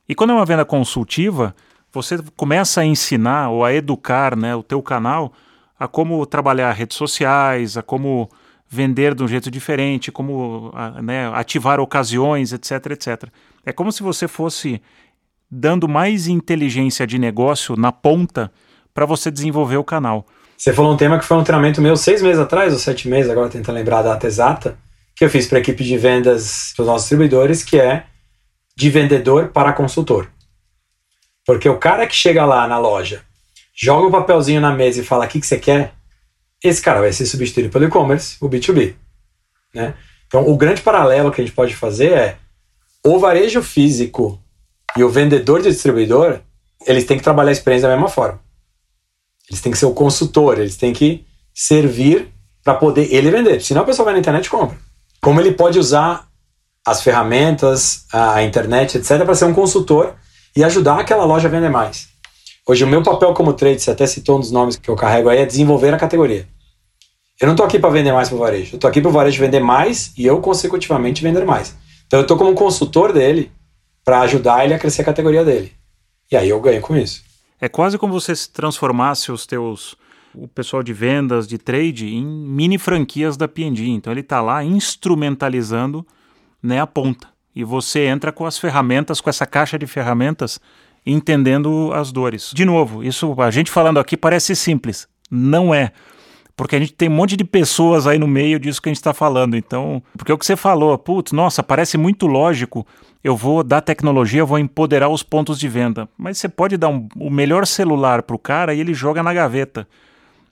E 0.09 0.15
quando 0.15 0.31
é 0.31 0.33
uma 0.33 0.45
venda 0.45 0.65
consultiva, 0.65 1.55
você 1.93 2.17
começa 2.35 2.81
a 2.81 2.85
ensinar 2.85 3.49
ou 3.49 3.63
a 3.63 3.73
educar 3.73 4.35
né, 4.35 4.55
o 4.55 4.63
teu 4.63 4.81
canal 4.81 5.31
a 5.77 5.87
como 5.87 6.25
trabalhar 6.25 6.71
redes 6.71 6.97
sociais, 6.97 7.77
a 7.77 7.83
como 7.83 8.27
vender 8.67 9.13
de 9.13 9.23
um 9.23 9.27
jeito 9.27 9.51
diferente, 9.51 10.11
como 10.11 10.73
né, 11.03 11.27
ativar 11.33 11.79
ocasiões, 11.79 12.53
etc, 12.53 12.87
etc. 12.91 13.29
É 13.63 13.71
como 13.71 13.91
se 13.91 14.01
você 14.01 14.27
fosse 14.27 14.81
dando 15.49 15.87
mais 15.87 16.27
inteligência 16.27 17.05
de 17.05 17.19
negócio 17.19 17.75
na 17.75 17.91
ponta 17.91 18.51
para 18.95 19.05
você 19.05 19.29
desenvolver 19.29 19.77
o 19.77 19.83
canal. 19.83 20.25
Você 20.57 20.73
falou 20.73 20.91
um 20.91 20.97
tema 20.97 21.19
que 21.19 21.25
foi 21.25 21.37
um 21.37 21.43
treinamento 21.43 21.81
meu 21.81 21.95
seis 21.95 22.21
meses 22.21 22.39
atrás, 22.39 22.73
ou 22.73 22.79
sete 22.79 23.07
meses, 23.07 23.29
agora 23.29 23.49
tentando 23.49 23.75
lembrar 23.75 23.99
a 23.99 24.03
data 24.03 24.25
exata, 24.25 24.75
que 25.15 25.23
eu 25.23 25.29
fiz 25.29 25.45
para 25.45 25.59
a 25.59 25.61
equipe 25.61 25.83
de 25.83 25.97
vendas 25.97 26.73
dos 26.75 26.87
nossos 26.87 27.03
distribuidores, 27.03 27.63
que 27.63 27.79
é 27.79 28.05
de 28.75 28.89
vendedor 28.89 29.49
para 29.49 29.73
consultor. 29.73 30.31
Porque 31.45 31.69
o 31.69 31.77
cara 31.77 32.07
que 32.07 32.15
chega 32.15 32.43
lá 32.45 32.67
na 32.67 32.79
loja, 32.79 33.21
joga 33.75 34.05
o 34.05 34.07
um 34.07 34.11
papelzinho 34.11 34.59
na 34.59 34.71
mesa 34.71 35.01
e 35.01 35.03
fala: 35.03 35.25
o 35.25 35.27
que, 35.27 35.39
que 35.39 35.45
você 35.45 35.59
quer? 35.59 35.93
esse 36.63 36.81
cara 36.81 36.99
vai 36.99 37.11
ser 37.11 37.25
substituído 37.25 37.69
pelo 37.69 37.85
e-commerce, 37.85 38.37
o 38.41 38.49
B2B. 38.49 38.95
Né? 39.73 39.93
Então, 40.27 40.47
o 40.47 40.57
grande 40.57 40.81
paralelo 40.81 41.31
que 41.31 41.41
a 41.41 41.43
gente 41.43 41.55
pode 41.55 41.75
fazer 41.75 42.11
é 42.11 42.37
o 43.03 43.19
varejo 43.19 43.61
físico 43.61 44.41
e 44.97 45.03
o 45.03 45.09
vendedor 45.09 45.61
de 45.61 45.69
distribuidor, 45.69 46.39
eles 46.87 47.05
têm 47.05 47.17
que 47.17 47.23
trabalhar 47.23 47.49
a 47.49 47.53
experiência 47.53 47.87
da 47.87 47.93
mesma 47.93 48.09
forma. 48.09 48.39
Eles 49.49 49.61
têm 49.61 49.71
que 49.71 49.77
ser 49.77 49.85
o 49.85 49.93
consultor, 49.93 50.59
eles 50.59 50.75
têm 50.75 50.93
que 50.93 51.25
servir 51.53 52.33
para 52.63 52.73
poder 52.73 53.13
ele 53.13 53.29
vender. 53.29 53.61
Senão 53.61 53.81
a 53.81 53.85
pessoa 53.85 54.05
vai 54.05 54.13
na 54.13 54.19
internet 54.19 54.45
e 54.45 54.49
compra. 54.49 54.77
Como 55.21 55.39
ele 55.39 55.51
pode 55.51 55.77
usar 55.79 56.27
as 56.85 57.01
ferramentas, 57.01 58.05
a 58.11 58.43
internet, 58.43 58.97
etc., 58.97 59.23
para 59.23 59.35
ser 59.35 59.45
um 59.45 59.53
consultor 59.53 60.15
e 60.55 60.63
ajudar 60.63 60.99
aquela 60.99 61.25
loja 61.25 61.47
a 61.47 61.51
vender 61.51 61.69
mais. 61.69 62.07
Hoje, 62.67 62.83
o 62.83 62.87
meu 62.87 63.03
papel 63.03 63.33
como 63.33 63.53
trade, 63.53 63.81
você 63.81 63.91
até 63.91 64.07
citou 64.07 64.37
um 64.37 64.39
dos 64.39 64.51
nomes 64.51 64.75
que 64.75 64.89
eu 64.89 64.95
carrego 64.95 65.29
aí, 65.29 65.39
é 65.39 65.45
desenvolver 65.45 65.93
a 65.93 65.97
categoria. 65.97 66.47
Eu 67.39 67.47
não 67.47 67.53
estou 67.53 67.65
aqui 67.65 67.77
para 67.77 67.89
vender 67.89 68.11
mais 68.11 68.29
para 68.29 68.35
o 68.35 68.39
varejo. 68.39 68.73
Eu 68.73 68.77
estou 68.77 68.89
aqui 68.89 69.01
para 69.01 69.09
o 69.09 69.13
varejo 69.13 69.39
vender 69.39 69.59
mais 69.59 70.13
e 70.17 70.25
eu, 70.25 70.39
consecutivamente, 70.39 71.21
vender 71.21 71.45
mais. 71.45 71.75
Então, 72.07 72.19
eu 72.19 72.21
estou 72.21 72.37
como 72.37 72.53
consultor 72.53 73.11
dele 73.11 73.51
para 74.03 74.21
ajudar 74.21 74.63
ele 74.63 74.73
a 74.73 74.79
crescer 74.79 75.01
a 75.01 75.05
categoria 75.05 75.43
dele. 75.43 75.73
E 76.31 76.37
aí 76.37 76.49
eu 76.49 76.59
ganho 76.61 76.81
com 76.81 76.95
isso. 76.95 77.24
É 77.59 77.69
quase 77.69 77.97
como 77.97 78.13
você 78.13 78.33
transformasse 78.51 79.31
os 79.31 79.45
teus 79.45 79.95
o 80.37 80.47
pessoal 80.47 80.83
de 80.83 80.91
vendas, 80.91 81.47
de 81.47 81.57
trade, 81.57 82.13
em 82.13 82.25
mini 82.25 82.77
franquias 82.77 83.37
da 83.37 83.47
P&G. 83.47 83.87
Então 83.87 84.11
ele 84.11 84.19
está 84.19 84.41
lá 84.41 84.63
instrumentalizando 84.63 86.05
né, 86.61 86.81
a 86.81 86.87
ponta. 86.87 87.29
E 87.55 87.63
você 87.63 88.01
entra 88.01 88.33
com 88.33 88.45
as 88.45 88.57
ferramentas, 88.57 89.21
com 89.21 89.29
essa 89.29 89.45
caixa 89.45 89.79
de 89.79 89.87
ferramentas 89.87 90.59
entendendo 91.05 91.91
as 91.93 92.11
dores. 92.11 92.51
De 92.53 92.65
novo, 92.65 93.03
isso 93.03 93.33
a 93.39 93.51
gente 93.51 93.71
falando 93.71 93.99
aqui 93.99 94.17
parece 94.17 94.55
simples, 94.55 95.07
não 95.29 95.73
é. 95.73 95.91
Porque 96.55 96.75
a 96.75 96.79
gente 96.79 96.93
tem 96.93 97.09
um 97.09 97.13
monte 97.13 97.35
de 97.35 97.43
pessoas 97.43 98.07
aí 98.07 98.17
no 98.17 98.27
meio 98.27 98.59
disso 98.59 98.81
que 98.81 98.87
a 98.87 98.91
gente 98.91 98.97
está 98.97 99.13
falando. 99.13 99.57
Então, 99.57 100.01
porque 100.17 100.31
é 100.31 100.35
o 100.35 100.37
que 100.37 100.45
você 100.45 100.55
falou, 100.55 100.97
putz, 100.97 101.31
nossa, 101.31 101.61
parece 101.61 101.97
muito 101.97 102.27
lógico. 102.27 102.87
Eu 103.23 103.35
vou 103.35 103.63
dar 103.63 103.81
tecnologia, 103.81 104.39
eu 104.39 104.47
vou 104.47 104.59
empoderar 104.59 105.09
os 105.09 105.21
pontos 105.21 105.59
de 105.59 105.67
venda. 105.67 106.07
Mas 106.17 106.37
você 106.37 106.47
pode 106.47 106.77
dar 106.77 106.89
um, 106.89 107.09
o 107.17 107.29
melhor 107.29 107.67
celular 107.67 108.23
para 108.23 108.35
o 108.35 108.39
cara 108.39 108.73
e 108.73 108.79
ele 108.79 108.93
joga 108.93 109.21
na 109.21 109.33
gaveta. 109.33 109.87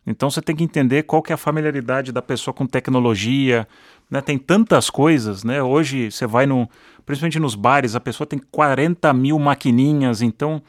Então 0.06 0.30
você 0.30 0.42
tem 0.42 0.56
que 0.56 0.64
entender 0.64 1.04
qual 1.04 1.22
que 1.22 1.32
é 1.32 1.36
a 1.36 1.38
familiaridade 1.38 2.12
da 2.12 2.22
pessoa 2.22 2.54
com 2.54 2.66
tecnologia. 2.66 3.66
Né? 4.10 4.20
Tem 4.20 4.38
tantas 4.38 4.90
coisas, 4.90 5.44
né? 5.46 5.64
Hoje 5.64 6.12
você 6.12 6.28
vai 6.28 6.46
no, 6.46 6.70
principalmente 7.06 7.40
nos 7.40 7.56
bares, 7.56 7.96
a 7.96 8.00
pessoa 8.00 8.28
tem 8.28 8.40
40 8.52 9.14
mil 9.14 9.40
maquininhas, 9.40 10.22
então, 10.22 10.62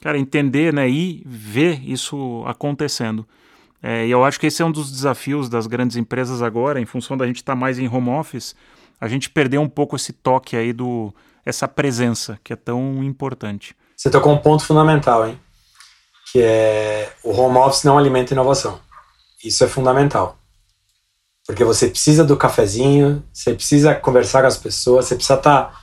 cara, 0.00 0.18
entender 0.18 0.72
né, 0.72 0.88
e 0.88 1.22
ver 1.26 1.80
isso 1.84 2.44
acontecendo. 2.46 3.26
É, 3.82 4.06
e 4.06 4.10
eu 4.10 4.24
acho 4.24 4.40
que 4.40 4.46
esse 4.46 4.62
é 4.62 4.64
um 4.64 4.72
dos 4.72 4.90
desafios 4.90 5.48
das 5.48 5.66
grandes 5.66 5.96
empresas 5.96 6.42
agora, 6.42 6.80
em 6.80 6.86
função 6.86 7.16
da 7.16 7.26
gente 7.26 7.36
estar 7.36 7.52
tá 7.52 7.56
mais 7.56 7.78
em 7.78 7.88
home 7.88 8.10
office, 8.10 8.54
a 9.00 9.08
gente 9.08 9.30
perder 9.30 9.58
um 9.58 9.68
pouco 9.68 9.96
esse 9.96 10.12
toque 10.12 10.56
aí 10.56 10.72
do 10.72 11.12
essa 11.44 11.68
presença 11.68 12.38
que 12.42 12.52
é 12.52 12.56
tão 12.56 13.04
importante. 13.04 13.76
Você 13.96 14.10
tocou 14.10 14.32
um 14.32 14.38
ponto 14.38 14.64
fundamental, 14.64 15.28
hein? 15.28 15.38
Que 16.32 16.40
é 16.42 17.12
o 17.22 17.30
home 17.30 17.58
office 17.58 17.84
não 17.84 17.96
alimenta 17.96 18.34
inovação. 18.34 18.80
Isso 19.44 19.62
é 19.62 19.68
fundamental. 19.68 20.36
Porque 21.46 21.62
você 21.62 21.88
precisa 21.88 22.24
do 22.24 22.36
cafezinho, 22.36 23.22
você 23.32 23.54
precisa 23.54 23.94
conversar 23.94 24.40
com 24.40 24.48
as 24.48 24.56
pessoas, 24.56 25.06
você 25.06 25.14
precisa 25.14 25.38
estar. 25.38 25.66
Tá... 25.66 25.80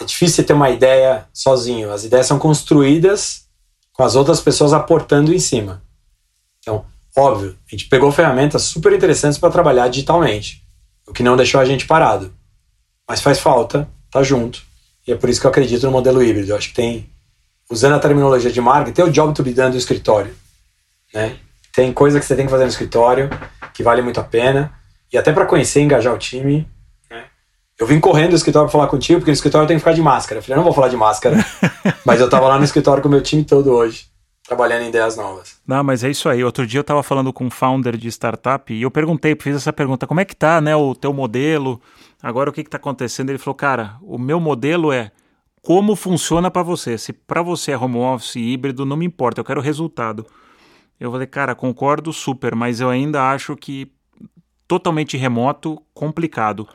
É 0.00 0.04
difícil 0.04 0.44
ter 0.44 0.52
uma 0.52 0.68
ideia 0.70 1.26
sozinho. 1.32 1.92
As 1.92 2.04
ideias 2.04 2.26
são 2.26 2.38
construídas 2.38 3.46
com 3.92 4.02
as 4.02 4.16
outras 4.16 4.40
pessoas 4.40 4.72
aportando 4.72 5.32
em 5.32 5.38
cima. 5.38 5.82
Então, 6.58 6.84
óbvio, 7.16 7.56
a 7.66 7.70
gente 7.70 7.88
pegou 7.88 8.10
ferramentas 8.10 8.62
super 8.62 8.92
interessantes 8.92 9.38
para 9.38 9.50
trabalhar 9.50 9.88
digitalmente, 9.88 10.62
o 11.06 11.12
que 11.12 11.22
não 11.22 11.36
deixou 11.36 11.60
a 11.60 11.64
gente 11.64 11.86
parado. 11.86 12.32
Mas 13.08 13.20
faz 13.20 13.38
falta, 13.38 13.88
tá 14.10 14.22
junto. 14.22 14.62
E 15.06 15.12
é 15.12 15.16
por 15.16 15.28
isso 15.28 15.40
que 15.40 15.46
eu 15.46 15.50
acredito 15.50 15.84
no 15.84 15.92
modelo 15.92 16.22
híbrido. 16.22 16.52
Eu 16.52 16.56
acho 16.56 16.68
que 16.70 16.74
tem, 16.74 17.08
usando 17.70 17.94
a 17.94 17.98
terminologia 17.98 18.50
de 18.50 18.60
marketing, 18.60 18.94
tem 18.94 19.04
o 19.04 19.10
job 19.10 19.34
to 19.34 19.42
be 19.42 19.52
done 19.52 19.72
do 19.72 19.76
escritório. 19.76 20.34
Né? 21.12 21.36
Tem 21.74 21.92
coisa 21.92 22.18
que 22.18 22.24
você 22.24 22.34
tem 22.34 22.46
que 22.46 22.50
fazer 22.50 22.64
no 22.64 22.70
escritório 22.70 23.28
que 23.74 23.82
vale 23.82 24.00
muito 24.00 24.20
a 24.20 24.24
pena. 24.24 24.72
E 25.12 25.18
até 25.18 25.32
para 25.32 25.44
conhecer 25.44 25.80
e 25.80 25.82
engajar 25.82 26.14
o 26.14 26.18
time, 26.18 26.66
né? 27.10 27.24
Eu 27.78 27.86
vim 27.86 28.00
correndo 28.00 28.30
do 28.30 28.36
escritório 28.36 28.68
pra 28.68 28.72
falar 28.72 28.88
contigo, 28.88 29.20
porque 29.20 29.30
no 29.30 29.34
escritório 29.34 29.64
eu 29.64 29.68
tenho 29.68 29.78
que 29.78 29.84
ficar 29.84 29.94
de 29.94 30.00
máscara. 30.00 30.38
Eu 30.38 30.42
falei, 30.42 30.56
não 30.56 30.64
vou 30.64 30.72
falar 30.72 30.88
de 30.88 30.96
máscara. 30.96 31.36
mas 32.06 32.20
eu 32.20 32.30
tava 32.30 32.48
lá 32.48 32.56
no 32.56 32.64
escritório 32.64 33.02
com 33.02 33.08
o 33.08 33.12
meu 33.12 33.20
time 33.20 33.44
todo 33.44 33.70
hoje, 33.70 34.06
trabalhando 34.46 34.82
em 34.82 34.88
ideias 34.88 35.16
novas. 35.16 35.60
Não, 35.66 35.82
mas 35.82 36.04
é 36.04 36.10
isso 36.10 36.28
aí. 36.28 36.44
Outro 36.44 36.66
dia 36.66 36.80
eu 36.80 36.84
tava 36.84 37.02
falando 37.02 37.32
com 37.32 37.46
um 37.46 37.50
founder 37.50 37.96
de 37.96 38.08
startup 38.08 38.72
e 38.72 38.82
eu 38.82 38.90
perguntei, 38.90 39.36
fiz 39.40 39.56
essa 39.56 39.72
pergunta, 39.72 40.06
como 40.06 40.20
é 40.20 40.24
que 40.24 40.36
tá, 40.36 40.60
né, 40.60 40.76
o 40.76 40.94
teu 40.94 41.12
modelo? 41.12 41.80
Agora 42.22 42.50
o 42.50 42.52
que 42.52 42.62
que 42.62 42.70
tá 42.70 42.76
acontecendo? 42.76 43.30
Ele 43.30 43.38
falou, 43.38 43.54
cara, 43.54 43.96
o 44.02 44.18
meu 44.18 44.38
modelo 44.38 44.92
é 44.92 45.10
como 45.62 45.96
funciona 45.96 46.50
para 46.50 46.62
você. 46.62 46.98
Se 46.98 47.12
para 47.12 47.42
você 47.42 47.72
é 47.72 47.78
home 47.78 47.96
office 47.96 48.36
híbrido, 48.36 48.84
não 48.84 48.96
me 48.96 49.06
importa, 49.06 49.40
eu 49.40 49.44
quero 49.44 49.62
resultado. 49.62 50.26
Eu 51.00 51.10
falei, 51.10 51.26
cara, 51.26 51.54
concordo 51.54 52.12
super, 52.12 52.54
mas 52.54 52.80
eu 52.80 52.90
ainda 52.90 53.30
acho 53.30 53.56
que 53.56 53.90
totalmente 54.68 55.16
remoto, 55.16 55.80
complicado. 55.92 56.68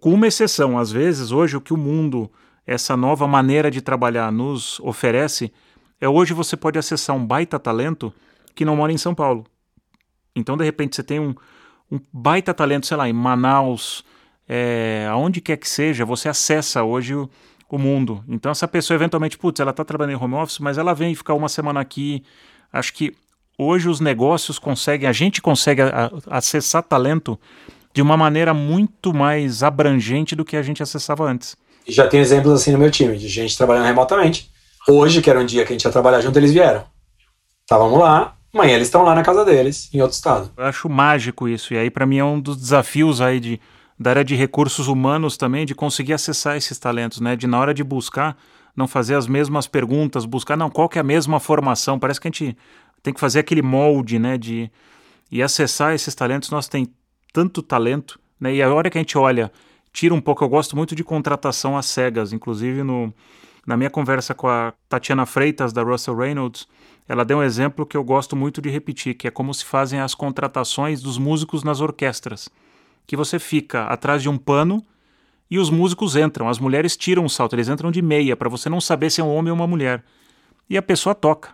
Com 0.00 0.12
uma 0.12 0.26
exceção, 0.26 0.76
às 0.76 0.90
vezes, 0.90 1.30
hoje 1.30 1.56
o 1.56 1.60
que 1.60 1.72
o 1.72 1.76
mundo, 1.76 2.30
essa 2.66 2.96
nova 2.96 3.26
maneira 3.26 3.70
de 3.70 3.80
trabalhar 3.80 4.32
nos 4.32 4.80
oferece, 4.80 5.52
é 6.02 6.08
hoje 6.08 6.34
você 6.34 6.56
pode 6.56 6.76
acessar 6.76 7.14
um 7.14 7.24
baita 7.24 7.60
talento 7.60 8.12
que 8.56 8.64
não 8.64 8.74
mora 8.74 8.90
em 8.90 8.98
São 8.98 9.14
Paulo. 9.14 9.44
Então, 10.34 10.56
de 10.56 10.64
repente, 10.64 10.96
você 10.96 11.02
tem 11.04 11.20
um, 11.20 11.32
um 11.88 12.00
baita 12.12 12.52
talento, 12.52 12.88
sei 12.88 12.96
lá, 12.96 13.08
em 13.08 13.12
Manaus, 13.12 14.04
é, 14.48 15.06
aonde 15.08 15.40
quer 15.40 15.56
que 15.56 15.68
seja, 15.68 16.04
você 16.04 16.28
acessa 16.28 16.82
hoje 16.82 17.14
o, 17.14 17.30
o 17.70 17.78
mundo. 17.78 18.24
Então, 18.26 18.50
essa 18.50 18.66
pessoa, 18.66 18.96
eventualmente, 18.96 19.38
putz, 19.38 19.60
ela 19.60 19.70
está 19.70 19.84
trabalhando 19.84 20.18
em 20.18 20.24
home 20.24 20.34
office, 20.34 20.58
mas 20.58 20.76
ela 20.76 20.92
vem 20.92 21.14
ficar 21.14 21.34
uma 21.34 21.48
semana 21.48 21.78
aqui. 21.78 22.24
Acho 22.72 22.92
que 22.94 23.14
hoje 23.56 23.88
os 23.88 24.00
negócios 24.00 24.58
conseguem, 24.58 25.08
a 25.08 25.12
gente 25.12 25.40
consegue 25.40 25.82
a, 25.82 26.10
acessar 26.28 26.82
talento 26.82 27.38
de 27.94 28.02
uma 28.02 28.16
maneira 28.16 28.52
muito 28.52 29.14
mais 29.14 29.62
abrangente 29.62 30.34
do 30.34 30.44
que 30.44 30.56
a 30.56 30.62
gente 30.62 30.82
acessava 30.82 31.22
antes. 31.22 31.56
Já 31.86 32.08
tem 32.08 32.18
exemplos 32.18 32.54
assim 32.54 32.72
no 32.72 32.78
meu 32.78 32.90
time, 32.90 33.16
de 33.16 33.28
gente 33.28 33.56
trabalhando 33.56 33.86
remotamente. 33.86 34.51
Hoje, 34.88 35.22
que 35.22 35.30
era 35.30 35.38
um 35.38 35.46
dia 35.46 35.64
que 35.64 35.72
a 35.72 35.74
gente 35.74 35.84
ia 35.84 35.92
trabalhar 35.92 36.20
junto, 36.20 36.36
eles 36.38 36.52
vieram. 36.52 36.84
Estávamos 37.60 37.98
lá, 37.98 38.36
amanhã 38.52 38.74
eles 38.74 38.88
estão 38.88 39.02
lá 39.02 39.14
na 39.14 39.22
casa 39.22 39.44
deles, 39.44 39.88
em 39.94 40.00
outro 40.00 40.14
estado. 40.14 40.50
Eu 40.56 40.64
acho 40.64 40.88
mágico 40.88 41.48
isso, 41.48 41.72
e 41.72 41.78
aí 41.78 41.90
para 41.90 42.04
mim 42.04 42.18
é 42.18 42.24
um 42.24 42.40
dos 42.40 42.56
desafios 42.56 43.20
aí 43.20 43.38
de, 43.38 43.60
da 43.98 44.10
área 44.10 44.24
de 44.24 44.34
recursos 44.34 44.88
humanos 44.88 45.36
também, 45.36 45.64
de 45.64 45.74
conseguir 45.74 46.12
acessar 46.12 46.56
esses 46.56 46.78
talentos, 46.78 47.20
né? 47.20 47.36
De 47.36 47.46
na 47.46 47.58
hora 47.58 47.72
de 47.72 47.84
buscar, 47.84 48.36
não 48.76 48.88
fazer 48.88 49.14
as 49.14 49.26
mesmas 49.26 49.66
perguntas, 49.66 50.24
buscar, 50.24 50.56
não, 50.56 50.68
qual 50.68 50.88
que 50.88 50.98
é 50.98 51.00
a 51.00 51.04
mesma 51.04 51.38
formação? 51.38 51.98
Parece 51.98 52.20
que 52.20 52.28
a 52.28 52.30
gente 52.30 52.56
tem 53.02 53.14
que 53.14 53.20
fazer 53.20 53.38
aquele 53.38 53.62
molde, 53.62 54.18
né? 54.18 54.36
De, 54.36 54.70
e 55.30 55.42
acessar 55.42 55.94
esses 55.94 56.14
talentos, 56.14 56.50
nós 56.50 56.66
tem 56.66 56.92
tanto 57.32 57.62
talento, 57.62 58.18
né? 58.38 58.54
E 58.54 58.62
a 58.62 58.72
hora 58.72 58.90
que 58.90 58.98
a 58.98 59.00
gente 59.00 59.16
olha, 59.16 59.52
tira 59.92 60.12
um 60.12 60.20
pouco, 60.20 60.42
eu 60.42 60.48
gosto 60.48 60.76
muito 60.76 60.96
de 60.96 61.04
contratação 61.04 61.76
às 61.76 61.86
cegas, 61.86 62.32
inclusive 62.32 62.82
no, 62.82 63.14
na 63.66 63.76
minha 63.76 63.90
conversa 63.90 64.34
com 64.34 64.48
a 64.48 64.72
Tatiana 64.88 65.24
Freitas 65.24 65.72
da 65.72 65.82
Russell 65.82 66.16
Reynolds, 66.16 66.66
ela 67.08 67.24
deu 67.24 67.38
um 67.38 67.42
exemplo 67.42 67.86
que 67.86 67.96
eu 67.96 68.04
gosto 68.04 68.34
muito 68.34 68.60
de 68.60 68.70
repetir, 68.70 69.14
que 69.14 69.28
é 69.28 69.30
como 69.30 69.52
se 69.52 69.64
fazem 69.64 70.00
as 70.00 70.14
contratações 70.14 71.00
dos 71.00 71.18
músicos 71.18 71.62
nas 71.62 71.80
orquestras, 71.80 72.48
que 73.06 73.16
você 73.16 73.38
fica 73.38 73.84
atrás 73.84 74.22
de 74.22 74.28
um 74.28 74.38
pano 74.38 74.84
e 75.50 75.58
os 75.58 75.68
músicos 75.68 76.16
entram, 76.16 76.48
as 76.48 76.58
mulheres 76.58 76.96
tiram 76.96 77.24
o 77.24 77.28
salto, 77.28 77.54
eles 77.54 77.68
entram 77.68 77.90
de 77.90 78.00
meia 78.00 78.36
para 78.36 78.48
você 78.48 78.68
não 78.68 78.80
saber 78.80 79.10
se 79.10 79.20
é 79.20 79.24
um 79.24 79.34
homem 79.34 79.50
ou 79.50 79.56
uma 79.56 79.66
mulher. 79.66 80.02
E 80.68 80.76
a 80.78 80.82
pessoa 80.82 81.14
toca. 81.14 81.50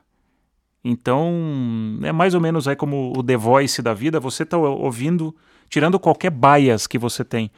Então, 0.84 1.98
é 2.02 2.12
mais 2.12 2.34
ou 2.34 2.40
menos 2.40 2.68
aí 2.68 2.76
como 2.76 3.12
o 3.16 3.22
The 3.22 3.36
Voice 3.36 3.82
da 3.82 3.92
vida, 3.92 4.20
você 4.20 4.44
está 4.44 4.56
ouvindo 4.56 5.34
tirando 5.68 5.98
qualquer 5.98 6.30
bias 6.30 6.86
que 6.86 6.96
você 6.96 7.24
tem. 7.24 7.50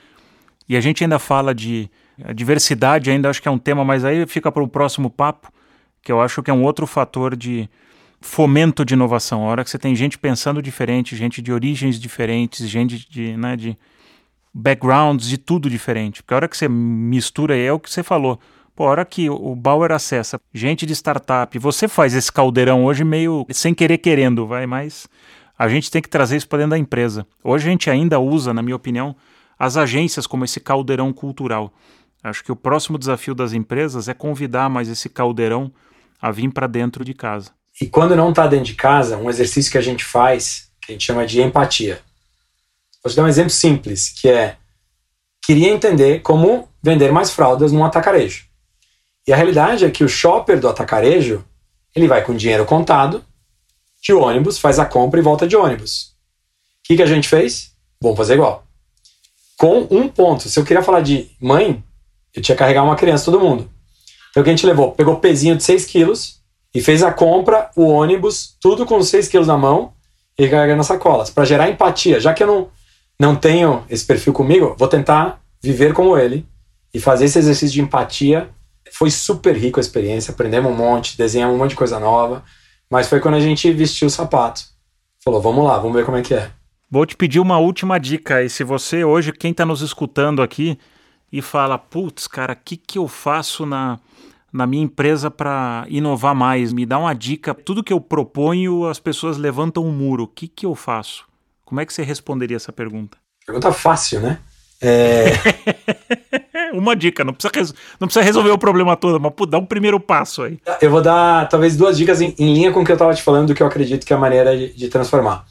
E 0.69 0.77
a 0.77 0.81
gente 0.81 1.05
ainda 1.05 1.19
fala 1.19 1.55
de 1.55 1.91
diversidade, 2.35 3.11
ainda 3.11 3.29
acho 3.29 3.41
que 3.41 3.49
é 3.49 3.51
um 3.51 3.59
tema, 3.59 3.85
mas 3.85 4.05
aí 4.05 4.27
fica 4.27 4.51
para 4.51 4.63
o 4.63 4.69
próximo 4.69 5.11
papo, 5.11 5.53
que 6.03 6.11
eu 6.11 6.21
acho 6.21 6.43
que 6.43 6.51
é 6.51 6.55
um 6.55 6.63
outro 6.63 6.87
fator 6.87 7.37
de 7.37 7.69
fomento 8.21 8.85
de 8.85 8.95
inovação. 8.95 9.43
A 9.43 9.51
hora 9.51 9.65
que 9.65 9.71
você 9.71 9.79
tem 9.79 9.95
gente 9.95 10.19
pensando 10.19 10.61
diferente, 10.61 11.17
gente 11.17 11.41
de 11.41 11.53
origens 11.53 11.99
diferentes, 11.99 12.69
gente 12.69 13.09
de, 13.09 13.37
né, 13.37 13.57
de 13.57 13.77
backgrounds, 14.53 15.29
de 15.29 15.39
tudo 15.39 15.71
diferente. 15.71 16.23
Porque 16.23 16.35
a 16.35 16.37
hora 16.37 16.49
que 16.49 16.57
você 16.57 16.69
mistura, 16.69 17.57
é 17.57 17.73
o 17.73 17.81
que 17.81 17.91
você 17.91 18.03
falou. 18.03 18.39
Pô, 18.75 18.87
a 18.87 18.91
hora 18.91 19.05
que 19.05 19.29
o 19.29 19.55
Bauer 19.55 19.93
acessa 19.93 20.41
gente 20.55 20.87
de 20.87 20.95
startup, 20.95 21.59
você 21.59 21.89
faz 21.89 22.15
esse 22.15 22.31
caldeirão 22.33 22.85
hoje 22.85 23.05
meio 23.05 23.47
sem 23.51 23.75
querer 23.75 23.99
querendo, 23.99 24.47
vai, 24.47 24.67
mas 24.67 25.09
a 25.59 25.69
gente 25.69 25.91
tem 25.91 26.01
que 26.01 26.09
trazer 26.09 26.37
isso 26.37 26.49
para 26.49 26.59
dentro 26.59 26.71
da 26.71 26.79
empresa. 26.79 27.27
Hoje 27.45 27.69
a 27.69 27.71
gente 27.71 27.91
ainda 27.91 28.19
usa, 28.19 28.55
na 28.55 28.63
minha 28.63 28.77
opinião, 28.77 29.15
as 29.59 29.77
agências 29.77 30.27
como 30.27 30.45
esse 30.45 30.59
caldeirão 30.59 31.13
cultural. 31.13 31.73
Acho 32.23 32.45
que 32.45 32.53
o 32.53 32.57
próximo 32.57 32.99
desafio 32.99 33.35
das 33.35 33.53
empresas 33.53 34.09
é 34.09 34.15
convidar 34.15 34.69
mais 34.69 34.89
esse 34.89 35.09
caldeirão 35.09 35.73
a 36.21 36.31
vir 36.31 36.53
para 36.53 36.67
dentro 36.67 37.05
de 37.05 37.15
casa. 37.15 37.53
E 37.81 37.87
quando 37.87 38.15
não 38.15 38.31
está 38.31 38.47
dentro 38.47 38.67
de 38.67 38.75
casa, 38.75 39.17
um 39.17 39.31
exercício 39.31 39.73
que 39.73 39.79
a 39.79 39.83
gente 39.83 40.05
faz, 40.05 40.71
que 40.83 40.93
a 40.93 40.95
gente 40.95 41.05
chama 41.07 41.27
de 41.27 41.41
empatia. 41.41 42.01
Vou 43.03 43.11
te 43.11 43.17
dar 43.17 43.25
um 43.25 43.29
exemplo 43.29 43.51
simples, 43.51 44.11
que 44.11 44.29
é 44.29 44.57
queria 45.43 45.71
entender 45.71 46.21
como 46.21 46.69
vender 46.83 47.11
mais 47.11 47.31
fraldas 47.31 47.73
num 47.73 47.85
atacarejo. 47.85 48.45
E 49.27 49.33
a 49.33 49.37
realidade 49.37 49.85
é 49.85 49.91
que 49.91 50.05
o 50.05 50.09
shopper 50.09 50.61
do 50.61 50.69
atacarejo, 50.69 51.45
ele 51.95 52.07
vai 52.07 52.23
com 52.23 52.37
dinheiro 52.37 52.67
contado, 52.67 53.25
de 54.03 54.13
ônibus, 54.13 54.59
faz 54.59 54.79
a 54.79 54.85
compra 54.85 55.21
e 55.21 55.23
volta 55.23 55.47
de 55.47 55.57
ônibus. 55.57 56.15
O 56.81 56.85
que, 56.85 56.97
que 56.97 57.03
a 57.03 57.07
gente 57.07 57.29
fez? 57.29 57.73
Vamos 58.01 58.17
fazer 58.17 58.35
igual. 58.35 58.65
Com 59.57 59.87
um 59.91 60.09
ponto. 60.09 60.49
Se 60.49 60.59
eu 60.59 60.65
queria 60.65 60.83
falar 60.83 61.01
de 61.01 61.31
mãe, 61.41 61.83
eu 62.35 62.43
tinha 62.43 62.55
que 62.55 62.59
carregar 62.59 62.83
uma 62.83 62.97
criança, 62.97 63.25
todo 63.25 63.41
mundo. 63.41 63.69
Então 64.31 64.41
o 64.41 64.45
que 64.45 64.51
a 64.51 64.53
gente 64.53 64.67
levou? 64.67 64.93
Pegou 64.93 65.17
pezinho 65.17 65.57
de 65.57 65.63
6 65.63 65.87
quilos 65.87 66.41
e 66.75 66.81
fez 66.81 67.03
a 67.03 67.13
compra, 67.13 67.71
o 67.77 67.87
ônibus, 67.87 68.57
tudo 68.61 68.87
com 68.87 69.03
6 69.03 69.29
quilos 69.29 69.47
na 69.47 69.57
mão 69.57 69.93
e 70.39 70.49
carregando 70.49 70.79
nas 70.79 70.87
sacolas. 70.87 71.31
Para 71.31 71.45
gerar 71.45 71.69
empatia. 71.69 72.21
Já 72.21 72.33
que 72.33 72.43
eu 72.43 72.47
não, 72.47 72.69
não 73.19 73.37
tenho 73.37 73.85
esse 73.91 74.05
perfil 74.05 74.33
comigo, 74.33 74.75
vou 74.79 74.89
tentar 74.89 75.41
viver 75.63 75.93
como 75.93 76.17
ele 76.17 76.47
e 76.95 77.01
fazer 77.01 77.27
esse 77.27 77.39
exercício 77.39 77.75
de 77.75 77.83
empatia. 77.83 78.49
Foi 78.93 79.11
super 79.11 79.57
rico 79.57 79.79
a 79.79 79.83
experiência, 79.83 80.33
aprendemos 80.33 80.71
um 80.73 80.75
monte, 80.75 81.19
desenhamos 81.19 81.57
um 81.57 81.59
monte 81.59 81.71
de 81.71 81.77
coisa 81.77 81.99
nova. 81.99 82.45
Mas 82.89 83.09
foi 83.09 83.21
quando 83.21 83.35
a 83.35 83.41
gente 83.41 83.71
vestiu 83.73 84.09
o 84.09 84.11
sapato. 84.11 84.63
Falou, 85.23 85.41
vamos 85.41 85.65
lá, 85.65 85.77
vamos 85.79 85.95
ver 85.95 86.05
como 86.05 86.17
é 86.17 86.23
que 86.23 86.35
é. 86.35 86.51
Vou 86.91 87.07
te 87.07 87.17
pedir 87.17 87.39
uma 87.39 87.59
última 87.59 87.99
dica. 87.99 88.43
E 88.43 88.49
se 88.49 88.65
você 88.65 89.05
hoje, 89.05 89.33
quem 89.33 89.53
está 89.53 89.65
nos 89.65 89.81
escutando 89.81 90.43
aqui, 90.43 90.77
e 91.33 91.41
fala, 91.41 91.79
putz, 91.79 92.27
cara, 92.27 92.53
o 92.53 92.57
que, 92.57 92.77
que 92.77 92.99
eu 92.99 93.07
faço 93.07 93.65
na, 93.65 93.99
na 94.53 94.67
minha 94.67 94.83
empresa 94.83 95.31
para 95.31 95.85
inovar 95.89 96.35
mais? 96.35 96.73
Me 96.73 96.85
dá 96.85 96.99
uma 96.99 97.15
dica. 97.15 97.55
Tudo 97.55 97.85
que 97.85 97.93
eu 97.93 98.01
proponho, 98.01 98.87
as 98.87 98.99
pessoas 98.99 99.37
levantam 99.37 99.85
um 99.85 99.93
muro. 99.93 100.25
O 100.25 100.29
que, 100.29 100.49
que 100.49 100.67
eu 100.67 100.75
faço? 100.75 101.25
Como 101.65 101.81
é 101.81 101.87
que 101.87 101.93
você 101.93 102.03
responderia 102.03 102.57
essa 102.57 102.73
pergunta? 102.73 103.17
Pergunta 103.47 103.73
fácil, 103.73 104.21
né? 104.21 104.39
É... 104.83 105.27
Uma 106.73 106.95
dica, 106.95 107.25
não 107.25 107.35
precisa, 107.35 107.75
não 107.99 108.07
precisa 108.07 108.25
resolver 108.25 108.51
o 108.51 108.59
problema 108.59 108.97
todo, 108.97 109.21
mas 109.21 109.33
pô, 109.35 109.45
dá 109.45 109.59
um 109.59 109.67
primeiro 109.67 109.99
passo 109.99 110.43
aí. 110.43 110.59
Eu 110.81 110.91
vou 110.91 111.03
dar 111.03 111.49
talvez 111.49 111.77
duas 111.77 111.97
dicas 111.97 112.21
em, 112.21 112.35
em 112.39 112.55
linha 112.55 112.73
com 112.73 112.81
o 112.81 112.85
que 112.85 112.93
eu 112.93 112.95
estava 112.95 113.13
te 113.13 113.23
falando, 113.23 113.49
do 113.49 113.55
que 113.55 113.63
eu 113.63 113.67
acredito 113.67 114.07
que 114.07 114.13
é 114.13 114.17
a 114.17 114.21
maneira 114.21 114.57
de, 114.57 114.73
de 114.73 114.89
transformar. 114.89 115.45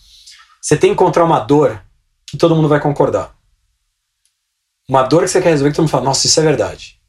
Você 0.61 0.77
tem 0.77 0.89
que 0.89 0.93
encontrar 0.93 1.25
uma 1.25 1.39
dor 1.39 1.81
que 2.25 2.37
todo 2.37 2.55
mundo 2.55 2.67
vai 2.67 2.79
concordar. 2.79 3.33
Uma 4.89 5.03
dor 5.03 5.21
que 5.21 5.27
você 5.27 5.39
quer 5.39 5.51
resolver 5.51 5.69
que 5.69 5.75
todo 5.75 5.83
mundo 5.83 5.91
fala, 5.91 6.05
nossa, 6.05 6.25
isso 6.25 6.39
é 6.39 6.43
verdade. 6.43 6.99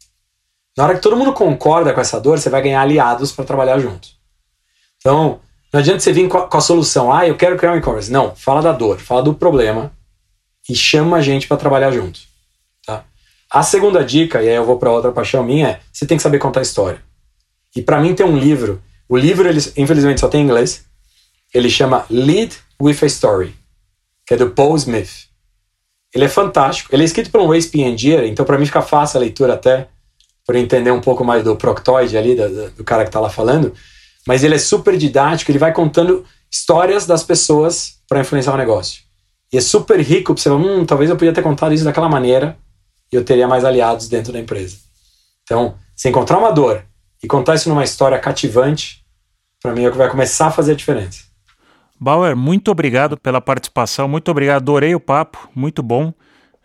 Na 0.77 0.85
hora 0.85 0.95
que 0.95 1.01
todo 1.01 1.17
mundo 1.17 1.33
concorda 1.33 1.95
com 1.95 2.01
essa 2.03 2.21
dor, 2.21 2.39
você 2.39 2.51
vai 2.51 2.61
ganhar 2.61 2.83
aliados 2.83 3.33
para 3.33 3.43
trabalhar 3.43 3.79
junto. 3.79 4.07
Então, 4.99 5.41
não 5.73 5.81
adianta 5.81 6.01
você 6.01 6.13
vir 6.13 6.29
com 6.29 6.37
a, 6.37 6.47
com 6.47 6.57
a 6.59 6.61
solução, 6.61 7.11
ah, 7.11 7.27
eu 7.27 7.39
quero 7.39 7.57
criar 7.57 7.73
um 7.73 7.79
e-commerce. 7.79 8.13
Não, 8.13 8.37
fala 8.37 8.61
da 8.61 8.71
dor, 8.71 8.99
fala 8.99 9.23
do 9.23 9.33
problema 9.33 9.91
e 10.69 10.75
chama 10.75 11.17
a 11.17 11.23
gente 11.23 11.49
para 11.49 11.57
trabalhar 11.57 11.91
junto. 11.91 12.21
Tá? 12.85 13.03
A 13.51 13.63
segunda 13.63 14.05
dica, 14.05 14.43
e 14.43 14.49
aí 14.51 14.57
eu 14.57 14.65
vou 14.67 14.79
para 14.79 14.91
outra 14.91 15.11
paixão 15.11 15.43
minha, 15.43 15.69
é 15.69 15.81
você 15.91 16.07
tem 16.07 16.19
que 16.19 16.23
saber 16.23 16.39
contar 16.39 16.61
história. 16.61 17.03
E 17.75 17.81
para 17.81 17.99
mim 17.99 18.15
tem 18.15 18.27
um 18.27 18.37
livro, 18.37 18.83
o 19.09 19.17
livro 19.17 19.49
ele, 19.49 19.59
infelizmente 19.75 20.21
só 20.21 20.29
tem 20.29 20.43
em 20.43 20.45
inglês, 20.45 20.85
ele 21.55 21.71
chama 21.71 22.05
Lead 22.11 22.59
with 22.81 22.99
a 23.03 23.07
Story, 23.07 23.55
que 24.27 24.35
é 24.35 24.37
do 24.37 24.51
Paul 24.51 24.77
Smith. 24.77 25.30
Ele 26.15 26.25
é 26.25 26.29
fantástico, 26.29 26.95
ele 26.95 27.03
é 27.03 27.07
escrito 27.07 27.31
por 27.31 27.41
um 27.41 27.55
ex-PNG, 27.55 28.27
então 28.27 28.45
para 28.45 28.59
mim 28.59 28.67
fica 28.67 28.83
fácil 28.83 29.19
a 29.19 29.21
leitura 29.21 29.55
até, 29.55 29.89
por 30.45 30.57
entender 30.57 30.91
um 30.91 31.01
pouco 31.01 31.25
mais 31.25 31.45
do 31.45 31.55
proctoide 31.55 32.17
ali, 32.17 32.35
do, 32.35 32.71
do 32.71 32.85
cara 32.85 33.05
que 33.05 33.09
está 33.09 33.21
lá 33.21 33.31
falando, 33.31 33.73
mas 34.27 34.43
ele 34.43 34.57
é 34.57 34.59
super 34.59 34.97
didático, 34.97 35.51
ele 35.51 35.59
vai 35.59 35.73
contando 35.73 36.25
histórias 36.51 37.07
das 37.07 37.23
pessoas 37.23 37.99
para 38.09 38.21
influenciar 38.21 38.55
o 38.55 38.57
negócio. 38.57 39.03
E 39.53 39.57
é 39.57 39.61
super 39.61 40.01
rico 40.01 40.35
para 40.35 40.43
você 40.43 40.49
falar, 40.49 40.61
hum, 40.61 40.85
talvez 40.85 41.11
eu 41.11 41.17
podia 41.17 41.33
ter 41.33 41.43
contado 41.43 41.73
isso 41.73 41.85
daquela 41.85 42.09
maneira 42.09 42.57
e 43.13 43.17
eu 43.17 43.25
teria 43.25 43.49
mais 43.49 43.65
aliados 43.65 44.09
dentro 44.09 44.33
da 44.33 44.39
empresa. 44.39 44.77
Então, 45.43 45.75
se 45.97 46.09
encontrar 46.09 46.39
uma 46.39 46.51
dor 46.51 46.85
e 47.23 47.27
contar 47.27 47.55
isso 47.55 47.69
numa 47.69 47.85
história 47.85 48.19
cativante, 48.19 49.05
para 49.61 49.73
mim 49.73 49.85
é 49.85 49.89
o 49.89 49.93
que 49.93 49.99
vai 49.99 50.09
começar 50.09 50.47
a 50.47 50.51
fazer 50.51 50.73
a 50.73 50.77
diferença. 50.77 51.30
Bauer, 52.03 52.35
muito 52.35 52.71
obrigado 52.71 53.19
pela 53.19 53.43
participação, 53.43 54.09
muito 54.09 54.31
obrigado, 54.31 54.63
adorei 54.63 54.95
o 54.95 55.01
papo, 55.01 55.51
muito 55.55 55.83
bom. 55.83 56.15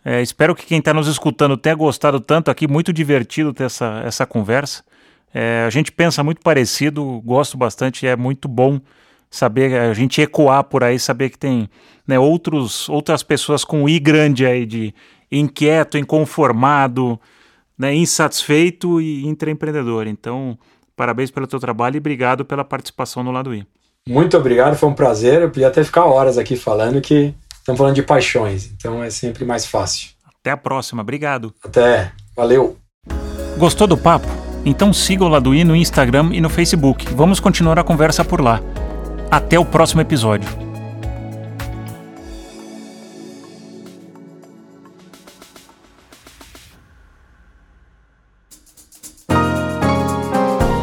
É, 0.02 0.22
espero 0.22 0.54
que 0.54 0.64
quem 0.64 0.78
está 0.78 0.94
nos 0.94 1.06
escutando 1.06 1.58
tenha 1.58 1.74
gostado 1.74 2.18
tanto 2.18 2.50
aqui, 2.50 2.66
muito 2.66 2.90
divertido 2.90 3.52
ter 3.52 3.64
essa, 3.64 4.02
essa 4.06 4.24
conversa. 4.24 4.82
É, 5.34 5.64
a 5.66 5.70
gente 5.70 5.92
pensa 5.92 6.24
muito 6.24 6.40
parecido, 6.40 7.20
gosto 7.22 7.58
bastante, 7.58 8.06
é 8.06 8.16
muito 8.16 8.48
bom 8.48 8.80
saber, 9.30 9.78
a 9.78 9.92
gente 9.92 10.22
ecoar 10.22 10.64
por 10.64 10.82
aí, 10.82 10.98
saber 10.98 11.28
que 11.28 11.38
tem 11.38 11.68
né, 12.06 12.18
outros, 12.18 12.88
outras 12.88 13.22
pessoas 13.22 13.62
com 13.62 13.86
I 13.86 13.98
grande 13.98 14.46
aí, 14.46 14.64
de 14.64 14.94
inquieto, 15.30 15.98
inconformado, 15.98 17.20
né, 17.76 17.94
insatisfeito 17.94 19.02
e 19.02 19.26
intraempreendedor. 19.26 20.06
Então, 20.06 20.58
parabéns 20.96 21.30
pelo 21.30 21.46
teu 21.46 21.60
trabalho 21.60 21.96
e 21.96 21.98
obrigado 21.98 22.42
pela 22.42 22.64
participação 22.64 23.22
no 23.22 23.30
Lado 23.30 23.54
I. 23.54 23.66
Muito 24.08 24.36
obrigado, 24.36 24.76
foi 24.76 24.88
um 24.88 24.94
prazer. 24.94 25.42
Eu 25.42 25.50
podia 25.50 25.68
até 25.68 25.82
ficar 25.82 26.04
horas 26.04 26.38
aqui 26.38 26.56
falando 26.56 27.00
que 27.00 27.34
estamos 27.58 27.78
falando 27.78 27.94
de 27.94 28.02
paixões, 28.02 28.70
então 28.76 29.02
é 29.02 29.10
sempre 29.10 29.44
mais 29.44 29.66
fácil. 29.66 30.10
Até 30.40 30.52
a 30.52 30.56
próxima, 30.56 31.02
obrigado. 31.02 31.52
Até, 31.64 32.12
valeu. 32.36 32.76
Gostou 33.58 33.86
do 33.86 33.96
papo? 33.96 34.28
Então 34.64 34.92
siga 34.92 35.24
o 35.24 35.28
Laduí 35.28 35.64
no 35.64 35.74
Instagram 35.74 36.30
e 36.32 36.40
no 36.40 36.48
Facebook. 36.48 37.06
Vamos 37.14 37.40
continuar 37.40 37.78
a 37.78 37.84
conversa 37.84 38.24
por 38.24 38.40
lá. 38.40 38.60
Até 39.30 39.58
o 39.58 39.64
próximo 39.64 40.00
episódio. 40.00 40.65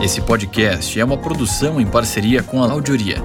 Esse 0.03 0.19
podcast 0.19 0.99
é 0.99 1.05
uma 1.05 1.17
produção 1.17 1.79
em 1.79 1.87
parceria 1.87 2.43
com 2.43 2.61
a 2.61 2.69
Audioria. 2.69 3.23